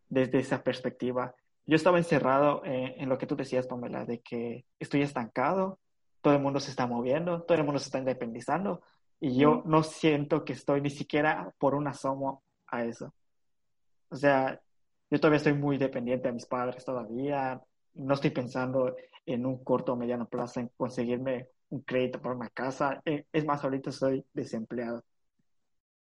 desde 0.09 0.39
esa 0.39 0.61
perspectiva. 0.61 1.33
yo 1.65 1.77
estaba 1.77 1.99
encerrado 1.99 2.65
en, 2.65 3.01
en, 3.01 3.07
lo 3.07 3.17
que 3.17 3.25
tú 3.25 3.37
decías, 3.37 3.65
Pamela, 3.65 4.03
de 4.03 4.19
que 4.19 4.65
estoy 4.77 5.03
estancado, 5.03 5.79
todo 6.19 6.33
el 6.33 6.41
mundo 6.41 6.59
se 6.59 6.69
está 6.69 6.85
moviendo, 6.85 7.43
todo 7.43 7.57
el 7.57 7.63
mundo 7.63 7.79
se 7.79 7.85
está 7.85 7.99
independizando 7.99 8.81
y 9.21 9.37
yo 9.37 9.61
no 9.63 9.83
siento 9.83 10.43
que 10.43 10.51
estoy 10.51 10.81
ni 10.81 10.89
siquiera 10.89 11.53
por 11.59 11.75
un 11.75 11.87
asomo 11.87 12.43
a 12.67 12.83
eso. 12.83 13.13
O 14.09 14.17
sea, 14.17 14.59
yo 15.09 15.17
todavía 15.17 15.37
estoy 15.37 15.53
muy 15.53 15.77
dependiente 15.77 16.27
de 16.27 16.33
mis 16.33 16.45
padres 16.45 16.83
todavía, 16.83 17.61
no 17.93 18.15
estoy 18.15 18.31
pensando 18.31 18.97
en 19.25 19.45
un 19.45 19.63
corto 19.63 19.93
o 19.93 19.95
mediano 19.95 20.27
plazo 20.27 20.59
en 20.59 20.69
conseguirme 20.75 21.47
un 21.71 21.81
crédito 21.81 22.21
para 22.21 22.35
una 22.35 22.49
casa. 22.49 23.01
Eh, 23.05 23.25
es 23.33 23.45
más, 23.45 23.63
ahorita 23.63 23.89
estoy 23.89 24.25
desempleado. 24.33 25.03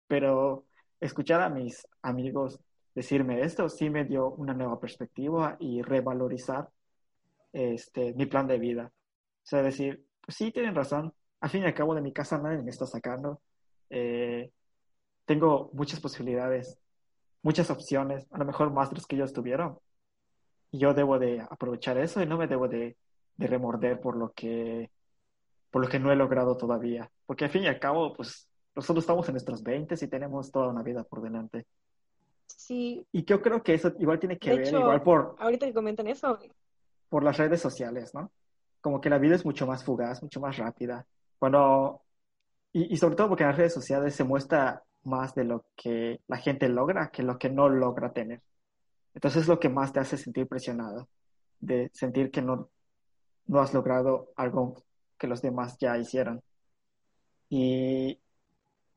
Pero 0.07 0.67
escuchar 1.01 1.41
a 1.43 1.49
mis 1.49 1.87
amigos 2.03 2.61
decirme 2.95 3.43
esto 3.43 3.69
sí 3.69 3.91
me 3.91 4.05
dio 4.05 4.31
una 4.31 4.55
nueva 4.55 4.81
perspectiva 4.81 5.57
y 5.61 5.83
revalorizar 5.83 6.69
este, 7.53 8.13
mi 8.15 8.27
plan 8.27 8.47
de 8.49 8.59
vida. 8.59 8.93
O 8.93 9.47
sea, 9.47 9.63
decir, 9.63 10.05
pues 10.21 10.37
sí, 10.37 10.51
tienen 10.51 10.75
razón. 10.75 11.15
Al 11.41 11.51
fin 11.51 11.63
y 11.63 11.67
al 11.67 11.75
cabo 11.75 11.95
de 11.95 12.01
mi 12.01 12.13
casa 12.13 12.39
nadie 12.39 12.63
me 12.63 12.71
está 12.71 12.87
sacando. 12.87 13.41
Eh, 13.91 14.51
tengo 15.27 15.71
muchas 15.75 16.01
posibilidades, 16.01 16.79
muchas 17.43 17.71
opciones, 17.71 18.27
a 18.33 18.39
lo 18.39 18.45
mejor 18.45 18.73
más 18.73 18.91
de 18.91 18.97
los 18.97 19.07
que 19.07 19.17
ellos 19.17 19.33
tuvieron. 19.33 19.79
Y 20.71 20.81
yo 20.81 20.93
debo 20.93 21.19
de 21.19 21.41
aprovechar 21.41 21.99
eso 21.99 22.23
y 22.23 22.27
no 22.27 22.37
me 22.37 22.49
debo 22.49 22.69
de, 22.69 22.97
de 23.37 23.47
remorder 23.47 24.01
por 24.01 24.17
lo 24.17 24.33
que 24.33 24.91
por 25.71 25.83
lo 25.83 25.89
que 25.89 25.99
no 25.99 26.13
he 26.13 26.17
logrado 26.17 26.57
todavía. 26.57 27.11
Porque 27.27 27.45
al 27.45 27.51
fin 27.51 27.65
y 27.65 27.67
al 27.67 27.79
cabo, 27.79 28.15
pues 28.15 28.49
nosotros 28.75 29.03
estamos 29.03 29.29
en 29.29 29.35
nuestros 29.35 29.63
20 29.63 29.95
y 30.01 30.09
tenemos 30.09 30.51
toda 30.51 30.69
una 30.69 30.83
vida 30.83 31.05
por 31.05 31.21
delante. 31.23 31.67
Sí. 32.47 33.07
Y 33.13 33.25
yo 33.25 33.43
creo 33.43 33.63
que 33.63 33.75
eso 33.75 33.93
igual 33.99 34.19
tiene 34.19 34.39
que 34.39 34.55
ver, 34.55 34.69
igual 34.69 35.03
por... 35.03 35.37
Ahorita 35.39 35.67
que 35.67 35.75
comentan 35.75 36.07
eso. 36.07 36.39
Por 37.09 37.23
las 37.23 37.37
redes 37.37 37.61
sociales, 37.61 38.15
¿no? 38.15 38.31
Como 38.81 39.01
que 39.01 39.11
la 39.11 39.19
vida 39.19 39.35
es 39.35 39.45
mucho 39.45 39.67
más 39.67 39.85
fugaz, 39.85 40.23
mucho 40.23 40.41
más 40.41 40.57
rápida. 40.57 41.07
Cuando... 41.39 42.03
Y, 42.73 42.93
y 42.93 42.97
sobre 42.97 43.17
todo 43.17 43.29
porque 43.29 43.45
en 43.45 43.51
las 43.51 43.59
redes 43.59 43.75
sociales 43.75 44.15
se 44.15 44.25
muestra 44.25 44.83
más 45.05 45.35
de 45.35 45.45
lo 45.45 45.67
que 45.75 46.21
la 46.29 46.37
gente 46.37 46.69
logra 46.69 47.11
que 47.11 47.23
lo 47.23 47.39
que 47.39 47.51
no 47.51 47.69
logra 47.69 48.13
tener. 48.13 48.43
Entonces 49.15 49.43
es 49.43 49.49
lo 49.49 49.59
que 49.59 49.69
más 49.69 49.93
te 49.93 50.01
hace 50.01 50.17
sentir 50.17 50.47
presionado, 50.47 51.09
de 51.61 51.91
sentir 51.93 52.31
que 52.31 52.43
no, 52.43 52.69
no 53.47 53.61
has 53.61 53.75
logrado 53.75 54.33
algo 54.37 54.85
que 55.19 55.27
los 55.27 55.43
demás 55.43 55.77
ya 55.79 55.99
hicieron. 55.99 56.43
Y 57.49 58.21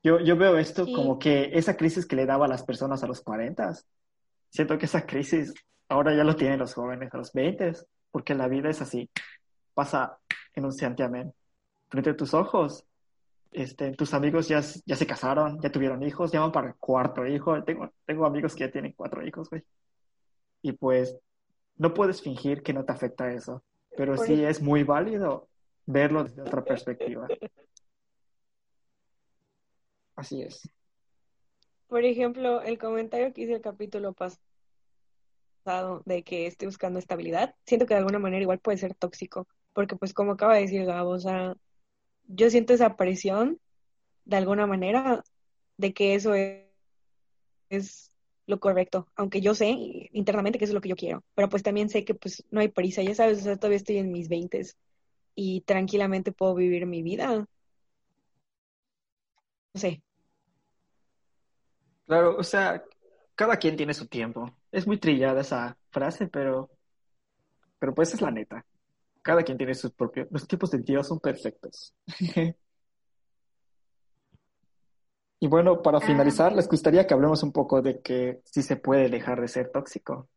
yo, 0.03 0.19
yo 0.19 0.35
veo 0.37 0.57
esto 0.57 0.85
Sí. 0.85 0.93
como 0.93 1.19
que 1.19 1.51
esa 1.53 1.77
crisis 1.77 2.05
que 2.05 2.15
le 2.15 2.25
daba 2.25 2.45
a 2.45 2.49
las 2.49 2.63
personas 2.63 3.03
a 3.03 3.07
los 3.07 3.21
40, 3.21 3.73
siento 4.49 4.77
que 4.77 4.85
esa 4.85 5.05
crisis 5.05 5.53
ahora 5.89 6.15
ya 6.15 6.23
lo 6.23 6.35
tienen 6.35 6.59
los 6.59 6.73
jóvenes 6.73 7.13
a 7.13 7.17
los 7.17 7.33
20, 7.33 7.73
porque 8.11 8.35
la 8.35 8.47
vida 8.47 8.69
es 8.69 8.81
así, 8.81 9.09
pasa 9.73 10.17
en 10.55 10.65
un 10.65 10.73
santiamén, 10.73 11.33
frente 11.89 12.11
a 12.11 12.17
tus 12.17 12.33
ojos. 12.33 12.85
Este, 13.51 13.91
tus 13.91 14.13
amigos 14.13 14.47
ya, 14.47 14.61
ya 14.85 14.95
se 14.95 15.05
casaron, 15.05 15.59
ya 15.61 15.69
tuvieron 15.69 16.01
hijos, 16.03 16.31
ya 16.31 16.39
van 16.39 16.53
para 16.53 16.69
el 16.69 16.75
cuarto 16.75 17.25
hijo. 17.27 17.61
Tengo, 17.63 17.91
tengo 18.05 18.25
amigos 18.25 18.55
que 18.55 18.61
ya 18.61 18.71
tienen 18.71 18.93
cuatro 18.95 19.25
hijos, 19.25 19.49
güey. 19.49 19.61
Y 20.61 20.71
pues 20.73 21.17
no 21.75 21.93
puedes 21.93 22.21
fingir 22.21 22.63
que 22.63 22.71
no 22.73 22.85
te 22.85 22.93
afecta 22.93 23.31
eso, 23.33 23.63
pero 23.97 24.15
Por 24.15 24.25
sí 24.25 24.43
es 24.43 24.61
muy 24.61 24.83
válido 24.83 25.49
verlo 25.91 26.23
desde 26.23 26.41
otra 26.41 26.63
perspectiva. 26.63 27.27
Así 30.15 30.41
es. 30.41 30.69
Por 31.87 32.05
ejemplo, 32.05 32.61
el 32.61 32.77
comentario 32.77 33.33
que 33.33 33.41
hice 33.41 33.53
el 33.53 33.61
capítulo 33.61 34.13
pasado 34.13 34.41
de 36.05 36.23
que 36.23 36.47
estoy 36.47 36.67
buscando 36.67 36.99
estabilidad, 36.99 37.55
siento 37.65 37.85
que 37.85 37.93
de 37.93 37.99
alguna 37.99 38.19
manera 38.19 38.41
igual 38.41 38.59
puede 38.59 38.77
ser 38.77 38.95
tóxico, 38.95 39.47
porque 39.73 39.95
pues 39.95 40.13
como 40.13 40.31
acaba 40.33 40.55
de 40.55 40.61
decir 40.61 40.85
Gabo, 40.85 41.17
yo 42.27 42.49
siento 42.49 42.73
esa 42.73 42.95
presión 42.95 43.59
de 44.25 44.37
alguna 44.37 44.67
manera 44.67 45.23
de 45.77 45.93
que 45.93 46.15
eso 46.15 46.33
es, 46.33 46.65
es 47.69 48.11
lo 48.47 48.59
correcto, 48.59 49.07
aunque 49.15 49.41
yo 49.41 49.53
sé 49.55 49.69
internamente 50.11 50.59
que 50.59 50.65
eso 50.65 50.71
es 50.71 50.75
lo 50.75 50.81
que 50.81 50.89
yo 50.89 50.95
quiero, 50.95 51.23
pero 51.35 51.49
pues 51.49 51.63
también 51.63 51.89
sé 51.89 52.05
que 52.05 52.13
pues 52.13 52.43
no 52.51 52.61
hay 52.61 52.69
prisa, 52.69 53.01
ya 53.01 53.15
sabes, 53.15 53.39
o 53.39 53.43
sea, 53.43 53.57
todavía 53.57 53.77
estoy 53.77 53.97
en 53.97 54.11
mis 54.11 54.29
veintes 54.29 54.77
y 55.35 55.61
tranquilamente 55.61 56.31
puedo 56.31 56.55
vivir 56.55 56.85
mi 56.85 57.03
vida. 57.03 57.45
No 59.73 59.79
sé, 59.81 60.01
Claro, 62.05 62.35
o 62.37 62.43
sea, 62.43 62.83
cada 63.35 63.57
quien 63.57 63.75
tiene 63.77 63.93
su 63.93 64.07
tiempo. 64.07 64.55
Es 64.71 64.85
muy 64.87 64.99
trillada 64.99 65.41
esa 65.41 65.77
frase, 65.91 66.27
pero, 66.27 66.69
pero 67.79 67.93
pues 67.93 68.13
es 68.13 68.21
la 68.21 68.31
neta. 68.31 68.65
Cada 69.21 69.43
quien 69.43 69.57
tiene 69.57 69.75
sus 69.75 69.91
propios, 69.93 70.27
los 70.31 70.47
tiempos 70.47 70.71
de 70.71 70.79
Dios 70.79 71.07
son 71.07 71.19
perfectos. 71.19 71.93
Y 75.41 75.47
bueno, 75.47 75.81
para 75.81 75.97
Ah. 75.97 76.01
finalizar, 76.05 76.53
les 76.53 76.67
gustaría 76.69 77.05
que 77.07 77.13
hablemos 77.15 77.41
un 77.43 77.51
poco 77.51 77.81
de 77.81 77.99
que 78.01 78.41
si 78.45 78.61
se 78.61 78.75
puede 78.77 79.09
dejar 79.09 79.41
de 79.41 79.47
ser 79.47 79.71
tóxico. 79.71 80.29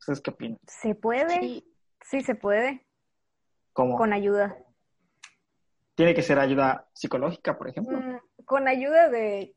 ¿Ustedes 0.00 0.20
qué 0.20 0.30
opinan? 0.30 0.58
¿Se 0.66 0.94
puede? 0.94 1.40
sí, 1.40 1.64
Sí, 2.02 2.22
se 2.22 2.34
puede, 2.34 2.86
¿Cómo? 3.72 3.96
con 3.96 4.12
ayuda. 4.12 4.56
¿Tiene 5.94 6.14
que 6.14 6.22
ser 6.22 6.38
ayuda 6.38 6.88
psicológica, 6.92 7.58
por 7.58 7.68
ejemplo? 7.68 7.98
Mm, 7.98 8.44
con 8.44 8.68
ayuda 8.68 9.08
de... 9.08 9.54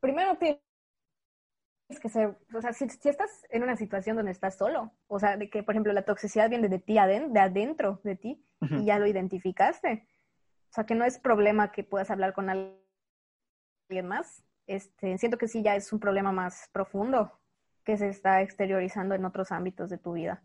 Primero 0.00 0.36
tienes 0.36 0.60
que 2.00 2.08
ser, 2.08 2.36
o 2.54 2.60
sea, 2.60 2.72
si, 2.72 2.88
si 2.88 3.08
estás 3.08 3.46
en 3.50 3.62
una 3.62 3.76
situación 3.76 4.16
donde 4.16 4.32
estás 4.32 4.56
solo, 4.56 4.92
o 5.06 5.18
sea, 5.18 5.36
de 5.36 5.48
que, 5.48 5.62
por 5.62 5.74
ejemplo, 5.74 5.92
la 5.92 6.04
toxicidad 6.04 6.50
viene 6.50 6.68
de 6.68 6.78
ti, 6.78 6.98
aden- 6.98 7.32
de 7.32 7.40
adentro 7.40 8.00
de 8.04 8.16
ti, 8.16 8.44
y 8.60 8.84
ya 8.84 8.98
lo 8.98 9.06
identificaste. 9.06 10.06
O 10.70 10.72
sea, 10.74 10.84
que 10.84 10.94
no 10.94 11.04
es 11.04 11.18
problema 11.18 11.72
que 11.72 11.84
puedas 11.84 12.10
hablar 12.10 12.34
con 12.34 12.50
alguien 12.50 12.78
más. 14.02 14.44
Este, 14.66 15.16
siento 15.16 15.38
que 15.38 15.48
sí 15.48 15.62
ya 15.62 15.76
es 15.76 15.92
un 15.92 16.00
problema 16.00 16.30
más 16.32 16.68
profundo 16.72 17.40
que 17.84 17.96
se 17.96 18.08
está 18.08 18.42
exteriorizando 18.42 19.14
en 19.14 19.24
otros 19.24 19.50
ámbitos 19.50 19.88
de 19.88 19.96
tu 19.98 20.12
vida. 20.12 20.42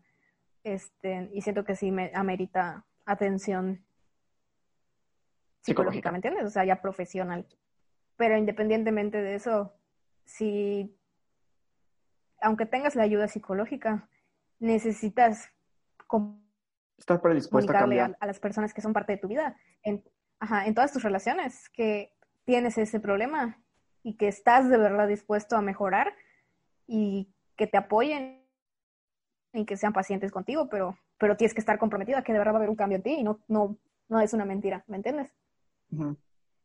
Este, 0.64 1.30
y 1.32 1.42
siento 1.42 1.64
que 1.64 1.76
sí 1.76 1.90
me 1.90 2.10
amerita 2.14 2.84
atención 3.04 3.84
psicológica. 5.60 6.10
¿me 6.10 6.18
entiendes? 6.18 6.44
O 6.44 6.50
sea, 6.50 6.64
ya 6.64 6.80
profesional. 6.80 7.46
Pero 8.16 8.36
independientemente 8.36 9.20
de 9.22 9.34
eso, 9.34 9.74
si, 10.24 10.98
aunque 12.40 12.66
tengas 12.66 12.96
la 12.96 13.02
ayuda 13.02 13.28
psicológica, 13.28 14.08
necesitas 14.58 15.50
Estar 16.96 17.20
predispuesto 17.20 17.72
a 17.72 17.74
comunicarle 17.74 18.00
a, 18.00 18.04
cambiar. 18.04 18.18
a 18.20 18.26
las 18.26 18.38
personas 18.38 18.72
que 18.72 18.80
son 18.80 18.92
parte 18.92 19.12
de 19.12 19.18
tu 19.18 19.28
vida, 19.28 19.56
en, 19.82 20.04
ajá, 20.38 20.66
en 20.66 20.74
todas 20.74 20.92
tus 20.92 21.02
relaciones, 21.02 21.68
que 21.70 22.14
tienes 22.44 22.78
ese 22.78 23.00
problema 23.00 23.58
y 24.04 24.16
que 24.16 24.28
estás 24.28 24.68
de 24.70 24.78
verdad 24.78 25.08
dispuesto 25.08 25.56
a 25.56 25.62
mejorar 25.62 26.14
y 26.86 27.34
que 27.56 27.66
te 27.66 27.76
apoyen 27.76 28.43
y 29.54 29.64
que 29.64 29.76
sean 29.76 29.92
pacientes 29.92 30.30
contigo, 30.32 30.68
pero, 30.68 30.98
pero 31.18 31.36
tienes 31.36 31.54
que 31.54 31.60
estar 31.60 31.78
comprometido 31.78 32.18
a 32.18 32.22
que 32.22 32.32
de 32.32 32.38
verdad 32.38 32.52
va 32.54 32.56
a 32.56 32.60
haber 32.60 32.70
un 32.70 32.76
cambio 32.76 32.96
en 32.96 33.02
ti 33.02 33.10
y 33.14 33.22
no, 33.22 33.38
no, 33.48 33.76
no 34.08 34.20
es 34.20 34.32
una 34.34 34.44
mentira, 34.44 34.84
¿me 34.88 34.96
entiendes? 34.96 35.30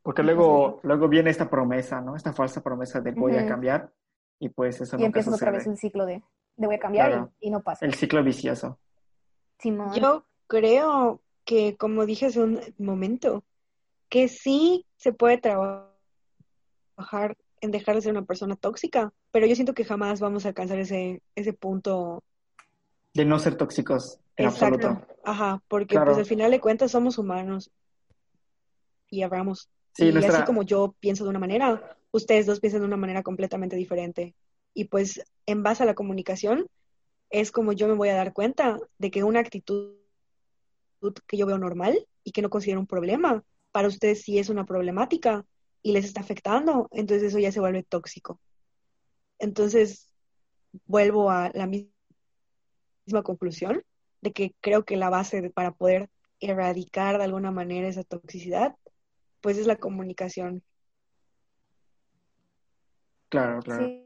Porque 0.01 0.23
luego, 0.23 0.79
luego 0.83 1.07
viene 1.07 1.29
esta 1.29 1.49
promesa, 1.49 2.01
¿no? 2.01 2.15
Esta 2.15 2.33
falsa 2.33 2.61
promesa 2.61 2.99
de 2.99 3.11
voy 3.11 3.37
a 3.37 3.45
cambiar 3.45 3.91
y 4.39 4.49
pues 4.49 4.81
eso 4.81 4.95
Y 4.97 4.99
nunca 5.01 5.19
empiezas 5.19 5.33
otra 5.35 5.51
vez 5.51 5.61
sucede. 5.61 5.71
un 5.71 5.77
ciclo 5.77 6.05
de, 6.05 6.23
de 6.57 6.65
voy 6.67 6.75
a 6.75 6.79
cambiar 6.79 7.07
Claro. 7.09 7.31
y, 7.39 7.47
y 7.47 7.51
no 7.51 7.61
pasa. 7.61 7.85
El 7.85 7.93
ciclo 7.93 8.23
vicioso. 8.23 8.79
Simón. 9.59 9.93
Yo 9.93 10.25
creo 10.47 11.21
que, 11.45 11.77
como 11.77 12.05
dije 12.05 12.27
hace 12.27 12.41
un 12.41 12.59
momento, 12.79 13.43
que 14.09 14.27
sí 14.29 14.85
se 14.95 15.13
puede 15.13 15.37
trabajar 15.37 15.93
en 17.61 17.71
dejar 17.71 17.95
de 17.95 18.01
ser 18.01 18.11
una 18.13 18.25
persona 18.25 18.55
tóxica, 18.55 19.13
pero 19.31 19.45
yo 19.45 19.55
siento 19.55 19.73
que 19.73 19.83
jamás 19.85 20.21
vamos 20.21 20.45
a 20.45 20.49
alcanzar 20.49 20.79
ese, 20.79 21.21
ese 21.35 21.53
punto 21.53 22.23
De 23.13 23.25
no 23.25 23.39
ser 23.39 23.55
tóxicos 23.55 24.19
en 24.37 24.45
exacto. 24.47 24.87
absoluto. 24.87 25.07
Ajá, 25.23 25.61
porque 25.67 25.95
Claro. 25.95 26.11
pues 26.11 26.19
al 26.19 26.25
final 26.25 26.51
de 26.51 26.59
cuentas 26.61 26.91
somos 26.91 27.17
humanos 27.17 27.71
y 29.09 29.23
hablamos. 29.23 29.69
Sí, 29.93 30.05
y 30.07 30.11
nuestra- 30.13 30.37
así 30.37 30.43
como 30.45 30.63
yo 30.63 30.95
pienso 30.99 31.23
de 31.23 31.31
una 31.31 31.39
manera, 31.39 31.97
ustedes 32.11 32.45
dos 32.45 32.59
piensan 32.59 32.81
de 32.81 32.87
una 32.87 32.97
manera 32.97 33.23
completamente 33.23 33.75
diferente. 33.75 34.35
Y 34.73 34.85
pues 34.85 35.21
en 35.45 35.63
base 35.63 35.83
a 35.83 35.85
la 35.85 35.95
comunicación 35.95 36.67
es 37.31 37.51
como 37.51 37.73
yo 37.73 37.87
me 37.87 37.95
voy 37.95 38.09
a 38.09 38.15
dar 38.15 38.33
cuenta 38.33 38.79
de 38.97 39.11
que 39.11 39.23
una 39.23 39.39
actitud 39.39 39.95
que 41.27 41.37
yo 41.37 41.45
veo 41.45 41.57
normal 41.57 42.07
y 42.23 42.31
que 42.31 42.41
no 42.41 42.49
considero 42.49 42.79
un 42.79 42.87
problema, 42.87 43.43
para 43.71 43.87
ustedes 43.87 44.21
sí 44.21 44.37
es 44.39 44.49
una 44.49 44.65
problemática 44.65 45.45
y 45.81 45.91
les 45.93 46.05
está 46.05 46.21
afectando, 46.21 46.87
entonces 46.91 47.29
eso 47.29 47.39
ya 47.39 47.51
se 47.51 47.59
vuelve 47.59 47.83
tóxico. 47.83 48.39
Entonces 49.39 50.09
vuelvo 50.85 51.31
a 51.31 51.51
la 51.53 51.67
mis- 51.67 51.87
misma 53.09 53.23
conclusión 53.23 53.83
de 54.21 54.31
que 54.31 54.53
creo 54.61 54.83
que 54.85 54.95
la 54.97 55.09
base 55.09 55.41
de- 55.41 55.49
para 55.49 55.71
poder 55.71 56.09
erradicar 56.39 57.17
de 57.17 57.23
alguna 57.23 57.49
manera 57.51 57.87
esa 57.87 58.03
toxicidad, 58.03 58.75
pues 59.41 59.57
es 59.57 59.65
la 59.65 59.77
comunicación. 59.77 60.61
Claro, 63.29 63.61
claro. 63.61 63.85
Sí, 63.85 64.05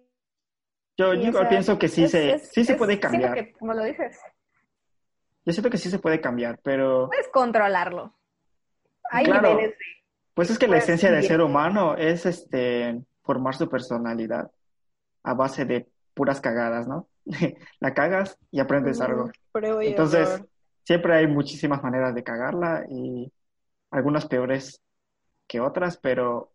Yo, 0.97 1.13
sea, 1.31 1.49
pienso 1.49 1.77
que 1.79 1.87
sí 1.89 2.03
es- 2.03 2.11
se, 2.11 2.31
es- 2.35 2.49
sí 2.53 2.63
se 2.63 2.75
puede 2.75 2.99
cambiar. 2.99 3.33
que, 3.33 3.51
como 3.53 3.73
lo 3.73 3.83
dices, 3.83 4.17
Yo 5.45 5.51
siento 5.51 5.69
que 5.69 5.77
sí 5.77 5.89
se 5.89 5.99
puede 5.99 6.21
cambiar, 6.21 6.59
pero 6.63 7.07
puedes 7.07 7.27
controlarlo. 7.27 8.15
Hay 9.11 9.25
Claro. 9.25 9.49
niveles 9.49 9.71
de... 9.71 9.85
pues 10.33 10.49
es 10.49 10.57
que 10.57 10.67
la 10.69 10.77
esencia 10.77 11.11
del 11.11 11.23
ser 11.25 11.41
humano 11.41 11.97
es 11.97 12.25
este 12.25 13.03
formar 13.23 13.53
su 13.55 13.67
personalidad 13.67 14.49
a 15.23 15.33
base 15.33 15.65
de 15.65 15.89
puras 16.13 16.39
cagadas, 16.39 16.87
¿no? 16.87 17.09
La 17.80 17.93
cagas 17.93 18.38
y 18.51 18.59
aprendes 18.59 19.01
algo. 19.01 19.30
Prueba 19.51 19.84
y 19.84 19.89
Entonces, 19.89 20.30
error. 20.30 20.47
siempre 20.84 21.15
hay 21.15 21.28
muchísimas 21.28 21.82
maneras 21.84 22.13
de 22.15 22.24
cagarla 22.24 22.86
y 22.89 23.32
algunas 23.91 24.26
peores 24.26 24.82
que 25.47 25.59
otras, 25.59 25.97
pero 25.97 26.51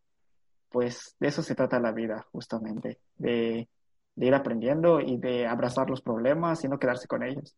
pues 0.71 1.17
de 1.19 1.29
eso 1.29 1.43
se 1.43 1.55
trata 1.55 1.81
la 1.81 1.93
vida, 1.93 2.27
justamente, 2.33 2.99
de, 3.17 3.69
de 4.15 4.27
ir 4.27 4.35
aprendiendo 4.35 5.01
y 5.01 5.17
de 5.17 5.47
abrazar 5.47 5.89
los 5.89 6.03
problemas 6.03 6.63
y 6.65 6.69
no 6.69 6.79
quedarse 6.79 7.09
con 7.09 7.23
ellos. 7.23 7.57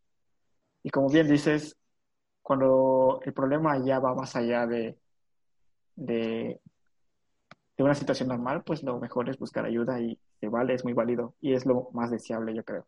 Y 0.82 0.90
como 0.90 1.08
bien 1.08 1.28
dices, 1.28 1.76
cuando 2.42 3.20
el 3.24 3.32
problema 3.32 3.78
ya 3.84 3.98
va 3.98 4.14
más 4.14 4.36
allá 4.36 4.66
de, 4.66 4.96
de, 5.96 6.60
de 7.76 7.84
una 7.84 7.94
situación 7.94 8.28
normal, 8.28 8.62
pues 8.64 8.82
lo 8.82 8.98
mejor 8.98 9.28
es 9.28 9.38
buscar 9.38 9.64
ayuda 9.64 10.00
y 10.00 10.18
se 10.40 10.48
vale, 10.48 10.74
es 10.74 10.84
muy 10.84 10.92
válido 10.92 11.34
y 11.40 11.54
es 11.54 11.66
lo 11.66 11.90
más 11.92 12.10
deseable, 12.10 12.54
yo 12.54 12.64
creo. 12.64 12.86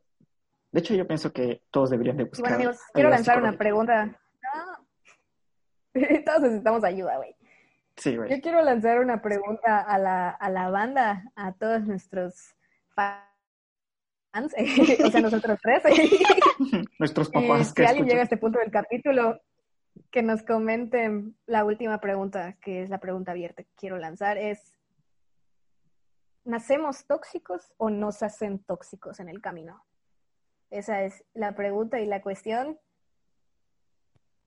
De 0.72 0.80
hecho, 0.80 0.94
yo 0.94 1.06
pienso 1.06 1.32
que 1.32 1.62
todos 1.70 1.90
deberían 1.90 2.16
de 2.16 2.22
Y 2.24 2.26
buscar 2.26 2.42
bueno, 2.42 2.56
amigos, 2.56 2.80
quiero 2.94 3.10
lanzar 3.10 3.38
una 3.38 3.52
pregunta. 3.52 4.06
No. 4.06 4.88
Todos 6.24 6.40
necesitamos 6.40 6.82
ayuda, 6.82 7.18
güey. 7.18 7.36
Sí, 7.96 8.16
güey. 8.16 8.30
Yo 8.30 8.40
quiero 8.40 8.62
lanzar 8.62 8.98
una 9.00 9.20
pregunta 9.20 9.80
a 9.80 9.98
la, 9.98 10.30
a 10.30 10.48
la 10.48 10.70
banda, 10.70 11.30
a 11.36 11.52
todos 11.52 11.82
nuestros 11.82 12.54
fans, 12.94 13.22
o 15.04 15.10
sea, 15.10 15.20
nosotros 15.20 15.58
tres. 15.62 15.82
Nuestros 16.98 17.28
Y 17.28 17.32
papás 17.32 17.68
si 17.68 17.74
que 17.74 17.86
alguien 17.86 18.06
llega 18.06 18.20
a 18.20 18.24
este 18.24 18.38
punto 18.38 18.58
del 18.58 18.70
capítulo, 18.70 19.42
que 20.10 20.22
nos 20.22 20.42
comenten 20.42 21.36
la 21.44 21.66
última 21.66 22.00
pregunta, 22.00 22.56
que 22.62 22.82
es 22.82 22.88
la 22.88 22.98
pregunta 22.98 23.32
abierta 23.32 23.62
que 23.62 23.74
quiero 23.76 23.98
lanzar, 23.98 24.38
es, 24.38 24.74
¿nacemos 26.44 27.06
tóxicos 27.06 27.74
o 27.76 27.90
nos 27.90 28.22
hacen 28.22 28.58
tóxicos 28.64 29.20
en 29.20 29.28
el 29.28 29.42
camino? 29.42 29.84
Esa 30.72 31.02
es 31.02 31.22
la 31.34 31.54
pregunta 31.54 32.00
y 32.00 32.06
la 32.06 32.22
cuestión. 32.22 32.80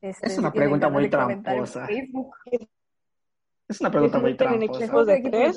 Este, 0.02 0.26
Es 0.26 0.40
una 0.40 0.52
pregunta 0.52 0.90
muy 0.90 1.08
tramposa. 1.08 1.88
Es 3.68 3.80
una 3.80 3.92
pregunta 3.92 4.18
muy 4.18 4.36
tramposa. 4.36 5.04
de 5.04 5.22
tres. 5.22 5.56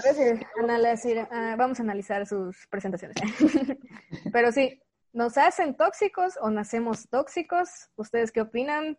ah, 1.31 1.55
vamos 1.57 1.81
a 1.81 1.83
analizar 1.83 2.27
sus 2.27 2.67
presentaciones. 2.69 3.17
Pero 4.33 4.53
sí, 4.53 4.79
¿nos 5.15 5.39
hacen 5.39 5.75
tóxicos 5.75 6.35
o 6.43 6.51
nacemos 6.51 7.09
tóxicos? 7.09 7.89
¿Ustedes 7.97 8.31
qué 8.31 8.43
opinan? 8.43 8.99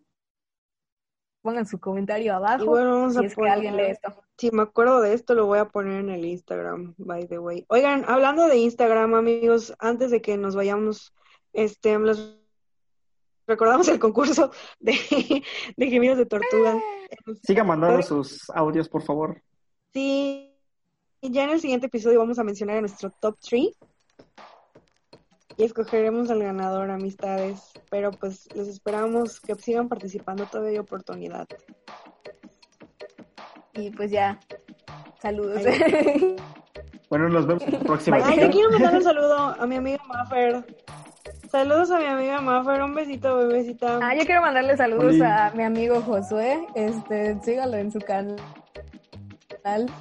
Pongan 1.43 1.67
su 1.67 1.79
comentario 1.79 2.33
abajo 2.33 2.63
Y 2.63 2.67
bueno, 2.67 2.89
vamos 2.99 3.13
si 3.13 3.23
a 3.23 3.27
es 3.27 3.35
que 3.35 3.47
alguien 3.47 3.77
lee 3.77 3.91
esto. 3.91 4.23
si 4.39 4.49
me 4.49 4.63
acuerdo 4.63 5.01
de 5.01 5.13
esto, 5.13 5.35
lo 5.35 5.45
voy 5.45 5.59
a 5.59 5.65
poner 5.65 5.99
en 5.99 6.09
el 6.09 6.25
Instagram, 6.25 6.95
by 6.97 7.27
the 7.27 7.37
way. 7.37 7.63
Oigan, 7.69 8.05
hablando 8.07 8.47
de 8.47 8.57
Instagram, 8.57 9.13
amigos, 9.13 9.75
antes 9.77 10.09
de 10.09 10.19
que 10.21 10.35
nos 10.35 10.55
vayamos, 10.55 11.13
este, 11.53 11.97
recordamos 13.47 13.87
el 13.87 13.99
concurso 13.99 14.51
de, 14.79 14.93
de 15.77 15.89
gemidos 15.89 16.17
de 16.17 16.25
tortuga. 16.25 16.79
Siga 17.43 17.63
mandando 17.63 18.01
sus 18.01 18.49
audios, 18.51 18.87
por 18.89 19.01
favor. 19.01 19.41
Sí, 19.93 20.55
y 21.21 21.31
ya 21.31 21.43
en 21.43 21.49
el 21.51 21.59
siguiente 21.59 21.87
episodio 21.87 22.19
vamos 22.19 22.39
a 22.39 22.43
mencionar 22.43 22.77
a 22.77 22.81
nuestro 22.81 23.09
top 23.09 23.37
3 23.41 23.77
y 25.57 25.63
escogeremos 25.65 26.29
al 26.31 26.41
ganador, 26.41 26.89
amistades. 26.89 27.71
Pero 27.89 28.11
pues 28.11 28.47
les 28.55 28.69
esperamos 28.69 29.41
que 29.41 29.55
sigan 29.55 29.89
participando, 29.89 30.45
todavía 30.45 30.71
hay 30.71 30.77
oportunidad. 30.77 31.47
Y 33.73 33.91
pues 33.91 34.11
ya, 34.11 34.39
saludos. 35.21 35.61
Bueno, 37.09 37.27
nos 37.27 37.47
vemos 37.47 37.63
en 37.63 37.73
la 37.73 37.79
próxima 37.79 38.17
Ay, 38.23 38.39
yo 38.39 38.51
quiero 38.51 38.69
mandar 38.69 38.93
un 38.93 39.01
saludo 39.03 39.35
a 39.35 39.65
mi 39.65 39.77
amiga 39.77 39.97
Maffer. 40.07 40.63
Saludos 41.51 41.89
a 41.91 41.97
mi 41.99 42.05
amiga 42.05 42.41
Maffer, 42.41 42.81
un 42.83 42.93
besito, 42.93 43.37
bebecita. 43.37 43.99
ah, 44.01 44.13
yo 44.15 44.25
quiero 44.25 44.41
mandarle 44.41 44.77
saludos 44.77 45.13
Oli. 45.15 45.21
a 45.21 45.51
mi 45.55 45.63
amigo 45.63 46.01
Josué. 46.01 46.59
Este, 46.75 47.37
síganlo 47.41 47.77
en 47.77 47.91
su 47.91 47.99
canal 47.99 48.37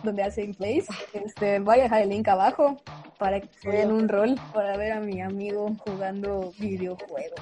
donde 0.02 0.22
hace 0.22 0.42
gameplays. 0.42 0.86
Este, 1.12 1.58
voy 1.60 1.80
a 1.80 1.82
dejar 1.84 2.02
el 2.02 2.10
link 2.10 2.28
abajo 2.28 2.76
para 3.18 3.40
que 3.40 3.48
se 3.60 3.70
den 3.70 3.90
un 3.92 4.08
rol 4.08 4.36
para 4.54 4.76
ver 4.76 4.92
a 4.92 5.00
mi 5.00 5.20
amigo 5.20 5.74
jugando 5.86 6.52
videojuegos. 6.58 7.40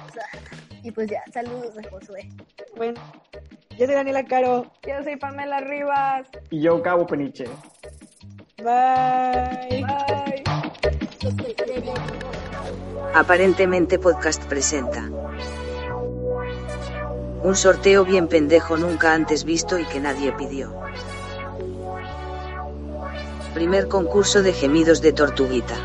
Y 0.83 0.91
pues 0.91 1.09
ya, 1.09 1.21
saludos 1.31 1.77
a 1.77 1.89
Josué. 1.89 2.29
Bueno, 2.75 2.99
yo 3.77 3.85
soy 3.85 3.95
Daniela 3.95 4.23
Caro. 4.23 4.71
Yo 4.87 5.03
soy 5.03 5.17
Pamela 5.17 5.59
Rivas. 5.59 6.27
Y 6.49 6.61
yo, 6.61 6.81
Cabo 6.81 7.05
Peniche. 7.05 7.45
Bye. 8.57 9.83
Bye. 9.83 10.43
Aparentemente 13.13 13.99
Podcast 13.99 14.43
presenta. 14.45 15.09
Un 17.43 17.55
sorteo 17.55 18.05
bien 18.05 18.27
pendejo 18.27 18.77
nunca 18.77 19.13
antes 19.13 19.43
visto 19.43 19.79
y 19.79 19.85
que 19.85 19.99
nadie 19.99 20.31
pidió. 20.33 20.73
Primer 23.53 23.87
concurso 23.87 24.43
de 24.43 24.53
gemidos 24.53 25.01
de 25.01 25.13
tortuguita. 25.13 25.75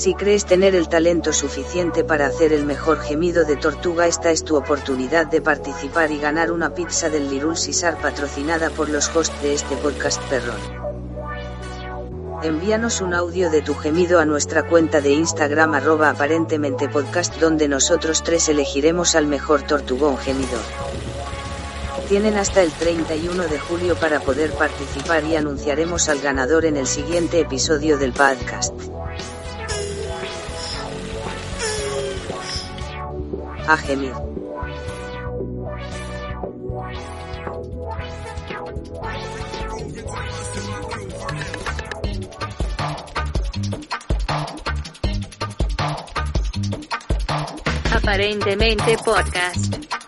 Si 0.00 0.14
crees 0.14 0.46
tener 0.46 0.74
el 0.74 0.88
talento 0.88 1.30
suficiente 1.34 2.04
para 2.04 2.26
hacer 2.26 2.54
el 2.54 2.64
mejor 2.64 3.00
gemido 3.00 3.44
de 3.44 3.56
tortuga, 3.56 4.06
esta 4.06 4.30
es 4.30 4.44
tu 4.44 4.56
oportunidad 4.56 5.26
de 5.26 5.42
participar 5.42 6.10
y 6.10 6.18
ganar 6.18 6.52
una 6.52 6.72
pizza 6.72 7.10
del 7.10 7.28
Lirul 7.28 7.58
Sisar 7.58 7.98
patrocinada 8.00 8.70
por 8.70 8.88
los 8.88 9.14
hosts 9.14 9.42
de 9.42 9.52
este 9.52 9.76
podcast 9.76 10.22
perrón. 10.30 10.79
Envíanos 12.42 13.02
un 13.02 13.12
audio 13.12 13.50
de 13.50 13.60
tu 13.60 13.74
gemido 13.74 14.18
a 14.18 14.24
nuestra 14.24 14.62
cuenta 14.62 15.02
de 15.02 15.10
Instagram 15.10 15.74
arroba 15.74 16.08
aparentemente 16.08 16.88
podcast 16.88 17.36
donde 17.38 17.68
nosotros 17.68 18.22
tres 18.22 18.48
elegiremos 18.48 19.14
al 19.14 19.26
mejor 19.26 19.62
tortugón 19.62 20.16
gemidor. 20.16 20.62
Tienen 22.08 22.38
hasta 22.38 22.62
el 22.62 22.72
31 22.72 23.42
de 23.42 23.58
julio 23.58 23.94
para 23.94 24.20
poder 24.20 24.52
participar 24.52 25.22
y 25.24 25.36
anunciaremos 25.36 26.08
al 26.08 26.20
ganador 26.20 26.64
en 26.64 26.78
el 26.78 26.86
siguiente 26.86 27.40
episodio 27.40 27.98
del 27.98 28.12
podcast. 28.12 28.74
A 33.68 33.76
gemir. 33.76 34.29
Aparentemente 48.02 48.96
Podcast. 49.04 49.99